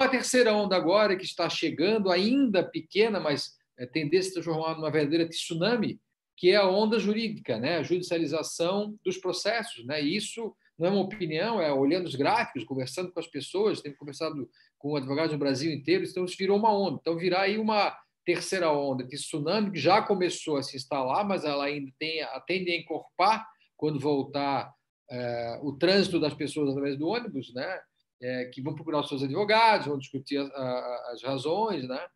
uma 0.00 0.08
terceira 0.08 0.54
onda 0.54 0.76
agora 0.76 1.16
que 1.16 1.24
está 1.24 1.48
chegando, 1.50 2.10
ainda 2.10 2.62
pequena, 2.62 3.18
mas 3.20 3.59
é, 3.80 3.86
tendência 3.86 4.30
a 4.30 4.34
transformar 4.34 4.74
numa 4.76 4.90
verdadeira 4.90 5.28
tsunami, 5.28 5.98
que 6.36 6.50
é 6.50 6.56
a 6.56 6.68
onda 6.68 6.98
jurídica, 6.98 7.58
né? 7.58 7.78
a 7.78 7.82
judicialização 7.82 8.94
dos 9.04 9.16
processos. 9.16 9.84
Né? 9.86 10.02
E 10.02 10.16
isso 10.16 10.54
não 10.78 10.88
é 10.88 10.90
uma 10.90 11.02
opinião, 11.02 11.60
é 11.60 11.72
olhando 11.72 12.06
os 12.06 12.14
gráficos, 12.14 12.64
conversando 12.64 13.10
com 13.12 13.20
as 13.20 13.26
pessoas, 13.26 13.80
tenho 13.80 13.96
conversado 13.96 14.48
com 14.78 14.96
advogados 14.96 15.32
no 15.32 15.38
Brasil 15.38 15.72
inteiro, 15.72 16.04
então 16.04 16.24
isso 16.24 16.36
virou 16.38 16.56
uma 16.56 16.72
onda. 16.72 16.98
Então 17.00 17.16
virá 17.16 17.42
aí 17.42 17.58
uma 17.58 17.94
terceira 18.24 18.70
onda 18.70 19.04
de 19.04 19.16
tsunami 19.16 19.72
que 19.72 19.78
já 19.78 20.00
começou 20.00 20.56
a 20.56 20.62
se 20.62 20.76
instalar, 20.76 21.26
mas 21.26 21.44
ela 21.44 21.64
ainda 21.64 21.90
tem, 21.98 22.20
tende 22.46 22.70
a 22.70 22.76
encorpar 22.76 23.46
quando 23.76 23.98
voltar 23.98 24.72
é, 25.10 25.58
o 25.62 25.72
trânsito 25.72 26.20
das 26.20 26.34
pessoas 26.34 26.70
através 26.70 26.96
do 26.96 27.08
ônibus, 27.08 27.52
né? 27.52 27.80
É, 28.22 28.44
que 28.46 28.60
vão 28.60 28.74
procurar 28.74 29.00
os 29.00 29.08
seus 29.08 29.22
advogados, 29.22 29.86
vão 29.86 29.98
discutir 29.98 30.36
a, 30.38 30.44
a, 30.44 31.12
as 31.12 31.22
razões, 31.22 31.88
né? 31.88 32.06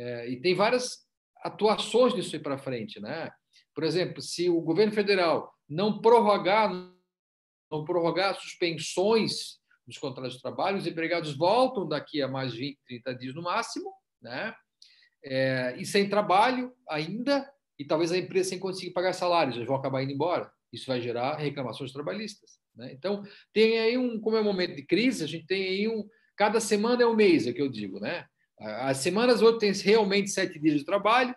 É, 0.00 0.30
e 0.30 0.40
tem 0.40 0.54
várias 0.54 1.06
atuações 1.44 2.14
disso 2.14 2.34
aí 2.34 2.40
para 2.40 2.56
frente, 2.56 2.98
né? 2.98 3.30
Por 3.74 3.84
exemplo, 3.84 4.22
se 4.22 4.48
o 4.48 4.62
governo 4.62 4.92
federal 4.92 5.52
não 5.68 6.00
prorrogar 6.00 6.70
não 7.70 7.84
prorrogar 7.84 8.34
suspensões 8.34 9.60
dos 9.86 9.98
contratos 9.98 10.34
de 10.34 10.42
trabalho, 10.42 10.78
os 10.78 10.86
empregados 10.86 11.36
voltam 11.36 11.86
daqui 11.86 12.20
a 12.20 12.26
mais 12.26 12.52
20, 12.52 12.78
30 12.84 13.14
dias 13.14 13.34
no 13.34 13.42
máximo, 13.42 13.92
né? 14.20 14.54
É, 15.22 15.76
e 15.78 15.84
sem 15.84 16.08
trabalho 16.08 16.72
ainda, 16.88 17.48
e 17.78 17.84
talvez 17.84 18.10
a 18.10 18.18
empresa 18.18 18.48
sem 18.48 18.58
conseguir 18.58 18.92
pagar 18.92 19.12
salários, 19.12 19.54
eles 19.54 19.68
vão 19.68 19.76
acabar 19.76 20.02
indo 20.02 20.12
embora. 20.12 20.50
Isso 20.72 20.86
vai 20.86 21.00
gerar 21.00 21.36
reclamações 21.36 21.92
trabalhistas. 21.92 22.58
Né? 22.74 22.92
Então, 22.92 23.22
tem 23.52 23.78
aí 23.78 23.98
um, 23.98 24.18
como 24.18 24.36
é 24.36 24.40
um 24.40 24.44
momento 24.44 24.74
de 24.74 24.82
crise, 24.84 25.22
a 25.22 25.28
gente 25.28 25.46
tem 25.46 25.62
aí 25.62 25.88
um. 25.88 26.08
Cada 26.36 26.58
semana 26.58 27.02
é 27.02 27.06
um 27.06 27.14
mês, 27.14 27.46
é 27.46 27.52
que 27.52 27.60
eu 27.60 27.68
digo, 27.68 28.00
né? 28.00 28.26
As 28.60 28.98
semanas 28.98 29.40
hoje 29.40 29.58
tem 29.58 29.72
realmente 29.72 30.30
sete 30.30 30.58
dias 30.58 30.78
de 30.78 30.84
trabalho, 30.84 31.34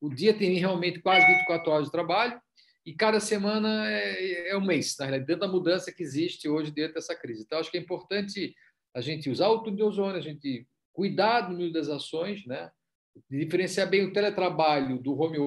o 0.00 0.10
dia 0.10 0.36
tem 0.36 0.52
realmente 0.58 1.00
quase 1.00 1.26
24 1.26 1.70
horas 1.70 1.86
de 1.86 1.92
trabalho, 1.92 2.38
e 2.84 2.94
cada 2.94 3.20
semana 3.20 3.90
é, 3.90 4.50
é 4.50 4.56
um 4.56 4.64
mês, 4.64 4.94
na 4.98 5.06
realidade, 5.06 5.26
dentro 5.26 5.46
da 5.46 5.52
mudança 5.52 5.92
que 5.92 6.02
existe 6.02 6.48
hoje 6.48 6.70
dentro 6.70 6.94
dessa 6.94 7.14
crise. 7.14 7.42
Então, 7.42 7.58
acho 7.58 7.70
que 7.70 7.78
é 7.78 7.80
importante 7.80 8.54
a 8.94 9.00
gente 9.00 9.30
usar 9.30 9.48
o 9.48 9.60
túnel 9.60 9.76
de 9.76 9.82
ozônio, 9.82 10.16
a 10.16 10.22
gente 10.22 10.66
cuidar 10.92 11.42
do 11.42 11.52
número 11.52 11.72
das 11.72 11.88
ações, 11.88 12.44
né? 12.46 12.70
diferenciar 13.30 13.88
bem 13.88 14.04
o 14.04 14.12
teletrabalho 14.12 14.98
do 14.98 15.18
home 15.18 15.38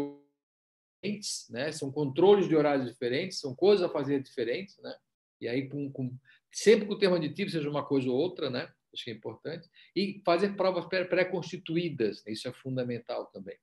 office, 1.04 1.48
né? 1.50 1.72
são 1.72 1.92
controles 1.92 2.48
de 2.48 2.56
horários 2.56 2.88
diferentes, 2.88 3.40
são 3.40 3.56
coisas 3.56 3.86
a 3.86 3.90
fazer 3.92 4.22
diferentes, 4.22 4.78
né? 4.80 4.96
e 5.40 5.48
aí 5.48 5.70
com, 5.70 5.92
com, 5.92 6.16
sempre 6.52 6.86
com 6.86 6.94
o 6.94 7.00
termo 7.00 7.16
aditivo, 7.16 7.50
seja 7.50 7.70
uma 7.70 7.86
coisa 7.86 8.10
ou 8.10 8.16
outra, 8.16 8.50
né? 8.50 8.72
Acho 8.94 9.04
que 9.04 9.12
é 9.12 9.14
importante, 9.14 9.70
e 9.96 10.22
fazer 10.26 10.56
provas 10.56 10.86
pré-constituídas, 10.86 12.24
isso 12.28 12.48
é 12.48 12.54
fundamental 12.54 13.26
também. 13.28 13.58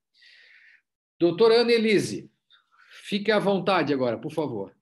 Doutora 1.19 1.63
Ana 1.63 1.73
Elise, 1.73 2.31
Fique 3.09 3.33
à 3.33 3.39
vontade 3.39 3.93
agora, 3.93 4.19
por 4.19 4.31
favor. 4.31 4.75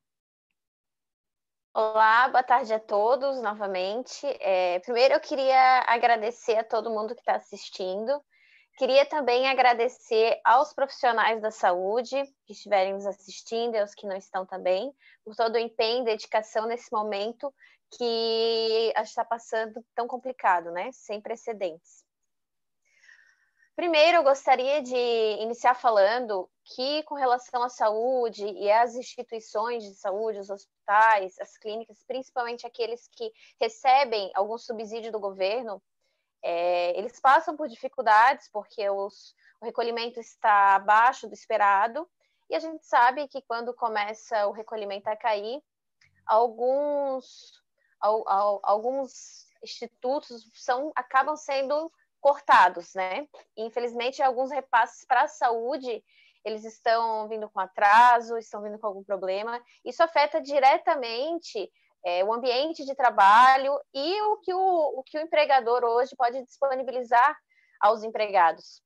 Olá, 1.73 2.29
boa 2.29 2.43
tarde 2.43 2.73
a 2.73 2.81
todos 2.81 3.41
novamente. 3.41 4.27
É, 4.41 4.81
primeiro, 4.81 5.15
eu 5.15 5.21
queria 5.21 5.85
agradecer 5.87 6.57
a 6.57 6.65
todo 6.65 6.91
mundo 6.91 7.15
que 7.15 7.21
está 7.21 7.37
assistindo. 7.37 8.21
Queria 8.79 9.07
também 9.07 9.49
agradecer 9.49 10.41
aos 10.45 10.73
profissionais 10.73 11.41
da 11.41 11.53
saúde 11.53 12.21
que 12.47 12.53
estiverem 12.53 12.95
nos 12.95 13.07
assistindo 13.07 13.77
e 13.77 13.79
aos 13.79 13.95
que 13.95 14.07
não 14.07 14.17
estão 14.17 14.45
também, 14.45 14.93
por 15.25 15.37
todo 15.37 15.55
o 15.55 15.59
empenho 15.59 16.03
e 16.03 16.07
dedicação 16.07 16.67
nesse 16.67 16.91
momento 16.91 17.55
que 17.91 18.93
a 18.95 19.01
gente 19.01 19.11
está 19.11 19.25
passando 19.25 19.85
tão 19.95 20.07
complicado, 20.07 20.71
né? 20.71 20.91
Sem 20.93 21.21
precedentes. 21.21 22.05
Primeiro, 23.77 24.17
eu 24.17 24.23
gostaria 24.23 24.81
de 24.81 24.97
iniciar 25.43 25.75
falando 25.75 26.49
que, 26.65 27.03
com 27.03 27.15
relação 27.15 27.63
à 27.63 27.69
saúde 27.69 28.47
e 28.47 28.73
às 28.73 28.95
instituições 28.95 29.85
de 29.85 29.95
saúde, 29.95 30.39
os 30.39 30.49
hospitais, 30.49 31.39
as 31.39 31.59
clínicas, 31.59 32.03
principalmente 32.07 32.67
aqueles 32.67 33.07
que 33.09 33.31
recebem 33.61 34.33
algum 34.35 34.57
subsídio 34.57 35.13
do 35.13 35.21
governo, 35.21 35.83
é, 36.43 36.99
eles 36.99 37.21
passam 37.21 37.55
por 37.55 37.69
dificuldades 37.69 38.49
porque 38.51 38.89
os, 38.89 39.35
o 39.61 39.67
recolhimento 39.67 40.21
está 40.21 40.77
abaixo 40.77 41.29
do 41.29 41.35
esperado, 41.35 42.09
e 42.49 42.55
a 42.55 42.59
gente 42.61 42.87
sabe 42.87 43.29
que 43.29 43.43
quando 43.43 43.75
começa 43.75 44.47
o 44.47 44.53
recolhimento 44.53 45.09
a 45.09 45.17
cair, 45.17 45.61
alguns, 46.25 47.63
alguns 48.01 49.47
institutos 49.63 50.49
são, 50.55 50.93
acabam 50.95 51.37
sendo 51.37 51.91
cortados, 52.21 52.95
né? 52.95 53.27
infelizmente, 53.57 54.23
alguns 54.23 54.51
repasses 54.51 55.05
para 55.05 55.23
a 55.23 55.29
saúde 55.29 56.03
eles 56.45 56.65
estão 56.65 57.29
vindo 57.29 57.51
com 57.51 57.59
atraso, 57.59 58.39
estão 58.39 58.63
vindo 58.63 58.79
com 58.79 58.87
algum 58.87 59.03
problema. 59.03 59.61
Isso 59.85 60.01
afeta 60.01 60.41
diretamente 60.41 61.69
é, 62.05 62.25
o 62.25 62.33
ambiente 62.33 62.85
de 62.85 62.95
trabalho 62.95 63.77
e 63.93 64.23
o 64.23 64.37
que 64.37 64.55
o, 64.55 64.99
o 64.99 65.03
que 65.03 65.19
o 65.19 65.21
empregador 65.21 65.83
hoje 65.83 66.15
pode 66.17 66.41
disponibilizar 66.45 67.37
aos 67.81 68.05
empregados. 68.05 68.81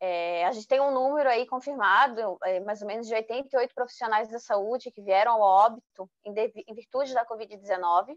É, 0.00 0.44
a 0.44 0.52
gente 0.52 0.66
tem 0.66 0.80
um 0.80 0.92
número 0.92 1.28
aí 1.28 1.46
confirmado, 1.46 2.36
é, 2.42 2.60
mais 2.60 2.82
ou 2.82 2.88
menos 2.88 3.06
de 3.06 3.14
88 3.14 3.74
profissionais 3.74 4.28
da 4.28 4.38
saúde 4.38 4.90
que 4.90 5.00
vieram 5.00 5.32
ao 5.32 5.40
óbito 5.40 6.10
em, 6.24 6.34
em 6.66 6.74
virtude 6.74 7.14
da 7.14 7.24
Covid-19. 7.24 8.16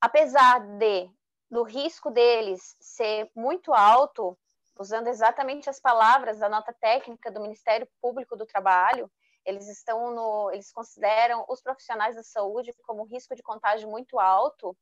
Apesar 0.00 0.60
de 0.78 1.10
do 1.50 1.62
risco 1.62 2.10
deles 2.10 2.76
ser 2.80 3.30
muito 3.34 3.72
alto, 3.72 4.38
usando 4.78 5.08
exatamente 5.08 5.68
as 5.68 5.80
palavras 5.80 6.38
da 6.38 6.48
nota 6.48 6.72
técnica 6.72 7.30
do 7.30 7.40
Ministério 7.40 7.88
Público 8.00 8.36
do 8.36 8.46
Trabalho, 8.46 9.10
eles 9.44 9.66
estão 9.66 10.14
no, 10.14 10.50
eles 10.52 10.70
consideram 10.70 11.44
os 11.48 11.62
profissionais 11.62 12.14
da 12.14 12.22
saúde 12.22 12.72
como 12.86 13.04
risco 13.04 13.34
de 13.34 13.42
contágio 13.42 13.88
muito 13.88 14.18
alto. 14.18 14.76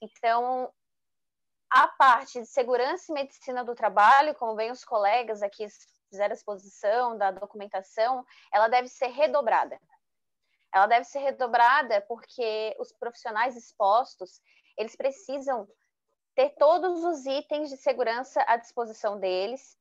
Então, 0.00 0.72
a 1.74 1.88
parte 1.88 2.40
de 2.40 2.46
segurança 2.46 3.10
e 3.10 3.14
medicina 3.14 3.64
do 3.64 3.74
trabalho, 3.74 4.32
como 4.36 4.54
bem 4.54 4.70
os 4.70 4.84
colegas 4.84 5.42
aqui 5.42 5.66
fizeram 6.08 6.32
a 6.32 6.36
exposição 6.36 7.18
da 7.18 7.32
documentação, 7.32 8.24
ela 8.52 8.68
deve 8.68 8.86
ser 8.86 9.08
redobrada. 9.08 9.76
Ela 10.72 10.86
deve 10.86 11.04
ser 11.04 11.18
redobrada 11.18 12.00
porque 12.02 12.76
os 12.78 12.92
profissionais 12.92 13.56
expostos, 13.56 14.40
eles 14.78 14.94
precisam 14.94 15.66
ter 16.36 16.50
todos 16.50 17.02
os 17.02 17.26
itens 17.26 17.70
de 17.70 17.76
segurança 17.76 18.44
à 18.46 18.56
disposição 18.56 19.18
deles 19.18 19.76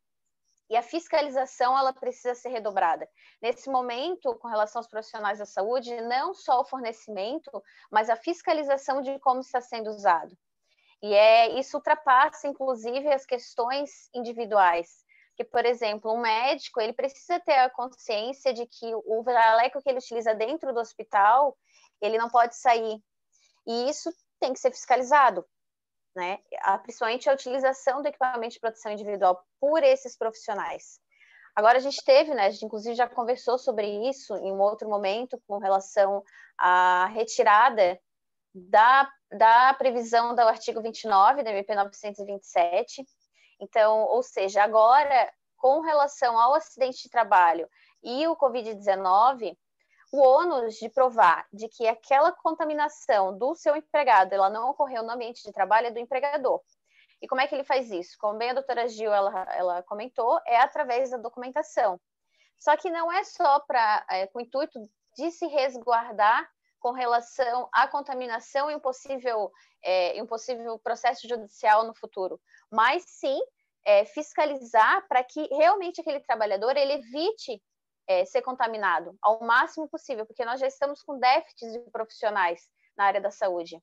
e 0.72 0.76
a 0.76 0.82
fiscalização 0.82 1.78
ela 1.78 1.94
precisa 1.94 2.34
ser 2.34 2.50
redobrada. 2.50 3.08
Nesse 3.39 3.70
momento, 3.70 4.34
com 4.38 4.48
relação 4.48 4.80
aos 4.80 4.88
profissionais 4.88 5.38
da 5.38 5.46
saúde, 5.46 5.96
não 6.02 6.34
só 6.34 6.62
o 6.62 6.66
fornecimento, 6.66 7.64
mas 7.91 8.10
a 8.10 8.16
fiscalização 8.16 9.00
de 9.04 9.20
como 9.20 9.41
está 9.41 9.62
sendo 9.62 9.91
usado. 9.91 10.36
E 11.04 11.14
é 11.14 11.60
isso 11.60 11.76
ultrapassa 11.76 12.47
inclusive 12.47 13.12
as 13.12 13.26
questões 13.26 14.10
individuais. 14.16 15.04
Que, 15.36 15.43
por 15.43 15.66
exemplo, 15.66 16.14
um 16.14 16.22
médico, 16.22 16.80
ele 16.80 16.93
precisa 16.93 17.39
ter 17.41 17.58
a 17.60 17.70
consciência 17.70 18.54
de 18.54 18.66
que 18.66 18.95
o 18.95 19.24
jaleco 19.26 19.82
que 19.82 19.89
ele 19.89 19.97
utiliza 19.97 20.34
dentro 20.34 20.74
do 20.74 20.80
hospital, 20.80 21.58
ele 21.99 22.18
não 22.18 22.30
pode 22.30 22.56
sair. 22.56 23.04
E 23.68 23.89
isso 23.89 24.10
tem 24.39 24.54
que 24.54 24.60
ser 24.60 24.72
fiscalizado, 24.72 25.45
né? 26.16 26.39
principalmente 26.84 27.30
a 27.30 27.34
utilização 27.34 28.01
do 28.01 28.08
equipamento 28.08 28.54
de 28.54 28.60
proteção 28.60 28.91
individual 28.91 29.43
por 29.60 29.84
esses 29.84 30.18
profissionais. 30.18 31.01
Agora 31.56 31.78
a 31.78 31.82
gente 31.82 32.04
teve, 32.04 32.34
né, 32.34 32.47
a 32.47 32.49
gente 32.49 32.66
inclusive 32.66 32.95
já 32.95 33.08
conversou 33.08 33.60
sobre 33.60 33.88
isso 34.10 34.36
em 34.38 34.51
um 34.51 34.60
outro 34.60 34.89
momento 34.89 35.39
com 35.47 35.60
relação 35.60 36.24
à 36.58 37.08
retirada 37.08 37.99
da, 38.54 39.10
da 39.38 39.74
previsão 39.74 40.36
do 40.36 40.42
artigo 40.42 40.82
29 40.82 41.44
da 41.44 41.52
MP 41.52 41.76
927. 41.76 43.06
Então, 43.60 44.02
ou 44.06 44.22
seja, 44.22 44.64
agora 44.64 45.32
com 45.58 45.80
relação 45.80 46.38
ao 46.38 46.54
acidente 46.54 47.04
de 47.04 47.10
trabalho 47.10 47.70
e 48.04 48.28
o 48.28 48.36
COVID-19, 48.36 49.58
o 50.12 50.22
ônus 50.22 50.76
de 50.76 50.90
provar 50.90 51.48
de 51.52 51.68
que 51.70 51.88
aquela 51.88 52.32
contaminação 52.32 53.38
do 53.38 53.56
seu 53.56 53.76
empregado 53.76 54.34
ela 54.34 54.50
não 54.50 54.70
ocorreu 54.70 55.04
no 55.04 55.12
ambiente 55.12 55.42
de 55.42 55.52
trabalho 55.52 55.88
é 55.88 55.92
do 55.92 56.00
empregador. 56.00 56.62
E 57.22 57.28
como 57.28 57.40
é 57.40 57.48
que 57.48 57.56
ele 57.56 57.64
faz 57.64 57.90
isso? 57.90 58.18
Como 58.20 58.38
bem 58.38 58.50
a 58.50 58.54
doutora 58.54 58.88
Gil 58.90 59.14
ela, 59.14 59.48
ela 59.54 59.84
comentou, 59.84 60.40
é 60.46 60.60
através 60.60 61.10
da 61.10 61.18
documentação. 61.18 61.98
Só 62.60 62.76
que 62.76 62.92
não 62.92 63.12
é 63.12 63.24
só 63.24 63.62
para 63.62 64.06
é, 64.10 64.28
com 64.28 64.40
o 64.40 64.42
intuito 64.42 64.80
de 65.16 65.32
se 65.32 65.48
resguardar 65.48 66.50
com 66.84 66.92
relação 66.92 67.70
à 67.72 67.88
contaminação 67.88 68.70
e 68.70 68.76
um 68.76 68.80
possível, 68.80 69.50
é, 69.82 70.22
um 70.22 70.28
possível 70.28 70.78
processo 70.78 71.26
judicial 71.30 71.88
no 71.88 71.96
futuro, 71.96 72.42
mas 72.70 73.06
sim 73.08 73.40
é, 73.86 74.04
fiscalizar 74.04 75.08
para 75.08 75.24
que 75.24 75.48
realmente 75.48 76.02
aquele 76.02 76.20
trabalhador 76.20 76.76
ele 76.76 76.96
evite 76.96 77.64
é, 78.06 78.26
ser 78.26 78.42
contaminado 78.42 79.18
ao 79.22 79.40
máximo 79.40 79.88
possível, 79.88 80.26
porque 80.26 80.44
nós 80.44 80.60
já 80.60 80.68
estamos 80.68 81.02
com 81.02 81.18
déficits 81.18 81.72
de 81.72 81.80
profissionais 81.90 82.70
na 82.98 83.06
área 83.06 83.22
da 83.22 83.32
saúde. 83.32 83.82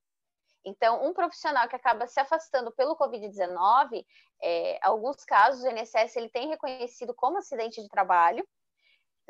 Então, 0.63 1.03
um 1.03 1.15
profissional 1.15 1.67
que 1.69 1.77
acaba 1.77 2.07
se 2.07 2.21
afastando 2.21 2.71
pelo 2.71 2.99
Covid-19, 2.99 4.05
é, 4.43 4.79
alguns 4.83 5.25
casos 5.25 5.65
o 5.65 5.69
INSS 5.69 6.17
ele 6.17 6.29
tem 6.29 6.49
reconhecido 6.51 7.15
como 7.15 7.39
acidente 7.39 7.81
de 7.81 7.89
trabalho, 7.89 8.47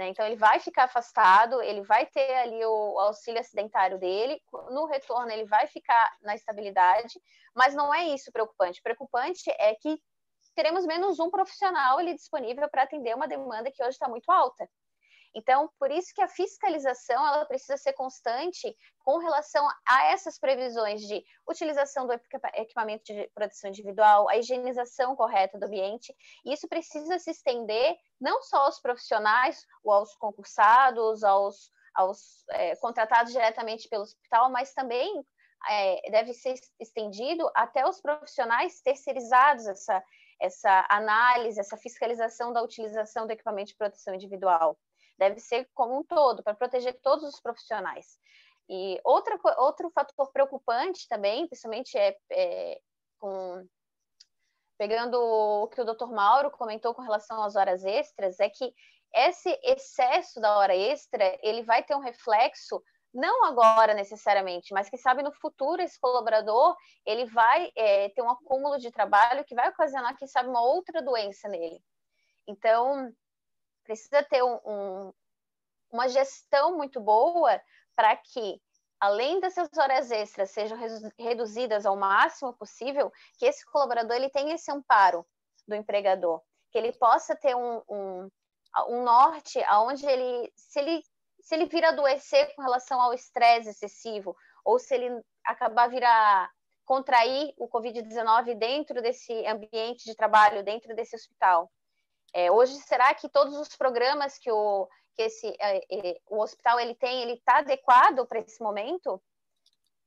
né? 0.00 0.08
Então, 0.08 0.26
ele 0.26 0.36
vai 0.36 0.58
ficar 0.58 0.84
afastado, 0.84 1.60
ele 1.60 1.82
vai 1.82 2.06
ter 2.06 2.34
ali 2.36 2.64
o 2.64 2.98
auxílio 2.98 3.38
acidentário 3.38 3.98
dele, 3.98 4.40
no 4.70 4.86
retorno, 4.86 5.30
ele 5.30 5.44
vai 5.44 5.66
ficar 5.66 6.16
na 6.22 6.34
estabilidade, 6.34 7.20
mas 7.54 7.74
não 7.74 7.92
é 7.94 8.08
isso 8.08 8.32
preocupante. 8.32 8.80
Preocupante 8.82 9.50
é 9.58 9.74
que 9.74 10.00
teremos 10.54 10.86
menos 10.86 11.20
um 11.20 11.30
profissional 11.30 11.98
ali 11.98 12.14
disponível 12.14 12.66
para 12.70 12.82
atender 12.82 13.14
uma 13.14 13.28
demanda 13.28 13.70
que 13.70 13.82
hoje 13.82 13.90
está 13.90 14.08
muito 14.08 14.30
alta. 14.32 14.66
Então, 15.34 15.70
por 15.78 15.90
isso 15.90 16.12
que 16.14 16.20
a 16.20 16.28
fiscalização 16.28 17.26
ela 17.26 17.44
precisa 17.44 17.76
ser 17.76 17.92
constante 17.92 18.76
com 18.98 19.18
relação 19.18 19.66
a 19.86 20.06
essas 20.06 20.38
previsões 20.38 21.02
de 21.02 21.24
utilização 21.48 22.06
do 22.06 22.12
equipamento 22.54 23.04
de 23.04 23.28
proteção 23.34 23.70
individual, 23.70 24.28
a 24.28 24.36
higienização 24.36 25.14
correta 25.14 25.58
do 25.58 25.66
ambiente. 25.66 26.14
E 26.44 26.52
isso 26.52 26.68
precisa 26.68 27.18
se 27.18 27.30
estender 27.30 27.96
não 28.20 28.42
só 28.42 28.64
aos 28.64 28.80
profissionais, 28.80 29.64
ou 29.84 29.92
aos 29.92 30.14
concursados, 30.16 31.22
aos, 31.22 31.70
aos 31.94 32.44
é, 32.50 32.74
contratados 32.76 33.32
diretamente 33.32 33.88
pelo 33.88 34.02
hospital, 34.02 34.50
mas 34.50 34.74
também 34.74 35.24
é, 35.68 36.10
deve 36.10 36.34
ser 36.34 36.54
estendido 36.80 37.48
até 37.54 37.86
os 37.86 38.00
profissionais 38.00 38.80
terceirizados 38.80 39.66
essa, 39.66 40.02
essa 40.40 40.86
análise, 40.90 41.60
essa 41.60 41.76
fiscalização 41.76 42.52
da 42.52 42.62
utilização 42.62 43.26
do 43.26 43.32
equipamento 43.32 43.68
de 43.68 43.76
proteção 43.76 44.14
individual 44.14 44.76
deve 45.20 45.38
ser 45.38 45.68
como 45.74 45.98
um 45.98 46.02
todo, 46.02 46.42
para 46.42 46.54
proteger 46.54 46.98
todos 47.02 47.24
os 47.24 47.40
profissionais. 47.40 48.18
E 48.68 48.98
outra, 49.04 49.38
outro 49.58 49.90
fator 49.90 50.32
preocupante 50.32 51.06
também, 51.06 51.46
principalmente 51.46 51.96
é, 51.98 52.16
é 52.32 52.80
com, 53.18 53.68
pegando 54.78 55.20
o 55.20 55.68
que 55.68 55.80
o 55.80 55.84
Dr. 55.84 56.06
Mauro 56.06 56.50
comentou 56.50 56.94
com 56.94 57.02
relação 57.02 57.42
às 57.42 57.54
horas 57.54 57.84
extras, 57.84 58.40
é 58.40 58.48
que 58.48 58.72
esse 59.14 59.50
excesso 59.62 60.40
da 60.40 60.56
hora 60.56 60.74
extra, 60.74 61.38
ele 61.42 61.62
vai 61.62 61.82
ter 61.82 61.94
um 61.94 62.00
reflexo 62.00 62.82
não 63.12 63.44
agora 63.44 63.92
necessariamente, 63.92 64.72
mas 64.72 64.88
que 64.88 64.96
sabe 64.96 65.22
no 65.22 65.32
futuro 65.32 65.82
esse 65.82 65.98
colaborador 65.98 66.76
ele 67.04 67.26
vai 67.26 67.70
é, 67.76 68.08
ter 68.10 68.22
um 68.22 68.30
acúmulo 68.30 68.78
de 68.78 68.90
trabalho 68.92 69.44
que 69.44 69.54
vai 69.54 69.68
ocasionar, 69.68 70.16
quem 70.16 70.28
sabe, 70.28 70.48
uma 70.48 70.62
outra 70.62 71.02
doença 71.02 71.48
nele. 71.48 71.82
Então, 72.46 73.12
precisa 73.90 74.22
ter 74.22 74.40
um, 74.44 74.60
um, 74.64 75.12
uma 75.90 76.08
gestão 76.08 76.76
muito 76.76 77.00
boa 77.00 77.60
para 77.96 78.14
que, 78.16 78.62
além 79.00 79.40
dessas 79.40 79.68
horas 79.76 80.12
extras 80.12 80.52
sejam 80.52 80.78
reduzidas 81.18 81.84
ao 81.84 81.96
máximo 81.96 82.52
possível, 82.52 83.12
que 83.36 83.46
esse 83.46 83.66
colaborador 83.66 84.14
ele 84.14 84.30
tenha 84.30 84.54
esse 84.54 84.70
amparo 84.70 85.26
do 85.66 85.74
empregador, 85.74 86.40
que 86.70 86.78
ele 86.78 86.92
possa 86.92 87.34
ter 87.34 87.56
um, 87.56 87.82
um, 87.88 88.30
um 88.90 89.02
norte 89.02 89.60
aonde 89.64 90.06
ele, 90.06 90.52
se 90.54 90.78
ele 90.78 91.02
se 91.40 91.54
ele 91.56 91.66
vir 91.66 91.84
adoecer 91.84 92.54
com 92.54 92.62
relação 92.62 93.00
ao 93.00 93.12
estresse 93.12 93.70
excessivo, 93.70 94.36
ou 94.64 94.78
se 94.78 94.94
ele 94.94 95.20
acabar 95.44 95.88
vir 95.88 96.04
a 96.04 96.48
contrair 96.84 97.52
o 97.56 97.66
Covid-19 97.66 98.56
dentro 98.56 99.02
desse 99.02 99.32
ambiente 99.46 100.04
de 100.04 100.14
trabalho, 100.14 100.62
dentro 100.62 100.94
desse 100.94 101.16
hospital. 101.16 101.68
É, 102.32 102.50
hoje, 102.50 102.74
será 102.74 103.12
que 103.14 103.28
todos 103.28 103.56
os 103.56 103.76
programas 103.76 104.38
que 104.38 104.50
o, 104.50 104.88
que 105.16 105.22
esse, 105.22 105.48
é, 105.58 105.78
é, 105.90 106.20
o 106.28 106.40
hospital 106.40 106.78
ele 106.78 106.94
tem, 106.94 107.22
ele 107.22 107.34
está 107.34 107.58
adequado 107.58 108.26
para 108.26 108.40
esse 108.40 108.62
momento? 108.62 109.20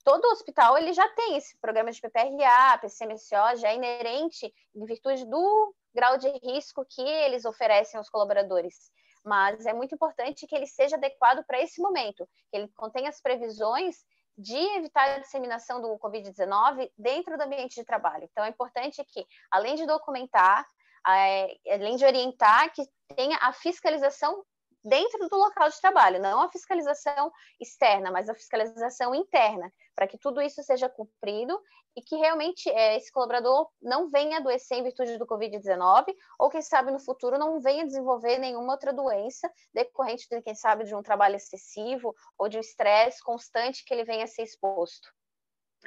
Todo 0.04 0.26
hospital 0.32 0.78
ele 0.78 0.92
já 0.94 1.08
tem 1.10 1.38
esse 1.38 1.58
programa 1.58 1.92
de 1.92 2.02
PPRA, 2.02 2.78
PCMSO, 2.82 3.58
já 3.58 3.70
é 3.70 3.76
inerente 3.76 4.54
em 4.76 4.86
virtude 4.86 5.26
do 5.26 5.74
grau 5.94 6.18
de 6.18 6.28
risco 6.44 6.86
que 6.86 7.02
eles 7.02 7.46
oferecem 7.46 7.98
aos 7.98 8.10
colaboradores. 8.10 8.92
Mas 9.24 9.66
é 9.66 9.74
muito 9.74 9.96
importante 9.96 10.46
que 10.46 10.56
ele 10.56 10.68
seja 10.68 10.98
adequado 10.98 11.46
para 11.46 11.62
esse 11.62 11.82
momento, 11.82 12.28
que 12.52 12.58
ele 12.58 12.68
contenha 12.76 13.10
as 13.10 13.22
previsões 13.22 14.04
de 14.38 14.58
evitar 14.76 15.10
a 15.10 15.20
disseminação 15.20 15.82
do 15.82 15.98
Covid-19 16.00 16.92
dentro 16.98 17.38
do 17.38 17.44
ambiente 17.44 17.76
de 17.76 17.86
trabalho. 17.86 18.28
Então, 18.30 18.44
é 18.44 18.50
importante 18.50 19.04
que, 19.06 19.26
além 19.52 19.76
de 19.76 19.86
documentar, 19.86 20.66
além 21.04 21.96
de 21.96 22.06
orientar, 22.06 22.72
que 22.74 22.84
tenha 23.16 23.38
a 23.42 23.54
fiscalização 23.54 24.44
dentro 24.84 25.30
do 25.30 25.38
local 25.38 25.70
de 25.70 25.80
trabalho, 25.80 26.22
não 26.22 26.42
a 26.42 26.52
fiscalização 26.52 27.32
externa, 27.60 28.12
mas 28.12 28.28
a 28.28 28.34
fiscalização 28.34 29.16
interna, 29.16 29.72
para 29.96 30.08
que 30.08 30.18
tudo 30.18 30.42
isso 30.42 30.62
seja 30.62 30.90
cumprido 30.90 31.58
e 31.96 32.02
que 32.02 32.16
realmente 32.16 32.70
é, 32.70 32.98
esse 32.98 33.12
colaborador 33.12 33.70
não 33.82 34.10
venha 34.10 34.38
adoecer 34.38 34.78
em 34.78 34.84
virtude 34.84 35.18
do 35.18 35.28
Covid-19, 35.28 36.14
ou 36.40 36.50
quem 36.50 36.62
sabe 36.62 36.92
no 36.92 37.00
futuro 37.00 37.38
não 37.38 37.62
venha 37.62 37.86
desenvolver 37.86 38.40
nenhuma 38.40 38.74
outra 38.74 38.92
doença 38.92 39.50
decorrente 39.74 40.28
de, 40.30 40.42
quem 40.42 40.56
sabe, 40.56 40.84
de 40.84 40.96
um 40.96 41.04
trabalho 41.04 41.36
excessivo 41.36 42.14
ou 42.38 42.50
de 42.50 42.58
um 42.58 42.62
estresse 42.62 43.24
constante 43.24 43.86
que 43.86 43.94
ele 43.94 44.04
venha 44.04 44.26
a 44.26 44.28
ser 44.28 44.44
exposto. 44.44 45.08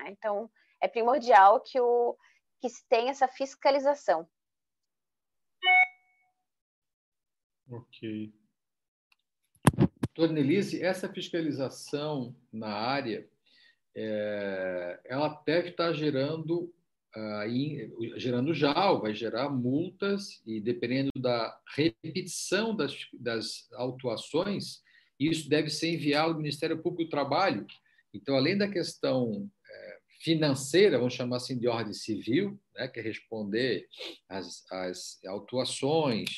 Então, 0.06 0.48
é 0.80 0.86
primordial 0.86 1.60
que, 1.60 1.80
o, 1.80 2.16
que 2.60 2.68
se 2.68 2.86
tenha 2.88 3.10
essa 3.10 3.26
fiscalização. 3.26 4.28
Ok. 7.68 8.32
Doutora 10.16 10.32
Nelise, 10.32 10.82
essa 10.82 11.12
fiscalização 11.12 12.34
na 12.52 12.68
área, 12.68 13.28
é, 13.94 15.00
ela 15.04 15.28
deve 15.44 15.70
estar 15.70 15.92
gerando, 15.92 16.72
aí, 17.14 17.90
gerando 18.16 18.54
já, 18.54 18.90
ou 18.90 19.00
vai 19.00 19.14
gerar 19.14 19.50
multas, 19.50 20.40
e 20.46 20.60
dependendo 20.60 21.10
da 21.18 21.58
repetição 21.74 22.74
das, 22.74 22.96
das 23.12 23.68
autuações, 23.72 24.80
isso 25.18 25.48
deve 25.48 25.68
ser 25.70 25.94
enviado 25.94 26.32
ao 26.32 26.38
Ministério 26.38 26.80
Público 26.80 27.04
do 27.04 27.10
Trabalho. 27.10 27.66
Então, 28.14 28.36
além 28.36 28.56
da 28.56 28.68
questão 28.68 29.50
é, 29.68 29.98
financeira, 30.20 30.98
vamos 30.98 31.14
chamar 31.14 31.36
assim 31.36 31.58
de 31.58 31.68
ordem 31.68 31.92
civil, 31.92 32.58
né, 32.74 32.86
que 32.88 33.00
é 33.00 33.02
responder 33.02 33.86
às, 34.28 34.64
às 34.70 35.24
autuações, 35.26 36.30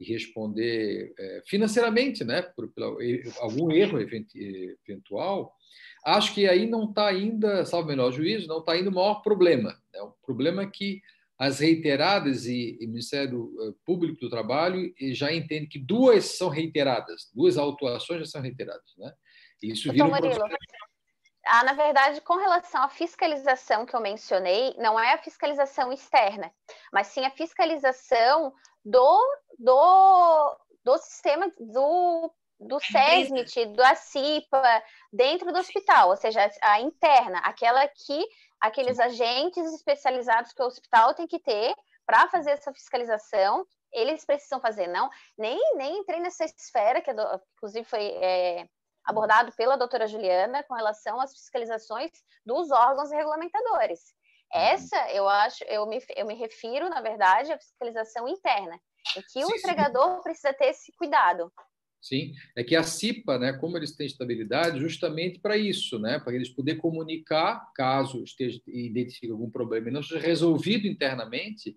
e 0.00 0.04
responder 0.04 1.12
é, 1.18 1.42
financeiramente, 1.46 2.24
né, 2.24 2.40
por, 2.40 2.68
por, 2.72 2.98
algum 3.38 3.70
erro 3.70 3.98
eventual, 4.00 5.54
acho 6.04 6.34
que 6.34 6.48
aí 6.48 6.66
não 6.66 6.88
está 6.88 7.06
ainda, 7.06 7.66
salvo 7.66 7.86
o 7.86 7.90
menor 7.90 8.10
juízo, 8.10 8.48
não 8.48 8.60
está 8.60 8.72
ainda 8.72 8.88
o 8.88 8.94
maior 8.94 9.16
problema. 9.22 9.78
Né? 9.92 10.00
O 10.00 10.12
problema 10.24 10.62
é 10.62 10.66
que 10.66 11.02
as 11.38 11.60
reiteradas 11.60 12.46
e, 12.46 12.78
o 12.82 12.88
Ministério 12.88 13.52
é, 13.60 13.72
Público 13.84 14.20
do 14.20 14.30
Trabalho 14.30 14.92
já 15.12 15.32
entende 15.32 15.66
que 15.66 15.78
duas 15.78 16.36
são 16.36 16.48
reiteradas, 16.48 17.30
duas 17.34 17.58
autuações 17.58 18.20
já 18.20 18.26
são 18.26 18.42
reiteradas, 18.42 18.94
né? 18.96 19.12
E 19.62 19.72
isso 19.72 19.92
vira 19.92 20.06
um 20.06 20.10
processo... 20.10 20.40
Ah, 21.46 21.64
na 21.64 21.72
verdade, 21.72 22.20
com 22.20 22.36
relação 22.36 22.82
à 22.82 22.88
fiscalização 22.88 23.86
que 23.86 23.96
eu 23.96 24.00
mencionei, 24.00 24.74
não 24.76 25.00
é 25.00 25.14
a 25.14 25.18
fiscalização 25.18 25.90
externa, 25.90 26.52
mas 26.92 27.08
sim 27.08 27.24
a 27.24 27.30
fiscalização 27.30 28.52
do, 28.84 29.38
do, 29.58 30.58
do 30.84 30.98
sistema 30.98 31.52
do, 31.58 32.32
do 32.58 32.80
SESMIT, 32.80 33.66
do 33.66 33.82
ACIPA, 33.82 34.82
dentro 35.12 35.52
do 35.52 35.58
hospital, 35.58 36.10
ou 36.10 36.16
seja, 36.16 36.50
a 36.62 36.80
interna, 36.80 37.38
aquela 37.38 37.86
que 37.88 38.24
aqueles 38.60 38.98
agentes 39.00 39.72
especializados 39.72 40.52
que 40.52 40.62
o 40.62 40.66
hospital 40.66 41.14
tem 41.14 41.26
que 41.26 41.38
ter 41.38 41.74
para 42.06 42.28
fazer 42.28 42.50
essa 42.50 42.72
fiscalização, 42.72 43.64
eles 43.92 44.24
precisam 44.24 44.60
fazer, 44.60 44.86
não, 44.86 45.08
nem, 45.38 45.58
nem 45.76 45.98
entrei 45.98 46.20
nessa 46.20 46.44
esfera, 46.44 47.00
que 47.00 47.10
inclusive 47.56 47.84
foi 47.84 48.06
é, 48.20 48.66
abordado 49.04 49.52
pela 49.52 49.76
doutora 49.76 50.06
Juliana, 50.06 50.62
com 50.64 50.74
relação 50.74 51.20
às 51.20 51.32
fiscalizações 51.32 52.10
dos 52.44 52.70
órgãos 52.70 53.10
regulamentadores. 53.10 54.00
Uhum. 54.54 54.60
Essa, 54.60 55.10
eu 55.12 55.28
acho, 55.28 55.62
eu 55.64 55.86
me, 55.86 55.98
eu 56.16 56.26
me 56.26 56.34
refiro, 56.34 56.88
na 56.88 57.00
verdade, 57.00 57.52
à 57.52 57.58
fiscalização 57.58 58.28
interna, 58.28 58.78
em 59.16 59.22
que 59.22 59.40
sim, 59.40 59.44
o 59.44 59.56
empregador 59.56 60.16
sim. 60.16 60.22
precisa 60.22 60.52
ter 60.52 60.66
esse 60.66 60.92
cuidado. 60.92 61.52
Sim, 62.00 62.32
é 62.56 62.64
que 62.64 62.74
a 62.74 62.82
CIPA, 62.82 63.38
né, 63.38 63.52
como 63.52 63.76
eles 63.76 63.94
têm 63.94 64.06
estabilidade, 64.06 64.80
justamente 64.80 65.38
para 65.38 65.56
isso, 65.56 65.98
né, 65.98 66.18
para 66.18 66.34
eles 66.34 66.48
poder 66.48 66.76
comunicar 66.76 67.70
caso 67.74 68.24
esteja 68.24 68.58
identifique 68.66 69.30
algum 69.30 69.50
problema 69.50 69.88
e 69.88 69.92
não 69.92 70.02
seja 70.02 70.18
resolvido 70.18 70.86
internamente, 70.86 71.76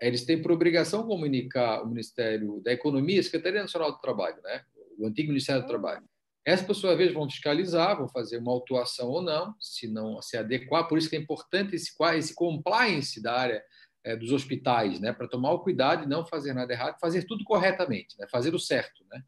eles 0.00 0.24
têm 0.24 0.40
por 0.40 0.52
obrigação 0.52 1.04
comunicar 1.06 1.82
o 1.82 1.88
Ministério 1.88 2.60
da 2.60 2.72
Economia, 2.72 3.18
a 3.18 3.24
Secretaria 3.24 3.62
Nacional 3.62 3.90
do 3.90 3.98
Trabalho, 3.98 4.40
né, 4.42 4.64
o 4.98 5.06
antigo 5.06 5.28
Ministério 5.28 5.62
do 5.62 5.68
Trabalho. 5.68 6.04
Essas, 6.46 6.64
por 6.64 6.74
sua 6.74 6.94
vez, 6.94 7.12
vão 7.12 7.28
fiscalizar, 7.28 7.98
vão 7.98 8.08
fazer 8.08 8.38
uma 8.38 8.52
autuação 8.52 9.08
ou 9.08 9.20
não, 9.20 9.54
se 9.60 9.88
não 9.88 10.22
se 10.22 10.36
adequar. 10.36 10.86
Por 10.86 10.96
isso 10.96 11.10
que 11.10 11.16
é 11.16 11.18
importante 11.18 11.74
esse, 11.74 11.92
esse 12.14 12.34
compliance 12.34 13.20
da 13.20 13.34
área 13.34 13.62
é, 14.04 14.14
dos 14.14 14.30
hospitais, 14.30 15.00
né, 15.00 15.12
para 15.12 15.26
tomar 15.26 15.50
o 15.50 15.58
cuidado 15.58 16.04
e 16.04 16.08
não 16.08 16.24
fazer 16.24 16.54
nada 16.54 16.72
errado, 16.72 17.00
fazer 17.00 17.24
tudo 17.24 17.42
corretamente, 17.42 18.16
né, 18.16 18.28
fazer 18.30 18.54
o 18.54 18.60
certo, 18.60 19.04
né. 19.10 19.20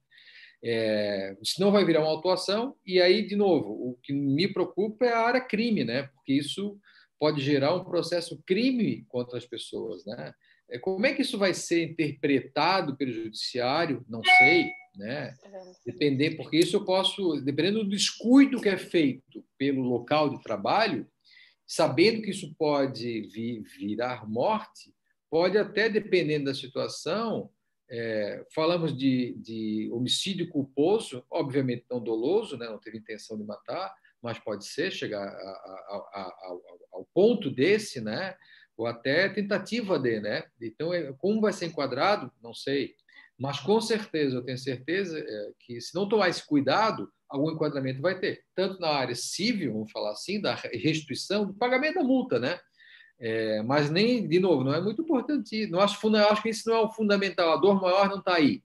É, 0.62 1.36
senão 1.44 1.70
vai 1.70 1.84
virar 1.84 2.00
uma 2.00 2.10
autuação 2.10 2.76
e 2.84 3.00
aí, 3.00 3.26
de 3.26 3.36
novo, 3.36 3.70
o 3.70 3.98
que 4.02 4.12
me 4.12 4.46
preocupa 4.52 5.04
é 5.04 5.12
a 5.12 5.20
área 5.20 5.40
crime, 5.40 5.84
né? 5.84 6.08
Porque 6.14 6.32
isso 6.32 6.76
pode 7.18 7.40
gerar 7.40 7.74
um 7.74 7.84
processo 7.84 8.42
crime 8.44 9.04
contra 9.08 9.38
as 9.38 9.46
pessoas, 9.46 10.04
né? 10.04 10.32
É, 10.68 10.78
como 10.78 11.06
é 11.06 11.14
que 11.14 11.22
isso 11.22 11.38
vai 11.38 11.54
ser 11.54 11.84
interpretado 11.84 12.96
pelo 12.96 13.12
judiciário? 13.12 14.04
Não 14.08 14.20
sei, 14.24 14.70
né? 14.98 15.34
Depender, 15.86 16.32
porque 16.36 16.58
isso 16.58 16.76
eu 16.76 16.84
posso, 16.84 17.40
dependendo 17.40 17.84
do 17.84 17.90
descuido 17.90 18.60
que 18.60 18.68
é 18.68 18.76
feito 18.76 19.44
pelo 19.56 19.82
local 19.82 20.28
de 20.28 20.42
trabalho, 20.42 21.08
sabendo 21.66 22.20
que 22.22 22.30
isso 22.30 22.54
pode 22.58 23.22
vir, 23.32 23.62
virar 23.62 24.28
morte, 24.28 24.92
pode 25.30 25.56
até, 25.56 25.88
dependendo 25.88 26.46
da 26.46 26.54
situação, 26.54 27.50
é, 27.90 28.44
falamos 28.54 28.96
de, 28.96 29.34
de, 29.38 29.88
homicídio 29.92 30.48
culposo, 30.48 31.24
obviamente 31.30 31.86
não 31.90 32.02
doloso, 32.02 32.56
né? 32.58 32.66
não 32.66 32.78
teve 32.78 32.98
intenção 32.98 33.38
de 33.38 33.44
matar, 33.44 33.94
mas 34.20 34.38
pode 34.38 34.66
ser 34.66 34.90
chegar 34.90 35.22
a, 35.22 35.30
a, 35.30 35.96
a, 36.12 36.58
ao 36.92 37.08
ponto 37.14 37.50
desse, 37.50 38.00
né? 38.00 38.36
ou 38.78 38.86
até 38.86 39.28
tentativa 39.28 39.98
de. 39.98 40.20
Né? 40.20 40.44
Então, 40.62 40.94
é, 40.94 41.12
como 41.14 41.40
vai 41.40 41.52
ser 41.52 41.66
enquadrado, 41.66 42.32
não 42.40 42.54
sei. 42.54 42.94
Mas 43.38 43.60
com 43.60 43.80
certeza, 43.80 44.36
eu 44.36 44.44
tenho 44.44 44.58
certeza 44.58 45.18
é, 45.18 45.50
que 45.60 45.80
se 45.80 45.94
não 45.94 46.08
tomar 46.08 46.28
esse 46.28 46.44
cuidado, 46.44 47.08
algum 47.28 47.50
enquadramento 47.50 48.00
vai 48.00 48.18
ter. 48.18 48.42
Tanto 48.54 48.80
na 48.80 48.88
área 48.88 49.14
civil, 49.14 49.74
vamos 49.74 49.92
falar 49.92 50.10
assim, 50.10 50.40
da 50.40 50.54
restituição, 50.54 51.46
do 51.46 51.54
pagamento 51.54 51.96
da 51.96 52.04
multa, 52.04 52.38
né? 52.38 52.58
É, 53.20 53.62
mas 53.62 53.90
nem, 53.90 54.26
de 54.26 54.38
novo, 54.40 54.64
não 54.64 54.74
é 54.74 54.80
muito 54.80 55.02
importante. 55.02 55.66
Não 55.68 55.80
acho, 55.80 55.98
acho 56.16 56.42
que 56.42 56.48
isso 56.48 56.68
não 56.68 56.76
é 56.76 56.80
o 56.80 56.90
fundamental. 56.90 57.52
A 57.52 57.56
dor 57.56 57.80
maior 57.80 58.08
não 58.08 58.18
está 58.18 58.34
aí. 58.34 58.62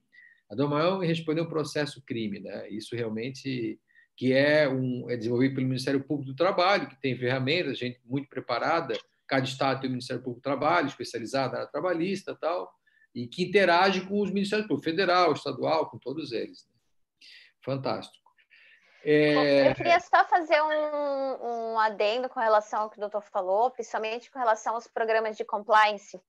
A 0.49 0.55
dor 0.55 0.69
maior 0.69 1.03
é 1.03 1.07
responder 1.07 1.41
um 1.41 1.49
processo 1.49 2.01
crime, 2.05 2.39
né? 2.39 2.69
Isso 2.69 2.95
realmente 2.95 3.79
que 4.15 4.31
é 4.31 4.69
um 4.69 5.09
é 5.09 5.17
desenvolvido 5.17 5.55
pelo 5.55 5.67
Ministério 5.67 6.03
Público 6.03 6.31
do 6.31 6.35
Trabalho, 6.35 6.87
que 6.87 7.01
tem 7.01 7.17
ferramentas, 7.17 7.79
gente 7.79 7.99
muito 8.05 8.29
preparada. 8.29 8.95
Cada 9.27 9.43
estado 9.43 9.81
tem 9.81 9.89
o 9.89 9.93
Ministério 9.93 10.21
Público 10.21 10.41
do 10.41 10.43
Trabalho, 10.43 10.87
especializado 10.87 11.53
na 11.53 11.59
área 11.61 11.71
trabalhista, 11.71 12.37
tal, 12.39 12.71
e 13.13 13.27
que 13.27 13.43
interage 13.43 14.01
com 14.07 14.21
os 14.21 14.31
Ministérios 14.31 14.67
Públicos, 14.67 14.89
federal, 14.89 15.33
estadual, 15.33 15.89
com 15.89 15.97
todos 15.97 16.31
eles. 16.31 16.65
Né? 16.65 16.73
Fantástico. 17.63 18.23
É... 19.05 19.69
Eu 19.69 19.75
queria 19.75 19.99
só 19.99 20.25
fazer 20.25 20.61
um, 20.61 21.73
um 21.73 21.79
adendo 21.79 22.29
com 22.29 22.39
relação 22.39 22.81
ao 22.81 22.89
que 22.89 22.97
o 22.97 23.01
doutor 23.01 23.21
falou, 23.23 23.69
principalmente 23.69 24.31
com 24.31 24.39
relação 24.39 24.75
aos 24.75 24.87
programas 24.87 25.35
de 25.35 25.43
compliance, 25.43 26.19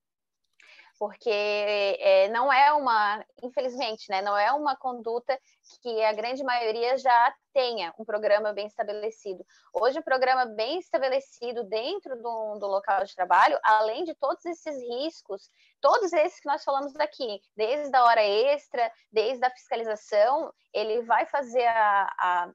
porque 0.98 1.30
é, 1.30 2.28
não 2.28 2.52
é 2.52 2.72
uma, 2.72 3.24
infelizmente, 3.42 4.08
né, 4.10 4.22
não 4.22 4.36
é 4.36 4.52
uma 4.52 4.76
conduta 4.76 5.38
que 5.82 6.04
a 6.04 6.12
grande 6.12 6.42
maioria 6.42 6.96
já 6.96 7.34
tenha 7.52 7.92
um 7.98 8.04
programa 8.04 8.52
bem 8.52 8.66
estabelecido. 8.66 9.44
Hoje, 9.72 9.98
o 9.98 10.00
um 10.00 10.04
programa 10.04 10.46
bem 10.46 10.78
estabelecido 10.78 11.64
dentro 11.64 12.16
do, 12.16 12.58
do 12.58 12.66
local 12.66 13.04
de 13.04 13.14
trabalho, 13.14 13.58
além 13.62 14.04
de 14.04 14.14
todos 14.14 14.44
esses 14.44 14.76
riscos, 14.76 15.50
todos 15.80 16.12
esses 16.12 16.40
que 16.40 16.48
nós 16.48 16.64
falamos 16.64 16.94
aqui, 16.96 17.40
desde 17.56 17.94
a 17.96 18.04
hora 18.04 18.22
extra, 18.22 18.90
desde 19.12 19.44
a 19.44 19.50
fiscalização, 19.50 20.52
ele 20.72 21.02
vai 21.02 21.26
fazer 21.26 21.66
a, 21.66 22.14
a 22.18 22.52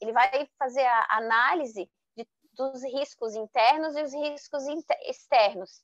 ele 0.00 0.12
vai 0.12 0.48
fazer 0.58 0.84
a 0.84 1.06
análise 1.10 1.88
dos 2.54 2.82
riscos 2.82 3.34
internos 3.34 3.96
e 3.96 4.02
os 4.02 4.12
riscos 4.12 4.64
externos. 5.06 5.82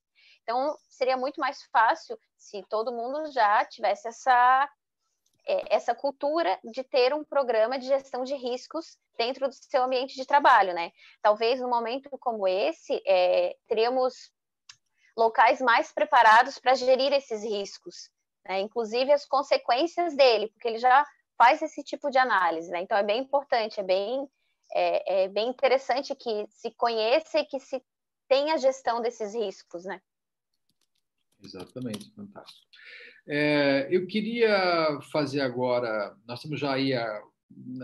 Então, 0.49 0.75
seria 0.89 1.15
muito 1.15 1.39
mais 1.39 1.63
fácil 1.65 2.19
se 2.39 2.65
todo 2.71 2.91
mundo 2.91 3.31
já 3.31 3.63
tivesse 3.67 4.09
essa, 4.09 4.71
é, 5.47 5.75
essa 5.75 5.95
cultura 5.95 6.59
de 6.65 6.83
ter 6.83 7.13
um 7.13 7.23
programa 7.23 7.79
de 7.79 7.87
gestão 7.87 8.25
de 8.25 8.35
riscos 8.35 8.97
dentro 9.19 9.47
do 9.47 9.53
seu 9.53 9.83
ambiente 9.83 10.15
de 10.15 10.25
trabalho, 10.25 10.73
né? 10.73 10.91
Talvez 11.21 11.61
num 11.61 11.69
momento 11.69 12.09
como 12.19 12.49
esse, 12.49 12.99
é, 13.07 13.59
teríamos 13.67 14.33
locais 15.15 15.61
mais 15.61 15.93
preparados 15.93 16.59
para 16.59 16.75
gerir 16.75 17.13
esses 17.13 17.45
riscos, 17.45 18.09
né? 18.47 18.61
inclusive 18.61 19.13
as 19.13 19.27
consequências 19.27 20.17
dele, 20.17 20.49
porque 20.49 20.69
ele 20.69 20.79
já 20.79 21.05
faz 21.37 21.61
esse 21.61 21.85
tipo 21.85 22.09
de 22.09 22.17
análise, 22.17 22.71
né? 22.71 22.81
Então 22.81 22.97
é 22.97 23.03
bem 23.03 23.21
importante, 23.21 23.81
é 23.81 23.83
bem, 23.83 24.27
é, 24.73 25.25
é 25.25 25.29
bem 25.29 25.49
interessante 25.49 26.15
que 26.15 26.47
se 26.49 26.71
conheça 26.71 27.39
e 27.39 27.45
que 27.45 27.61
se 27.61 27.85
tenha 28.27 28.57
gestão 28.57 29.03
desses 29.03 29.35
riscos, 29.35 29.85
né? 29.85 30.01
Exatamente, 31.43 32.11
fantástico. 32.15 32.67
É, 33.27 33.89
eu 33.91 34.07
queria 34.07 34.99
fazer 35.13 35.41
agora, 35.41 36.17
nós 36.27 36.39
estamos 36.39 36.59
já 36.59 36.73
aí 36.73 36.95
a, 36.95 37.23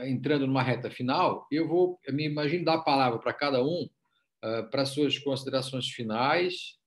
entrando 0.05 0.47
numa 0.47 0.63
reta 0.63 0.91
final, 0.91 1.47
eu 1.51 1.69
vou, 1.69 1.99
eu 2.07 2.15
me 2.15 2.25
imagino 2.25 2.65
dar 2.65 2.75
a 2.75 2.83
palavra 2.83 3.19
para 3.19 3.33
cada 3.33 3.63
um, 3.63 3.89
uh, 4.45 4.71
para 4.71 4.85
suas 4.85 5.19
considerações 5.19 5.89
finais, 5.89 6.79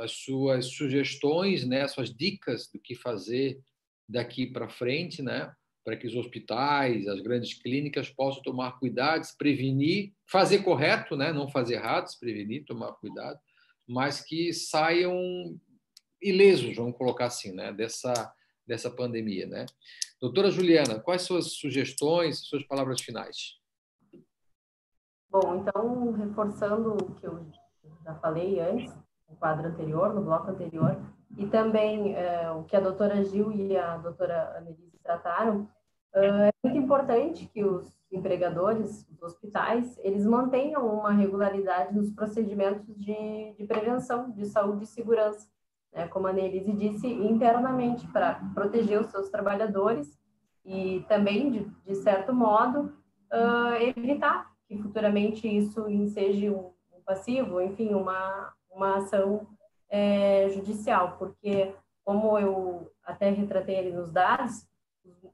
as 0.00 0.12
suas 0.12 0.66
sugestões, 0.66 1.64
né, 1.64 1.86
suas 1.86 2.12
dicas 2.12 2.68
do 2.72 2.78
que 2.78 2.94
fazer 2.94 3.60
daqui 4.08 4.46
para 4.46 4.68
frente, 4.68 5.22
né? 5.22 5.52
para 5.84 5.96
que 5.96 6.06
os 6.06 6.16
hospitais, 6.16 7.06
as 7.06 7.20
grandes 7.20 7.54
clínicas 7.54 8.08
possam 8.08 8.42
tomar 8.42 8.78
cuidados, 8.78 9.32
prevenir, 9.32 10.12
fazer 10.26 10.62
correto, 10.62 11.14
né? 11.14 11.32
não 11.32 11.48
fazer 11.48 11.74
errado, 11.74 12.06
prevenir, 12.18 12.64
tomar 12.64 12.92
cuidado, 12.92 13.38
mas 13.86 14.20
que 14.22 14.52
saiam 14.52 15.60
ilesos, 16.24 16.76
vamos 16.76 16.96
colocar 16.96 17.26
assim, 17.26 17.52
né? 17.52 17.72
dessa, 17.72 18.32
dessa 18.66 18.90
pandemia. 18.90 19.46
Né? 19.46 19.66
Doutora 20.20 20.50
Juliana, 20.50 20.98
quais 20.98 21.22
suas 21.22 21.52
sugestões, 21.52 22.38
suas 22.38 22.64
palavras 22.64 23.00
finais? 23.00 23.58
Bom, 25.30 25.56
então, 25.56 26.12
reforçando 26.12 26.94
o 26.94 27.14
que 27.14 27.26
eu 27.26 27.46
já 28.04 28.14
falei 28.14 28.60
antes, 28.60 28.94
no 29.28 29.36
quadro 29.36 29.68
anterior, 29.68 30.14
no 30.14 30.22
bloco 30.22 30.50
anterior, 30.50 31.00
e 31.36 31.46
também 31.46 32.14
é, 32.14 32.50
o 32.52 32.62
que 32.62 32.76
a 32.76 32.80
doutora 32.80 33.24
Gil 33.24 33.52
e 33.52 33.76
a 33.76 33.96
doutora 33.96 34.56
Annelise 34.56 34.98
trataram, 35.02 35.68
é 36.14 36.52
muito 36.62 36.78
importante 36.78 37.46
que 37.46 37.64
os 37.64 37.92
empregadores, 38.10 39.04
os 39.10 39.20
hospitais, 39.20 39.98
eles 39.98 40.24
mantenham 40.24 40.86
uma 40.86 41.10
regularidade 41.10 41.92
nos 41.92 42.12
procedimentos 42.12 42.86
de, 42.96 43.52
de 43.58 43.64
prevenção 43.66 44.30
de 44.30 44.46
saúde 44.46 44.84
e 44.84 44.86
segurança, 44.86 45.48
né? 45.94 46.08
como 46.08 46.26
a 46.26 46.32
Nelise 46.32 46.72
disse, 46.72 47.06
internamente, 47.06 48.06
para 48.08 48.40
proteger 48.54 49.00
os 49.00 49.06
seus 49.06 49.28
trabalhadores 49.30 50.18
e 50.64 51.04
também, 51.08 51.50
de, 51.50 51.64
de 51.86 51.94
certo 51.96 52.32
modo, 52.32 52.92
uh, 53.32 53.74
evitar 53.96 54.52
que 54.66 54.78
futuramente 54.78 55.46
isso 55.46 55.86
seja 56.08 56.50
um, 56.50 56.72
um 56.92 57.02
passivo, 57.04 57.60
enfim, 57.60 57.94
uma, 57.94 58.52
uma 58.70 58.96
ação 58.96 59.46
é, 59.90 60.48
judicial, 60.50 61.16
porque, 61.18 61.74
como 62.04 62.38
eu 62.38 62.90
até 63.04 63.30
retratei 63.30 63.78
ali 63.78 63.92
nos 63.92 64.10
dados, 64.10 64.66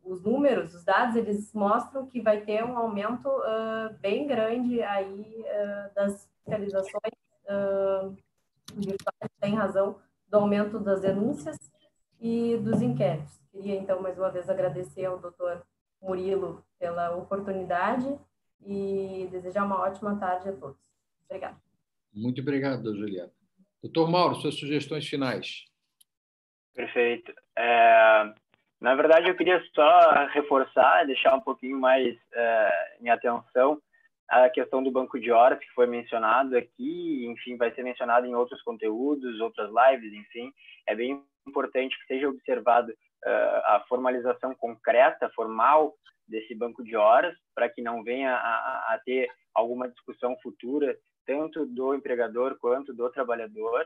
os 0.04 0.22
números, 0.22 0.74
os 0.74 0.84
dados, 0.84 1.14
eles 1.14 1.52
mostram 1.54 2.06
que 2.06 2.20
vai 2.20 2.40
ter 2.40 2.64
um 2.64 2.76
aumento 2.76 3.28
uh, 3.28 3.94
bem 4.00 4.26
grande 4.26 4.82
aí 4.82 5.44
uh, 5.46 5.94
das 5.94 6.28
fiscalizações 6.38 7.14
uh, 7.48 8.16
tem 9.40 9.54
razão, 9.54 9.96
do 10.30 10.36
aumento 10.36 10.78
das 10.78 11.00
denúncias 11.00 11.56
e 12.20 12.56
dos 12.58 12.80
inquéritos. 12.80 13.40
Queria, 13.50 13.74
então, 13.74 14.00
mais 14.00 14.16
uma 14.16 14.30
vez 14.30 14.48
agradecer 14.48 15.04
ao 15.04 15.18
doutor 15.18 15.66
Murilo 16.00 16.64
pela 16.78 17.14
oportunidade 17.16 18.16
e 18.64 19.28
desejar 19.30 19.64
uma 19.64 19.80
ótima 19.80 20.18
tarde 20.18 20.48
a 20.48 20.52
todos. 20.52 20.80
Obrigada. 21.26 21.56
Muito 22.12 22.40
obrigado, 22.40 22.94
Juliana. 22.96 23.32
Doutor 23.82 24.10
Mauro, 24.10 24.36
suas 24.36 24.54
sugestões 24.54 25.06
finais. 25.06 25.64
Perfeito. 26.74 27.32
É, 27.56 28.32
na 28.80 28.94
verdade, 28.94 29.28
eu 29.28 29.36
queria 29.36 29.62
só 29.74 30.26
reforçar, 30.32 31.06
deixar 31.06 31.34
um 31.34 31.40
pouquinho 31.40 31.78
mais 31.78 32.16
é, 32.32 32.98
em 33.00 33.08
atenção 33.08 33.80
a 34.30 34.48
questão 34.48 34.82
do 34.82 34.92
banco 34.92 35.18
de 35.18 35.32
horas, 35.32 35.58
que 35.58 35.68
foi 35.74 35.86
mencionado 35.86 36.56
aqui, 36.56 37.26
enfim, 37.26 37.56
vai 37.56 37.74
ser 37.74 37.82
mencionado 37.82 38.26
em 38.26 38.34
outros 38.34 38.62
conteúdos, 38.62 39.40
outras 39.40 39.68
lives, 39.68 40.12
enfim, 40.12 40.52
é 40.86 40.94
bem 40.94 41.22
importante 41.46 41.98
que 41.98 42.06
seja 42.06 42.28
observado 42.28 42.92
uh, 42.92 43.60
a 43.64 43.84
formalização 43.88 44.54
concreta, 44.54 45.30
formal, 45.30 45.94
desse 46.28 46.54
banco 46.54 46.84
de 46.84 46.94
horas, 46.94 47.36
para 47.54 47.68
que 47.68 47.82
não 47.82 48.04
venha 48.04 48.32
a, 48.32 48.94
a, 48.94 49.00
ter 49.04 49.28
alguma 49.52 49.88
discussão 49.88 50.36
futura, 50.40 50.96
tanto 51.26 51.66
do 51.66 51.92
empregador 51.92 52.56
quanto 52.60 52.94
do 52.94 53.10
trabalhador, 53.10 53.84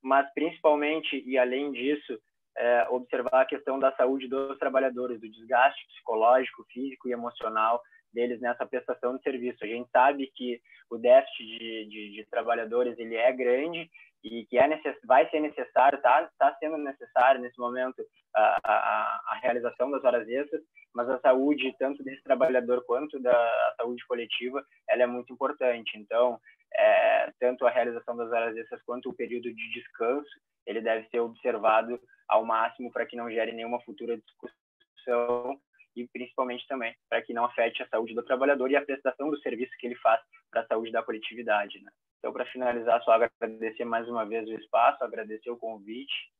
mas 0.00 0.32
principalmente, 0.32 1.20
e 1.26 1.36
além 1.36 1.72
disso, 1.72 2.16
é, 2.60 2.86
observar 2.90 3.40
a 3.40 3.46
questão 3.46 3.78
da 3.78 3.90
saúde 3.96 4.28
dos 4.28 4.58
trabalhadores, 4.58 5.20
do 5.20 5.30
desgaste 5.30 5.86
psicológico, 5.88 6.64
físico 6.70 7.08
e 7.08 7.12
emocional 7.12 7.80
deles 8.12 8.40
nessa 8.40 8.66
prestação 8.66 9.16
de 9.16 9.22
serviço. 9.22 9.64
A 9.64 9.66
gente 9.66 9.88
sabe 9.90 10.30
que 10.34 10.60
o 10.90 10.98
déficit 10.98 11.46
de, 11.46 11.86
de, 11.86 12.12
de 12.16 12.26
trabalhadores 12.30 12.98
ele 12.98 13.16
é 13.16 13.32
grande 13.32 13.88
e 14.22 14.44
que 14.46 14.58
é 14.58 14.68
necess, 14.68 14.96
vai 15.04 15.28
ser 15.30 15.40
necessário, 15.40 15.96
está 15.96 16.28
tá 16.38 16.54
sendo 16.60 16.76
necessário 16.76 17.40
nesse 17.40 17.58
momento 17.58 18.02
a, 18.34 18.58
a, 18.62 19.20
a, 19.28 19.38
realização 19.42 19.90
das 19.90 20.04
horas 20.04 20.28
extras, 20.28 20.60
mas 20.94 21.08
a 21.08 21.18
saúde 21.20 21.74
tanto 21.78 22.02
desse 22.02 22.22
trabalhador 22.22 22.84
quanto 22.84 23.18
da 23.18 23.74
saúde 23.78 24.04
coletiva 24.06 24.62
ela 24.88 25.04
é 25.04 25.06
muito 25.06 25.32
importante. 25.32 25.96
Então, 25.96 26.38
é, 26.74 27.32
tanto 27.38 27.66
a 27.66 27.70
realização 27.70 28.16
das 28.16 28.30
horas 28.30 28.56
extras 28.56 28.82
quanto 28.82 29.10
o 29.10 29.14
período 29.14 29.52
de 29.52 29.72
descanso 29.72 30.30
ele 30.66 30.80
deve 30.80 31.08
ser 31.08 31.20
observado 31.20 32.00
ao 32.28 32.44
máximo 32.44 32.92
para 32.92 33.06
que 33.06 33.16
não 33.16 33.30
gere 33.30 33.52
nenhuma 33.52 33.80
futura 33.80 34.16
discussão 34.18 35.60
e 35.96 36.06
principalmente 36.08 36.66
também 36.68 36.94
para 37.08 37.20
que 37.22 37.34
não 37.34 37.44
afete 37.44 37.82
a 37.82 37.88
saúde 37.88 38.14
do 38.14 38.22
trabalhador 38.22 38.70
e 38.70 38.76
a 38.76 38.84
prestação 38.84 39.30
do 39.30 39.40
serviço 39.40 39.72
que 39.78 39.86
ele 39.86 39.96
faz 39.96 40.20
para 40.50 40.62
a 40.62 40.66
saúde 40.66 40.92
da 40.92 41.02
coletividade. 41.02 41.82
Né? 41.82 41.90
Então, 42.18 42.32
para 42.32 42.46
finalizar, 42.46 43.02
só 43.02 43.12
agradecer 43.12 43.84
mais 43.84 44.08
uma 44.08 44.24
vez 44.24 44.48
o 44.48 44.54
espaço, 44.54 45.02
agradecer 45.02 45.50
o 45.50 45.56
convite 45.56 46.30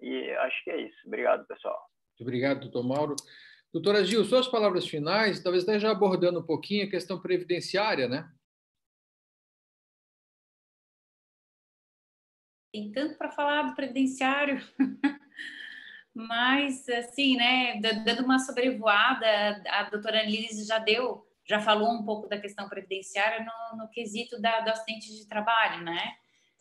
e 0.00 0.30
acho 0.30 0.64
que 0.64 0.70
é 0.70 0.80
isso. 0.80 0.96
Obrigado, 1.06 1.46
pessoal. 1.46 1.78
Muito 2.18 2.28
obrigado, 2.28 2.60
doutor 2.60 2.84
Mauro. 2.86 3.16
Doutora 3.72 4.02
Gil, 4.02 4.24
suas 4.24 4.48
palavras 4.48 4.86
finais, 4.86 5.42
talvez 5.42 5.64
até 5.64 5.78
já 5.78 5.90
abordando 5.90 6.40
um 6.40 6.46
pouquinho 6.46 6.86
a 6.86 6.90
questão 6.90 7.20
previdenciária, 7.20 8.08
né? 8.08 8.26
Tem 12.72 12.92
tanto 12.92 13.16
para 13.16 13.30
falar 13.30 13.62
do 13.62 13.74
previdenciário. 13.74 14.60
Mas, 16.14 16.88
assim, 16.88 17.36
né, 17.36 17.80
dando 18.04 18.24
uma 18.24 18.38
sobrevoada, 18.38 19.62
a 19.68 19.84
doutora 19.84 20.24
Liz 20.24 20.66
já 20.66 20.78
deu, 20.78 21.24
já 21.46 21.60
falou 21.60 21.92
um 21.92 22.04
pouco 22.04 22.28
da 22.28 22.40
questão 22.40 22.68
previdenciária 22.68 23.44
no, 23.44 23.78
no 23.78 23.88
quesito 23.88 24.40
da, 24.40 24.60
do 24.60 24.70
acidente 24.70 25.14
de 25.16 25.28
trabalho, 25.28 25.84
né? 25.84 26.14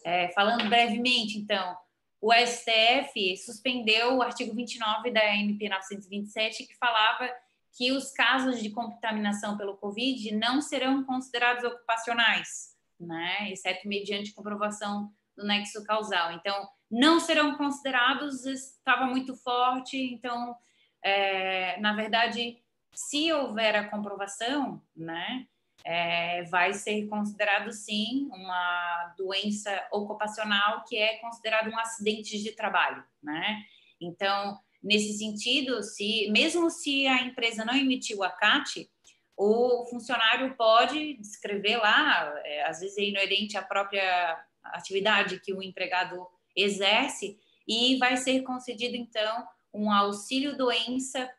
É, 0.05 0.29
falando 0.29 0.69
brevemente, 0.69 1.39
então, 1.39 1.75
o 2.21 2.31
STF 2.33 3.37
suspendeu 3.37 4.17
o 4.17 4.21
artigo 4.21 4.53
29 4.53 5.11
da 5.11 5.35
MP 5.35 5.69
927, 5.69 6.67
que 6.67 6.75
falava 6.77 7.29
que 7.77 7.91
os 7.91 8.11
casos 8.11 8.61
de 8.61 8.71
contaminação 8.71 9.55
pelo 9.55 9.77
Covid 9.77 10.35
não 10.35 10.61
serão 10.61 11.03
considerados 11.03 11.63
ocupacionais, 11.63 12.75
né? 12.99 13.51
exceto 13.51 13.87
mediante 13.87 14.33
comprovação 14.33 15.11
do 15.37 15.45
nexo 15.45 15.83
causal. 15.83 16.33
Então, 16.33 16.67
não 16.89 17.19
serão 17.19 17.55
considerados, 17.55 18.45
estava 18.45 19.05
muito 19.05 19.35
forte, 19.35 19.97
então, 19.97 20.55
é, 21.03 21.79
na 21.79 21.93
verdade, 21.93 22.57
se 22.93 23.31
houver 23.31 23.75
a 23.75 23.89
comprovação, 23.89 24.81
né, 24.95 25.45
é, 25.83 26.43
vai 26.43 26.73
ser 26.73 27.07
considerado 27.07 27.71
sim 27.71 28.27
uma 28.31 29.13
doença 29.17 29.87
ocupacional 29.91 30.83
que 30.85 30.97
é 30.97 31.17
considerado 31.17 31.69
um 31.69 31.79
acidente 31.79 32.41
de 32.41 32.51
trabalho, 32.51 33.03
né? 33.21 33.63
Então, 34.01 34.59
nesse 34.83 35.13
sentido, 35.17 35.81
se 35.83 36.29
mesmo 36.31 36.69
se 36.69 37.07
a 37.07 37.21
empresa 37.21 37.63
não 37.63 37.75
emitiu 37.75 38.23
a 38.23 38.29
CAT, 38.29 38.89
o 39.37 39.85
funcionário 39.89 40.55
pode 40.55 41.13
descrever 41.17 41.77
lá, 41.77 42.33
é, 42.43 42.63
às 42.63 42.79
vezes 42.79 42.97
é 42.97 43.03
inerente 43.03 43.55
à 43.55 43.61
própria 43.61 44.43
atividade 44.73 45.39
que 45.39 45.53
o 45.53 45.61
empregado 45.61 46.27
exerce 46.55 47.37
e 47.67 47.97
vai 47.97 48.17
ser 48.17 48.41
concedido 48.41 48.95
então 48.95 49.47
um 49.73 49.91
auxílio 49.91 50.57
doença 50.57 51.29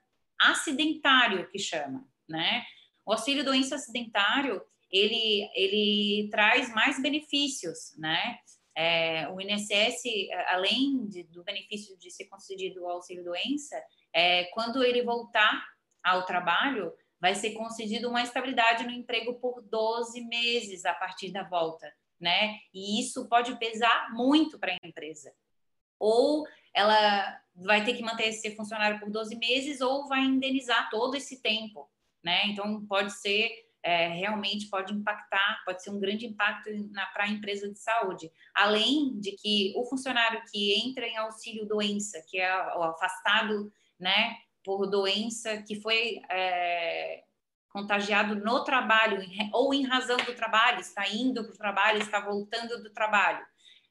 acidentário 0.40 1.48
que 1.50 1.58
chama, 1.58 2.06
né? 2.28 2.64
O 3.04 3.12
auxílio 3.12 3.44
doença 3.44 3.74
acidentário 3.74 4.62
ele 4.90 5.48
ele 5.54 6.28
traz 6.30 6.72
mais 6.72 7.00
benefícios, 7.00 7.96
né? 7.98 8.38
É, 8.76 9.28
o 9.30 9.40
INSS, 9.40 10.04
além 10.46 11.08
de, 11.08 11.24
do 11.24 11.42
benefício 11.42 11.98
de 11.98 12.12
ser 12.12 12.26
concedido 12.26 12.82
o 12.82 12.88
auxílio 12.88 13.24
doença, 13.24 13.76
é, 14.12 14.44
quando 14.54 14.84
ele 14.84 15.02
voltar 15.02 15.66
ao 16.04 16.24
trabalho, 16.24 16.92
vai 17.20 17.34
ser 17.34 17.54
concedido 17.54 18.08
uma 18.08 18.22
estabilidade 18.22 18.84
no 18.84 18.92
emprego 18.92 19.34
por 19.40 19.60
12 19.62 20.20
meses 20.26 20.84
a 20.84 20.94
partir 20.94 21.32
da 21.32 21.42
volta 21.42 21.92
né? 22.20 22.58
E 22.72 23.00
isso 23.00 23.28
pode 23.28 23.56
pesar 23.58 24.12
muito 24.12 24.58
para 24.58 24.72
a 24.72 24.86
empresa. 24.86 25.32
Ou 25.98 26.46
ela 26.74 27.40
vai 27.54 27.84
ter 27.84 27.94
que 27.94 28.02
manter 28.02 28.28
esse 28.28 28.54
funcionário 28.54 29.00
por 29.00 29.10
12 29.10 29.36
meses 29.36 29.80
ou 29.80 30.06
vai 30.08 30.20
indenizar 30.20 30.88
todo 30.90 31.16
esse 31.16 31.42
tempo, 31.42 31.90
né? 32.22 32.46
Então 32.46 32.84
pode 32.86 33.12
ser 33.12 33.68
é, 33.82 34.08
realmente 34.08 34.68
pode 34.68 34.92
impactar, 34.92 35.62
pode 35.64 35.82
ser 35.82 35.90
um 35.90 36.00
grande 36.00 36.26
impacto 36.26 36.68
para 37.12 37.24
a 37.24 37.28
empresa 37.28 37.70
de 37.70 37.78
saúde. 37.78 38.30
Além 38.54 39.18
de 39.18 39.32
que 39.32 39.72
o 39.76 39.84
funcionário 39.84 40.42
que 40.50 40.74
entra 40.74 41.06
em 41.06 41.16
auxílio 41.16 41.66
doença, 41.66 42.22
que 42.28 42.38
é 42.38 42.54
o 42.76 42.82
afastado, 42.82 43.72
né, 43.98 44.36
por 44.64 44.86
doença 44.86 45.62
que 45.62 45.80
foi 45.80 46.20
é, 46.28 47.24
contagiado 47.78 48.34
no 48.34 48.64
trabalho 48.64 49.22
ou 49.52 49.72
em 49.72 49.84
razão 49.84 50.16
do 50.16 50.34
trabalho, 50.34 50.80
está 50.80 51.08
indo 51.08 51.44
para 51.44 51.54
o 51.54 51.58
trabalho, 51.58 51.98
está 51.98 52.20
voltando 52.20 52.82
do 52.82 52.90
trabalho. 52.90 53.44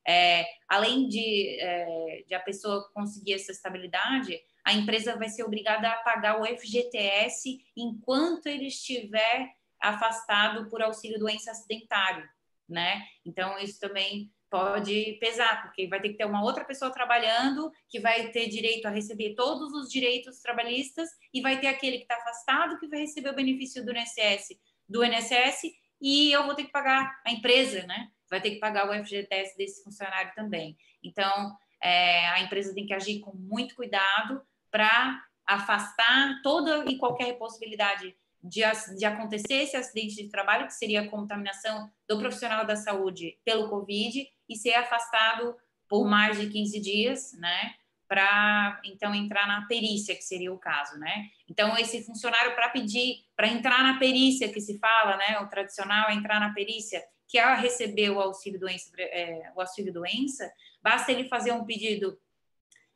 É, 0.06 0.46
além 0.68 1.08
de, 1.08 1.58
é, 1.60 2.24
de, 2.28 2.34
a 2.34 2.40
pessoa 2.40 2.90
conseguir 2.94 3.34
essa 3.34 3.52
estabilidade, 3.52 4.40
a 4.64 4.74
empresa 4.74 5.18
vai 5.18 5.30
ser 5.30 5.44
obrigada 5.44 5.90
a 5.90 5.98
pagar 5.98 6.42
o 6.42 6.46
FGTS 6.46 7.60
enquanto 7.76 8.48
ele 8.48 8.68
estiver 8.68 9.50
afastado 9.82 10.70
por 10.70 10.82
auxílio 10.82 11.20
doença 11.20 11.52
acidentário, 11.52 12.28
né? 12.68 13.04
Então, 13.26 13.58
isso 13.60 13.80
também 13.80 14.32
pode 14.50 15.18
pesar, 15.20 15.62
porque 15.62 15.88
vai 15.88 16.02
ter 16.02 16.10
que 16.10 16.18
ter 16.18 16.26
uma 16.26 16.44
outra 16.44 16.64
pessoa 16.64 16.92
trabalhando 16.92 17.72
que 17.90 18.00
vai 18.00 18.30
ter 18.30 18.48
direito 18.48 18.88
a 18.88 18.92
receber 18.92 19.36
todos 19.36 19.74
os 19.74 19.90
direitos 19.90 20.40
trabalhistas 20.40 21.10
e 21.34 21.42
vai 21.42 21.60
ter 21.60 21.68
aquele 21.68 21.98
que 21.98 22.04
está 22.04 22.16
afastado 22.16 22.80
que 22.80 22.88
vai 22.88 23.00
receber 23.00 23.30
o 23.30 23.36
benefício 23.36 23.86
do 23.86 23.92
INSS, 23.92 24.58
do 24.88 25.04
INSS 25.04 25.64
e 26.02 26.32
eu 26.32 26.46
vou 26.46 26.56
ter 26.56 26.66
que 26.66 26.72
pagar 26.72 27.20
a 27.26 27.32
empresa, 27.32 27.86
né? 27.86 28.10
Vai 28.30 28.42
ter 28.42 28.52
que 28.52 28.60
pagar 28.60 28.90
o 28.90 29.04
FGTS 29.04 29.58
desse 29.58 29.84
funcionário 29.84 30.32
também. 30.36 30.78
Então, 31.04 31.56
é, 31.82 32.28
a 32.30 32.42
empresa 32.42 32.74
tem 32.74 32.86
que 32.86 32.94
agir 32.94 33.20
com 33.20 33.34
muito 33.34 33.76
cuidado 33.76 34.42
para 34.70 35.24
afastar 35.46 36.42
toda 36.44 36.86
e 36.90 36.98
qualquer 36.98 37.38
possibilidade 37.38 38.16
de, 38.44 38.62
de 38.98 39.06
acontecer 39.06 39.56
esse 39.56 39.76
acidente 39.76 40.16
de 40.16 40.30
trabalho, 40.30 40.68
que 40.68 40.74
seria 40.74 41.02
a 41.02 41.08
contaminação 41.08 41.92
do 42.08 42.20
profissional 42.20 42.66
da 42.66 42.76
saúde 42.76 43.38
pelo 43.44 43.70
Covid, 43.70 44.28
e 44.50 44.56
ser 44.56 44.74
afastado 44.74 45.56
por 45.88 46.08
mais 46.08 46.40
de 46.40 46.48
15 46.50 46.80
dias, 46.80 47.34
né? 47.34 47.76
Para 48.08 48.82
então 48.86 49.14
entrar 49.14 49.48
na 49.48 49.66
perícia, 49.68 50.16
que 50.16 50.24
seria 50.24 50.54
o 50.54 50.58
caso, 50.58 50.98
né? 50.98 51.30
Então, 51.50 51.78
esse 51.78 52.04
funcionário, 52.04 52.56
para 52.56 52.70
pedir, 52.70 53.26
para 53.36 53.48
entrar 53.48 53.84
na 53.84 54.00
perícia 54.00 54.52
que 54.52 54.62
se 54.62 54.80
fala, 54.80 55.18
né? 55.18 55.40
O 55.40 55.48
tradicional 55.48 56.10
é 56.10 56.14
entrar 56.14 56.40
na 56.40 56.54
perícia, 56.54 57.04
que 57.28 57.38
é 57.38 57.56
receber 57.56 58.10
o 58.10 58.20
auxílio 58.22 58.60
doença, 58.60 58.90
é, 58.98 59.52
o 59.56 59.62
auxílio 59.62 59.92
doença, 59.92 60.50
basta 60.82 61.12
ele 61.12 61.28
fazer 61.28 61.52
um 61.52 61.66
pedido 61.66 62.18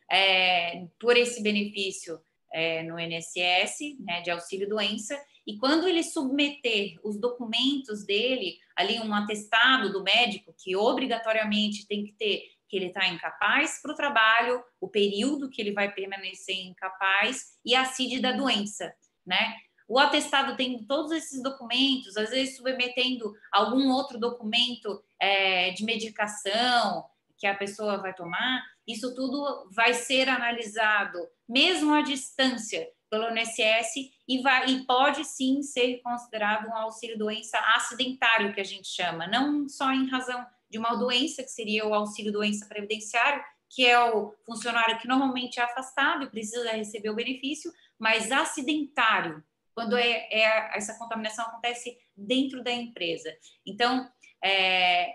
é, 0.10 0.86
por 1.00 1.18
esse 1.18 1.42
benefício 1.44 2.22
é, 2.54 2.84
no 2.84 3.00
INSS, 3.00 3.98
né, 4.00 4.22
de 4.22 4.32
auxílio 4.32 4.68
doença, 4.68 5.22
e 5.46 5.58
quando 5.58 5.88
ele 5.88 6.04
submeter 6.04 7.00
os 7.04 7.20
documentos 7.20 8.06
dele, 8.06 8.58
ali 8.76 9.00
um 9.00 9.14
atestado 9.14 9.92
do 9.92 10.04
médico, 10.04 10.54
que 10.58 10.76
obrigatoriamente 10.76 11.88
tem 11.88 12.04
que 12.04 12.14
ter 12.14 12.44
que 12.72 12.78
ele 12.78 12.86
está 12.86 13.06
incapaz 13.10 13.82
para 13.82 13.92
o 13.92 13.96
trabalho, 13.96 14.64
o 14.80 14.88
período 14.88 15.50
que 15.50 15.62
ele 15.62 15.74
vai 15.74 15.94
permanecer 15.94 16.56
incapaz 16.56 17.58
e 17.66 17.76
a 17.76 17.84
CID 17.84 18.22
da 18.22 18.32
doença, 18.32 18.94
né? 19.26 19.58
O 19.90 20.00
atestado 20.00 20.56
tem 20.56 20.86
todos 20.86 21.12
esses 21.12 21.44
documentos, 21.44 22.16
às 22.16 22.30
vezes 22.30 22.56
submetendo 22.56 23.34
algum 23.52 23.90
outro 23.90 24.18
documento 24.18 25.04
é, 25.20 25.72
de 25.72 25.84
medicação 25.84 27.04
que 27.38 27.46
a 27.46 27.54
pessoa 27.54 27.98
vai 27.98 28.14
tomar, 28.14 28.64
isso 28.88 29.14
tudo 29.14 29.70
vai 29.76 29.94
ser 29.94 30.30
analisado, 30.30 31.20
mesmo 31.50 31.94
à 31.94 32.02
distância, 32.02 32.88
pelo 33.12 33.30
INSS 33.30 34.10
e, 34.26 34.42
vai, 34.42 34.68
e 34.68 34.86
pode 34.86 35.26
sim 35.26 35.62
ser 35.62 36.02
considerado 36.02 36.70
um 36.70 36.76
auxílio 36.76 37.18
doença 37.18 37.60
acidentário, 37.76 38.54
que 38.54 38.62
a 38.62 38.64
gente 38.64 38.88
chama, 38.88 39.28
não 39.28 39.68
só 39.68 39.92
em 39.92 40.10
razão 40.10 40.44
de 40.70 40.80
uma 40.80 40.96
doença, 40.96 41.44
que 41.44 41.52
seria 41.52 41.86
o 41.86 41.94
auxílio 41.94 42.32
doença 42.32 42.66
previdenciário, 42.66 43.44
que 43.70 43.86
é 43.86 44.00
o 44.00 44.34
funcionário 44.46 44.98
que 45.00 45.08
normalmente 45.08 45.60
é 45.60 45.64
afastado 45.64 46.24
e 46.24 46.30
precisa 46.30 46.72
receber 46.72 47.10
o 47.10 47.16
benefício, 47.16 47.72
mas 48.00 48.32
acidentário, 48.32 49.44
quando 49.76 49.98
é, 49.98 50.28
é 50.32 50.78
essa 50.78 50.98
contaminação 50.98 51.46
acontece 51.46 51.98
dentro 52.16 52.64
da 52.64 52.72
empresa. 52.72 53.34
Então, 53.66 54.10
é, 54.42 55.14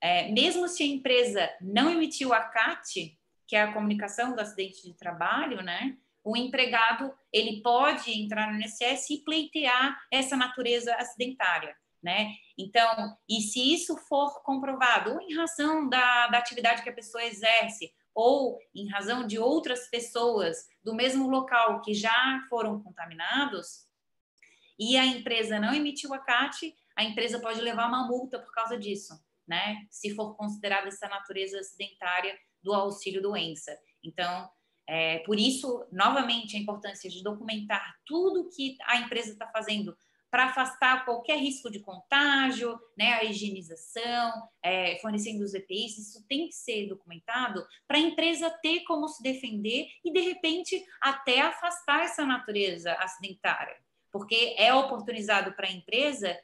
é, 0.00 0.32
mesmo 0.32 0.66
se 0.66 0.82
a 0.82 0.86
empresa 0.86 1.48
não 1.60 1.88
emitiu 1.88 2.34
a 2.34 2.40
CAT, 2.40 3.16
que 3.46 3.54
é 3.54 3.62
a 3.62 3.72
comunicação 3.72 4.34
do 4.34 4.40
acidente 4.40 4.82
de 4.82 4.94
trabalho, 4.94 5.62
né? 5.62 5.96
O 6.24 6.36
empregado 6.36 7.12
ele 7.32 7.60
pode 7.62 8.12
entrar 8.12 8.52
no 8.52 8.60
INSS 8.60 9.10
e 9.10 9.24
pleitear 9.24 10.00
essa 10.10 10.36
natureza 10.36 10.94
acidentária, 10.94 11.76
né? 12.02 12.34
Então, 12.56 13.16
e 13.28 13.40
se 13.40 13.74
isso 13.74 13.96
for 13.96 14.42
comprovado, 14.42 15.14
ou 15.14 15.20
em 15.20 15.34
razão 15.34 15.88
da, 15.88 16.28
da 16.28 16.38
atividade 16.38 16.82
que 16.82 16.90
a 16.90 16.94
pessoa 16.94 17.24
exerce, 17.24 17.92
ou 18.14 18.58
em 18.74 18.88
razão 18.88 19.26
de 19.26 19.38
outras 19.38 19.88
pessoas 19.88 20.68
do 20.84 20.94
mesmo 20.94 21.28
local 21.28 21.80
que 21.80 21.94
já 21.94 22.44
foram 22.48 22.82
contaminados, 22.82 23.86
e 24.78 24.96
a 24.96 25.04
empresa 25.04 25.58
não 25.58 25.74
emitiu 25.74 26.12
a 26.14 26.18
CAT, 26.18 26.74
a 26.96 27.04
empresa 27.04 27.40
pode 27.40 27.60
levar 27.60 27.88
uma 27.88 28.06
multa 28.06 28.38
por 28.38 28.52
causa 28.52 28.78
disso, 28.78 29.14
né? 29.46 29.86
Se 29.90 30.14
for 30.14 30.34
considerada 30.36 30.88
essa 30.88 31.08
natureza 31.08 31.58
acidentária 31.58 32.38
do 32.62 32.72
auxílio 32.72 33.22
doença. 33.22 33.76
Então, 34.04 34.50
é, 34.86 35.18
por 35.20 35.38
isso, 35.38 35.86
novamente, 35.92 36.56
a 36.56 36.60
importância 36.60 37.08
de 37.08 37.22
documentar 37.22 37.96
tudo 38.04 38.48
que 38.48 38.76
a 38.84 38.98
empresa 38.98 39.32
está 39.32 39.46
fazendo 39.46 39.96
para 40.32 40.46
afastar 40.46 41.04
qualquer 41.04 41.38
risco 41.38 41.70
de 41.70 41.78
contágio, 41.78 42.80
né, 42.96 43.12
a 43.12 43.24
higienização, 43.24 44.32
é, 44.62 44.96
fornecendo 45.00 45.44
os 45.44 45.52
EPIs, 45.52 45.98
isso 45.98 46.26
tem 46.26 46.48
que 46.48 46.54
ser 46.54 46.88
documentado 46.88 47.62
para 47.86 47.98
a 47.98 48.00
empresa 48.00 48.48
ter 48.62 48.80
como 48.84 49.06
se 49.08 49.22
defender 49.22 49.88
e, 50.02 50.10
de 50.10 50.20
repente, 50.20 50.82
até 51.02 51.42
afastar 51.42 52.04
essa 52.04 52.24
natureza 52.24 52.94
acidentária, 52.94 53.76
porque 54.10 54.54
é 54.56 54.72
oportunizado 54.72 55.52
para 55.52 55.68
a 55.68 55.72
empresa 55.72 56.34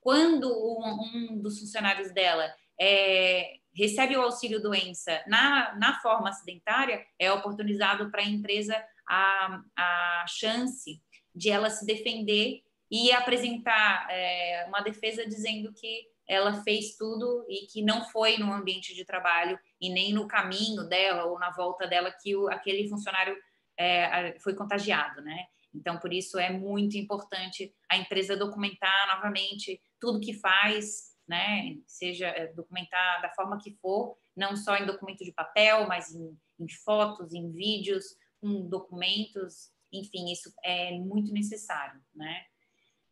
quando 0.00 0.46
um, 0.46 1.32
um, 1.32 1.38
dos 1.40 1.60
funcionários 1.60 2.12
dela 2.12 2.54
é, 2.78 3.59
recebe 3.74 4.16
o 4.16 4.22
auxílio 4.22 4.60
doença 4.60 5.22
na, 5.26 5.74
na 5.76 6.00
forma 6.00 6.28
acidentária, 6.28 7.04
é 7.18 7.32
oportunizado 7.32 8.10
para 8.10 8.22
a 8.22 8.28
empresa 8.28 8.76
a, 9.08 9.60
a 9.76 10.24
chance 10.28 11.00
de 11.34 11.50
ela 11.50 11.70
se 11.70 11.86
defender 11.86 12.62
e 12.90 13.12
apresentar 13.12 14.06
é, 14.10 14.64
uma 14.68 14.80
defesa 14.80 15.26
dizendo 15.26 15.72
que 15.72 16.08
ela 16.26 16.62
fez 16.62 16.96
tudo 16.96 17.44
e 17.48 17.66
que 17.66 17.82
não 17.82 18.04
foi 18.04 18.38
no 18.38 18.52
ambiente 18.52 18.94
de 18.94 19.04
trabalho 19.04 19.58
e 19.80 19.90
nem 19.90 20.12
no 20.12 20.28
caminho 20.28 20.84
dela 20.84 21.24
ou 21.24 21.38
na 21.38 21.50
volta 21.50 21.86
dela 21.86 22.14
que 22.22 22.36
o, 22.36 22.48
aquele 22.48 22.88
funcionário 22.88 23.36
é, 23.76 24.38
foi 24.40 24.54
contagiado, 24.54 25.20
né? 25.22 25.46
Então, 25.74 25.98
por 25.98 26.12
isso 26.12 26.38
é 26.38 26.50
muito 26.50 26.96
importante 26.96 27.72
a 27.90 27.96
empresa 27.96 28.36
documentar 28.36 29.08
novamente 29.14 29.80
tudo 30.00 30.20
que 30.20 30.34
faz, 30.34 31.09
né? 31.30 31.76
Seja 31.86 32.26
é, 32.26 32.48
documentar 32.48 33.22
da 33.22 33.30
forma 33.30 33.60
que 33.62 33.78
for, 33.80 34.18
não 34.36 34.56
só 34.56 34.76
em 34.76 34.84
documento 34.84 35.24
de 35.24 35.30
papel, 35.30 35.86
mas 35.86 36.12
em, 36.12 36.36
em 36.58 36.68
fotos, 36.84 37.32
em 37.32 37.52
vídeos, 37.52 38.16
em 38.42 38.68
documentos, 38.68 39.70
enfim, 39.92 40.32
isso 40.32 40.52
é 40.64 40.90
muito 40.98 41.32
necessário, 41.32 42.00
né? 42.12 42.46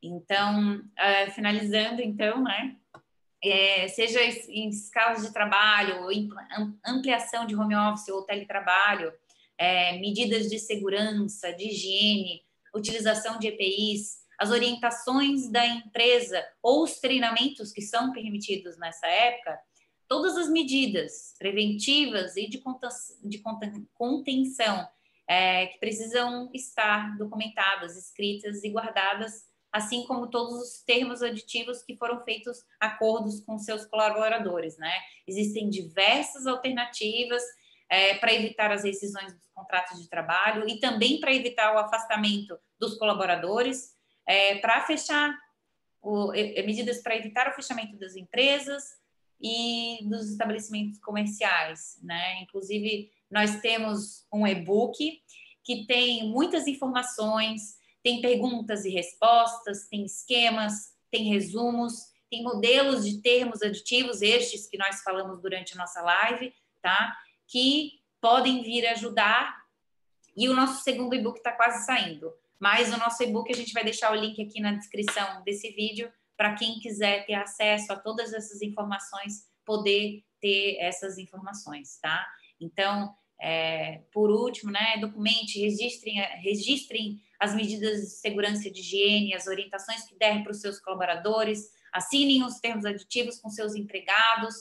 Então, 0.03 0.79
uh, 0.79 1.31
finalizando, 1.31 2.03
então, 2.03 2.43
né? 2.43 2.77
É, 3.43 3.87
seja 3.87 4.21
em 4.49 4.69
escalas 4.69 5.25
de 5.25 5.33
trabalho, 5.33 6.09
ampliação 6.85 7.47
de 7.47 7.55
home 7.55 7.77
office 7.77 8.09
ou 8.09 8.25
teletrabalho, 8.25 9.13
é, 9.57 9.97
medidas 10.01 10.49
de 10.49 10.59
segurança, 10.59 11.53
de 11.53 11.69
higiene, 11.69 12.43
utilização 12.75 13.39
de 13.39 13.47
EPIs, 13.47 14.27
as 14.39 14.51
orientações 14.51 15.51
da 15.51 15.67
empresa 15.67 16.45
ou 16.63 16.85
os 16.85 17.01
treinamentos 17.01 17.73
que 17.73 17.83
são 17.83 18.13
permitidos 18.13 18.79
nessa 18.79 19.07
época, 19.07 19.59
todas 20.07 20.37
as 20.37 20.49
medidas 20.49 21.35
preventivas 21.39 22.37
e 22.37 22.49
de, 22.49 22.63
contenção 23.93 24.89
é, 25.29 25.67
que 25.67 25.79
precisam 25.79 26.51
estar 26.55 27.19
documentadas, 27.19 27.97
escritas 27.97 28.63
e 28.63 28.71
guardadas 28.71 29.49
assim 29.73 30.05
como 30.07 30.29
todos 30.29 30.55
os 30.55 30.83
termos 30.83 31.23
aditivos 31.23 31.83
que 31.83 31.97
foram 31.97 32.25
feitos 32.25 32.65
acordos 32.81 33.41
com 33.41 33.59
seus 33.59 33.85
colaboradores, 33.85 34.79
né? 34.79 34.93
Existem 35.27 35.69
diversas 35.69 36.47
alternativas 36.47 37.43
é, 37.89 38.15
para 38.15 38.33
evitar 38.33 38.71
as 38.71 38.85
rescisões 38.85 39.33
dos 39.33 39.47
contratos 39.55 40.01
de 40.01 40.09
trabalho 40.09 40.69
e 40.69 40.79
também 40.79 41.21
para 41.21 41.35
evitar 41.35 41.75
o 41.75 41.79
afastamento 41.79 42.59
dos 42.79 42.97
colaboradores, 42.97 43.97
é, 44.29 44.57
para 44.57 44.83
fechar 44.83 45.37
o, 46.01 46.31
medidas 46.31 47.03
para 47.03 47.17
evitar 47.17 47.49
o 47.49 47.55
fechamento 47.55 47.97
das 47.97 48.15
empresas 48.15 48.85
e 49.41 49.99
dos 50.03 50.31
estabelecimentos 50.31 51.01
comerciais, 51.01 51.99
né? 52.03 52.43
Inclusive 52.43 53.11
nós 53.31 53.61
temos 53.61 54.27
um 54.33 54.47
e-book 54.47 55.23
que 55.65 55.87
tem 55.87 56.29
muitas 56.31 56.67
informações 56.67 57.79
tem 58.03 58.21
perguntas 58.21 58.85
e 58.85 58.91
respostas, 58.91 59.87
tem 59.89 60.05
esquemas, 60.05 60.95
tem 61.11 61.25
resumos, 61.25 62.13
tem 62.31 62.43
modelos 62.43 63.05
de 63.05 63.21
termos 63.21 63.63
aditivos, 63.63 64.23
estes 64.23 64.67
que 64.67 64.79
nós 64.79 65.03
falamos 65.03 65.41
durante 65.43 65.75
a 65.75 65.77
nossa 65.77 66.01
live, 66.01 66.55
tá? 66.81 67.17
Que 67.47 68.01
podem 68.21 68.63
vir 68.63 68.87
ajudar. 68.89 69.63
E 70.37 70.49
o 70.49 70.55
nosso 70.55 70.83
segundo 70.83 71.15
e-book 71.15 71.39
está 71.39 71.53
quase 71.53 71.85
saindo. 71.85 72.33
Mas 72.61 72.93
o 72.93 72.99
nosso 72.99 73.23
e-book 73.23 73.51
a 73.53 73.57
gente 73.57 73.73
vai 73.73 73.85
deixar 73.85 74.13
o 74.13 74.17
link 74.17 74.41
aqui 74.43 74.61
na 74.61 74.73
descrição 74.73 75.43
desse 75.45 75.71
vídeo 75.71 76.11
para 76.37 76.55
quem 76.55 76.79
quiser 76.79 77.27
ter 77.27 77.35
acesso 77.35 77.93
a 77.93 77.97
todas 77.97 78.33
essas 78.33 78.63
informações, 78.63 79.49
poder 79.65 80.23
ter 80.41 80.77
essas 80.79 81.19
informações, 81.19 81.99
tá? 82.01 82.27
Então, 82.61 83.13
é, 83.41 84.03
por 84.13 84.31
último, 84.31 84.71
né, 84.71 84.99
documente, 85.01 85.61
registrem, 85.61 86.17
registrem 86.43 87.21
as 87.39 87.55
medidas 87.55 88.01
de 88.01 88.07
segurança 88.07 88.69
e 88.69 88.73
de 88.73 88.81
higiene, 88.81 89.35
as 89.35 89.47
orientações 89.47 90.05
que 90.05 90.17
derem 90.17 90.43
para 90.43 90.53
os 90.53 90.61
seus 90.61 90.81
colaboradores, 90.81 91.71
assinem 91.93 92.45
os 92.45 92.59
termos 92.59 92.85
aditivos 92.85 93.41
com 93.41 93.49
seus 93.49 93.75
empregados, 93.75 94.55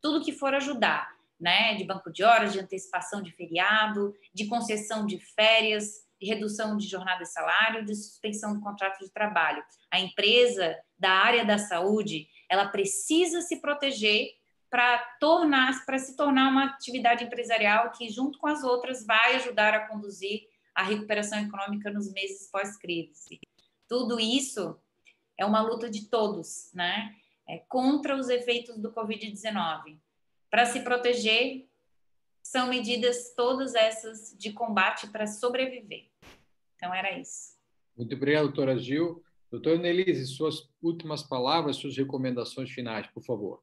tudo 0.00 0.24
que 0.24 0.32
for 0.32 0.54
ajudar, 0.54 1.08
né? 1.38 1.74
De 1.74 1.84
banco 1.84 2.10
de 2.10 2.22
horas, 2.22 2.52
de 2.52 2.60
antecipação 2.60 3.22
de 3.22 3.32
feriado, 3.32 4.14
de 4.32 4.46
concessão 4.46 5.06
de 5.06 5.18
férias, 5.18 6.06
redução 6.26 6.76
de 6.76 6.86
jornada 6.86 7.22
e 7.22 7.26
salário, 7.26 7.84
de 7.84 7.94
suspensão 7.94 8.54
do 8.54 8.60
contrato 8.60 8.98
de 8.98 9.10
trabalho. 9.10 9.62
A 9.90 9.98
empresa 9.98 10.76
da 10.98 11.10
área 11.10 11.44
da 11.44 11.58
saúde, 11.58 12.28
ela 12.48 12.68
precisa 12.68 13.40
se 13.40 13.60
proteger 13.60 14.28
para 14.68 14.98
tornar, 15.18 15.84
para 15.84 15.98
se 15.98 16.16
tornar 16.16 16.48
uma 16.48 16.66
atividade 16.66 17.24
empresarial 17.24 17.90
que, 17.90 18.08
junto 18.08 18.38
com 18.38 18.46
as 18.46 18.62
outras, 18.62 19.04
vai 19.04 19.34
ajudar 19.36 19.74
a 19.74 19.88
conduzir 19.88 20.48
a 20.74 20.82
recuperação 20.82 21.40
econômica 21.40 21.90
nos 21.90 22.12
meses 22.12 22.48
pós-crise. 22.50 23.40
Tudo 23.88 24.20
isso 24.20 24.80
é 25.36 25.44
uma 25.44 25.60
luta 25.60 25.90
de 25.90 26.06
todos, 26.06 26.70
né? 26.72 27.16
É 27.48 27.58
contra 27.68 28.14
os 28.14 28.28
efeitos 28.28 28.78
do 28.78 28.92
Covid-19. 28.92 29.98
Para 30.48 30.66
se 30.66 30.80
proteger, 30.80 31.68
são 32.42 32.68
medidas 32.68 33.34
todas 33.34 33.74
essas 33.74 34.36
de 34.38 34.52
combate 34.52 35.08
para 35.08 35.26
sobreviver. 35.26 36.09
Então, 36.80 36.94
era 36.94 37.12
isso. 37.18 37.58
Muito 37.94 38.14
obrigado, 38.14 38.44
doutora 38.44 38.78
Gil. 38.78 39.22
Doutora 39.50 39.76
Nelise, 39.76 40.26
suas 40.26 40.70
últimas 40.80 41.22
palavras, 41.22 41.76
suas 41.76 41.96
recomendações 41.96 42.70
finais, 42.70 43.06
por 43.08 43.22
favor. 43.22 43.62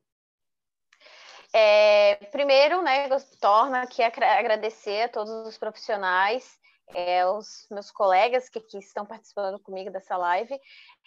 É, 1.54 2.16
primeiro, 2.30 2.84
né, 2.84 3.08
torno 3.42 3.78
aqui 3.78 4.04
a 4.04 4.08
agradecer 4.08 5.04
a 5.04 5.10
todos 5.10 5.32
os 5.48 5.58
profissionais 5.58 6.60
é, 6.94 7.26
os 7.26 7.68
meus 7.72 7.92
colegas 7.92 8.50
que, 8.50 8.60
que 8.62 8.78
estão 8.78 9.06
participando 9.06 9.60
comigo 9.60 9.92
dessa 9.92 10.16
live. 10.18 10.58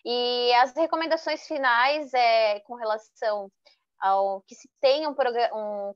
E 0.04 0.52
as 0.54 0.74
recomendações 0.74 1.46
finais 1.46 2.12
é 2.14 2.60
com 2.60 2.74
relação 2.74 3.50
ao 3.98 4.40
que 4.42 4.54
se 4.54 4.68
tenha 4.80 5.08
um, 5.08 5.12
um, 5.12 5.92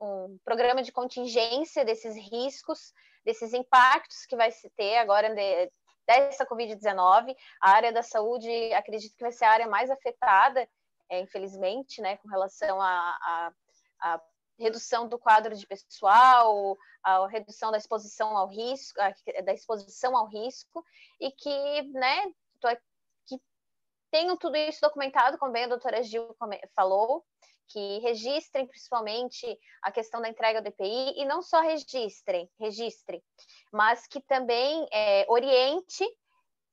um 0.00 0.38
programa 0.44 0.82
de 0.82 0.92
contingência 0.92 1.84
desses 1.84 2.16
riscos, 2.16 2.92
desses 3.24 3.52
impactos 3.52 4.26
que 4.26 4.36
vai 4.36 4.50
se 4.50 4.68
ter 4.70 4.98
agora 4.98 5.34
de, 5.34 5.70
dessa 6.06 6.46
Covid-19. 6.46 7.34
A 7.60 7.70
área 7.70 7.92
da 7.92 8.02
saúde, 8.02 8.48
acredito 8.72 9.16
que 9.16 9.22
vai 9.22 9.32
ser 9.32 9.44
a 9.44 9.50
área 9.50 9.66
mais 9.66 9.90
afetada, 9.90 10.68
é, 11.08 11.20
infelizmente, 11.20 12.00
né, 12.00 12.16
com 12.18 12.28
relação 12.28 12.80
a, 12.80 12.88
a, 12.90 13.52
a 14.00 14.20
redução 14.58 15.08
do 15.08 15.18
quadro 15.18 15.54
de 15.54 15.66
pessoal, 15.66 16.76
a 17.02 17.26
redução 17.28 17.70
da 17.70 17.78
exposição 17.78 18.36
ao 18.36 18.48
risco, 18.48 18.98
da 19.44 19.52
exposição 19.52 20.16
ao 20.16 20.26
risco, 20.26 20.84
e 21.20 21.30
que, 21.30 21.82
né, 21.92 22.32
que 23.26 23.40
tenham 24.10 24.36
tudo 24.36 24.56
isso 24.56 24.80
documentado, 24.80 25.38
como 25.38 25.52
bem 25.52 25.64
a 25.64 25.68
doutora 25.68 26.02
Gil 26.02 26.34
falou, 26.74 27.24
que 27.68 27.98
registrem 27.98 28.66
principalmente 28.66 29.58
a 29.82 29.90
questão 29.90 30.20
da 30.20 30.28
entrega 30.28 30.62
do 30.62 30.68
EPI, 30.68 31.14
e 31.16 31.24
não 31.24 31.42
só 31.42 31.60
registrem, 31.60 32.48
registrem, 32.58 33.22
mas 33.72 34.06
que 34.06 34.20
também 34.20 34.86
é, 34.92 35.24
oriente 35.28 36.04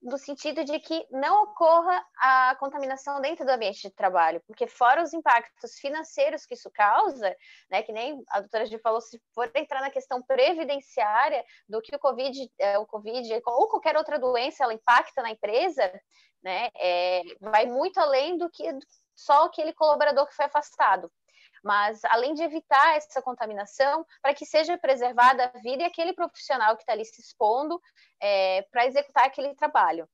no 0.01 0.17
sentido 0.17 0.63
de 0.63 0.79
que 0.79 1.05
não 1.11 1.43
ocorra 1.43 2.03
a 2.17 2.55
contaminação 2.59 3.21
dentro 3.21 3.45
do 3.45 3.51
ambiente 3.51 3.81
de 3.81 3.91
trabalho, 3.91 4.41
porque 4.47 4.65
fora 4.65 5.03
os 5.03 5.13
impactos 5.13 5.75
financeiros 5.75 6.45
que 6.45 6.55
isso 6.55 6.71
causa, 6.71 7.35
né, 7.69 7.83
que 7.83 7.91
nem 7.91 8.23
a 8.29 8.39
doutora 8.39 8.65
Gil 8.65 8.79
falou, 8.79 8.99
se 8.99 9.21
for 9.33 9.51
entrar 9.55 9.79
na 9.79 9.91
questão 9.91 10.21
previdenciária 10.23 11.45
do 11.69 11.81
que 11.81 11.95
o 11.95 11.99
Covid, 11.99 12.51
é, 12.57 12.79
o 12.79 12.85
COVID 12.87 13.41
ou 13.45 13.67
qualquer 13.67 13.95
outra 13.95 14.17
doença, 14.17 14.63
ela 14.63 14.73
impacta 14.73 15.21
na 15.21 15.31
empresa, 15.31 15.91
né, 16.43 16.69
é, 16.75 17.21
vai 17.39 17.67
muito 17.67 17.99
além 17.99 18.37
do 18.37 18.49
que 18.49 18.63
só 19.15 19.45
aquele 19.45 19.73
colaborador 19.73 20.27
que 20.27 20.35
foi 20.35 20.45
afastado 20.45 21.11
mas 21.63 22.03
além 22.05 22.33
de 22.33 22.43
evitar 22.43 22.97
essa 22.97 23.21
contaminação, 23.21 24.05
para 24.21 24.33
que 24.33 24.45
seja 24.45 24.77
preservada 24.77 25.45
a 25.53 25.59
vida 25.59 25.83
e 25.83 25.85
aquele 25.85 26.13
profissional 26.13 26.75
que 26.75 26.83
está 26.83 26.93
ali 26.93 27.05
se 27.05 27.21
expondo 27.21 27.79
é, 28.19 28.63
para 28.71 28.85
executar 28.85 29.25
aquele 29.25 29.53
trabalho. 29.55 30.07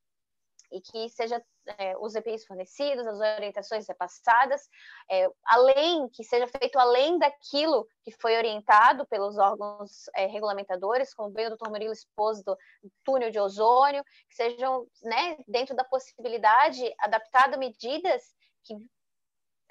E 0.69 0.81
que 0.81 1.07
seja 1.07 1.41
é, 1.77 1.97
os 1.97 2.13
EPIs 2.13 2.45
fornecidos, 2.45 3.07
as 3.07 3.19
orientações 3.19 3.87
repassadas, 3.87 4.67
é, 5.09 5.29
além 5.45 6.09
que 6.09 6.25
seja 6.25 6.45
feito 6.45 6.77
além 6.77 7.17
daquilo 7.17 7.87
que 8.03 8.11
foi 8.11 8.35
orientado 8.35 9.05
pelos 9.07 9.37
órgãos 9.37 10.09
é, 10.13 10.25
regulamentadores, 10.25 11.13
como 11.13 11.31
veio 11.31 11.47
o 11.47 11.49
doutor 11.51 11.69
Murilo 11.69 11.93
expôs 11.93 12.43
do 12.43 12.57
túnel 13.05 13.31
de 13.31 13.39
ozônio, 13.39 14.03
que 14.29 14.35
sejam, 14.35 14.85
né, 15.03 15.37
dentro 15.47 15.73
da 15.73 15.85
possibilidade, 15.85 16.93
adaptado 16.99 17.57
medidas 17.57 18.35
que 18.67 18.75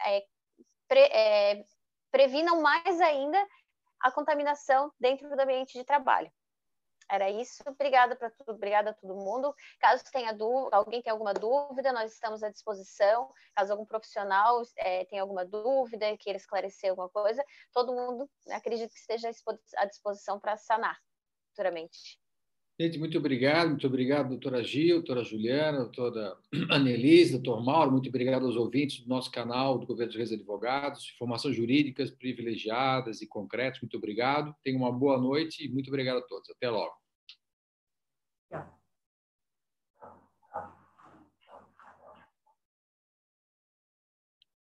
é, 0.00 0.26
pre, 0.88 1.00
é, 1.00 1.64
previnam 2.10 2.60
mais 2.60 3.00
ainda 3.00 3.46
a 4.00 4.10
contaminação 4.10 4.92
dentro 4.98 5.28
do 5.28 5.40
ambiente 5.40 5.78
de 5.78 5.84
trabalho. 5.84 6.30
Era 7.08 7.30
isso. 7.30 7.62
Obrigada 7.66 8.16
para 8.16 8.30
tudo, 8.30 8.52
obrigada 8.52 8.90
a 8.90 8.94
todo 8.94 9.14
mundo. 9.14 9.54
Caso 9.78 10.02
tenha 10.10 10.32
dúvida, 10.32 10.76
alguém 10.76 11.00
tenha 11.00 11.12
alguma 11.12 11.32
dúvida, 11.32 11.92
nós 11.92 12.12
estamos 12.12 12.42
à 12.42 12.50
disposição. 12.50 13.32
Caso 13.54 13.72
algum 13.72 13.86
profissional 13.86 14.62
é, 14.76 15.04
tenha 15.04 15.22
alguma 15.22 15.44
dúvida, 15.44 16.16
queira 16.18 16.36
esclarecer 16.36 16.90
alguma 16.90 17.08
coisa, 17.08 17.44
todo 17.72 17.92
mundo 17.92 18.28
acredito 18.50 18.92
que 18.92 18.98
esteja 18.98 19.30
à 19.76 19.84
disposição 19.84 20.40
para 20.40 20.56
sanar 20.56 20.98
futuramente. 21.50 22.18
Gente, 22.78 22.98
muito 22.98 23.16
obrigado, 23.16 23.70
muito 23.70 23.86
obrigado, 23.86 24.28
doutora 24.28 24.62
Gil, 24.62 24.96
doutora 24.96 25.24
Juliana, 25.24 25.78
doutora 25.78 26.36
Anelise, 26.70 27.32
doutor 27.32 27.64
Mauro, 27.64 27.90
muito 27.90 28.10
obrigado 28.10 28.44
aos 28.44 28.54
ouvintes 28.54 29.00
do 29.00 29.08
nosso 29.08 29.30
canal 29.30 29.78
do 29.78 29.86
Governo 29.86 30.08
dos 30.08 30.16
Reis 30.16 30.30
Advogados, 30.30 31.10
informações 31.14 31.56
jurídicas 31.56 32.10
privilegiadas 32.10 33.22
e 33.22 33.26
concretas, 33.26 33.80
muito 33.80 33.96
obrigado. 33.96 34.54
Tenha 34.62 34.76
uma 34.76 34.92
boa 34.92 35.18
noite 35.18 35.64
e 35.64 35.70
muito 35.70 35.88
obrigado 35.88 36.18
a 36.18 36.22
todos. 36.22 36.50
Até 36.50 36.68
logo. 36.68 36.94
Tá. 38.50 38.75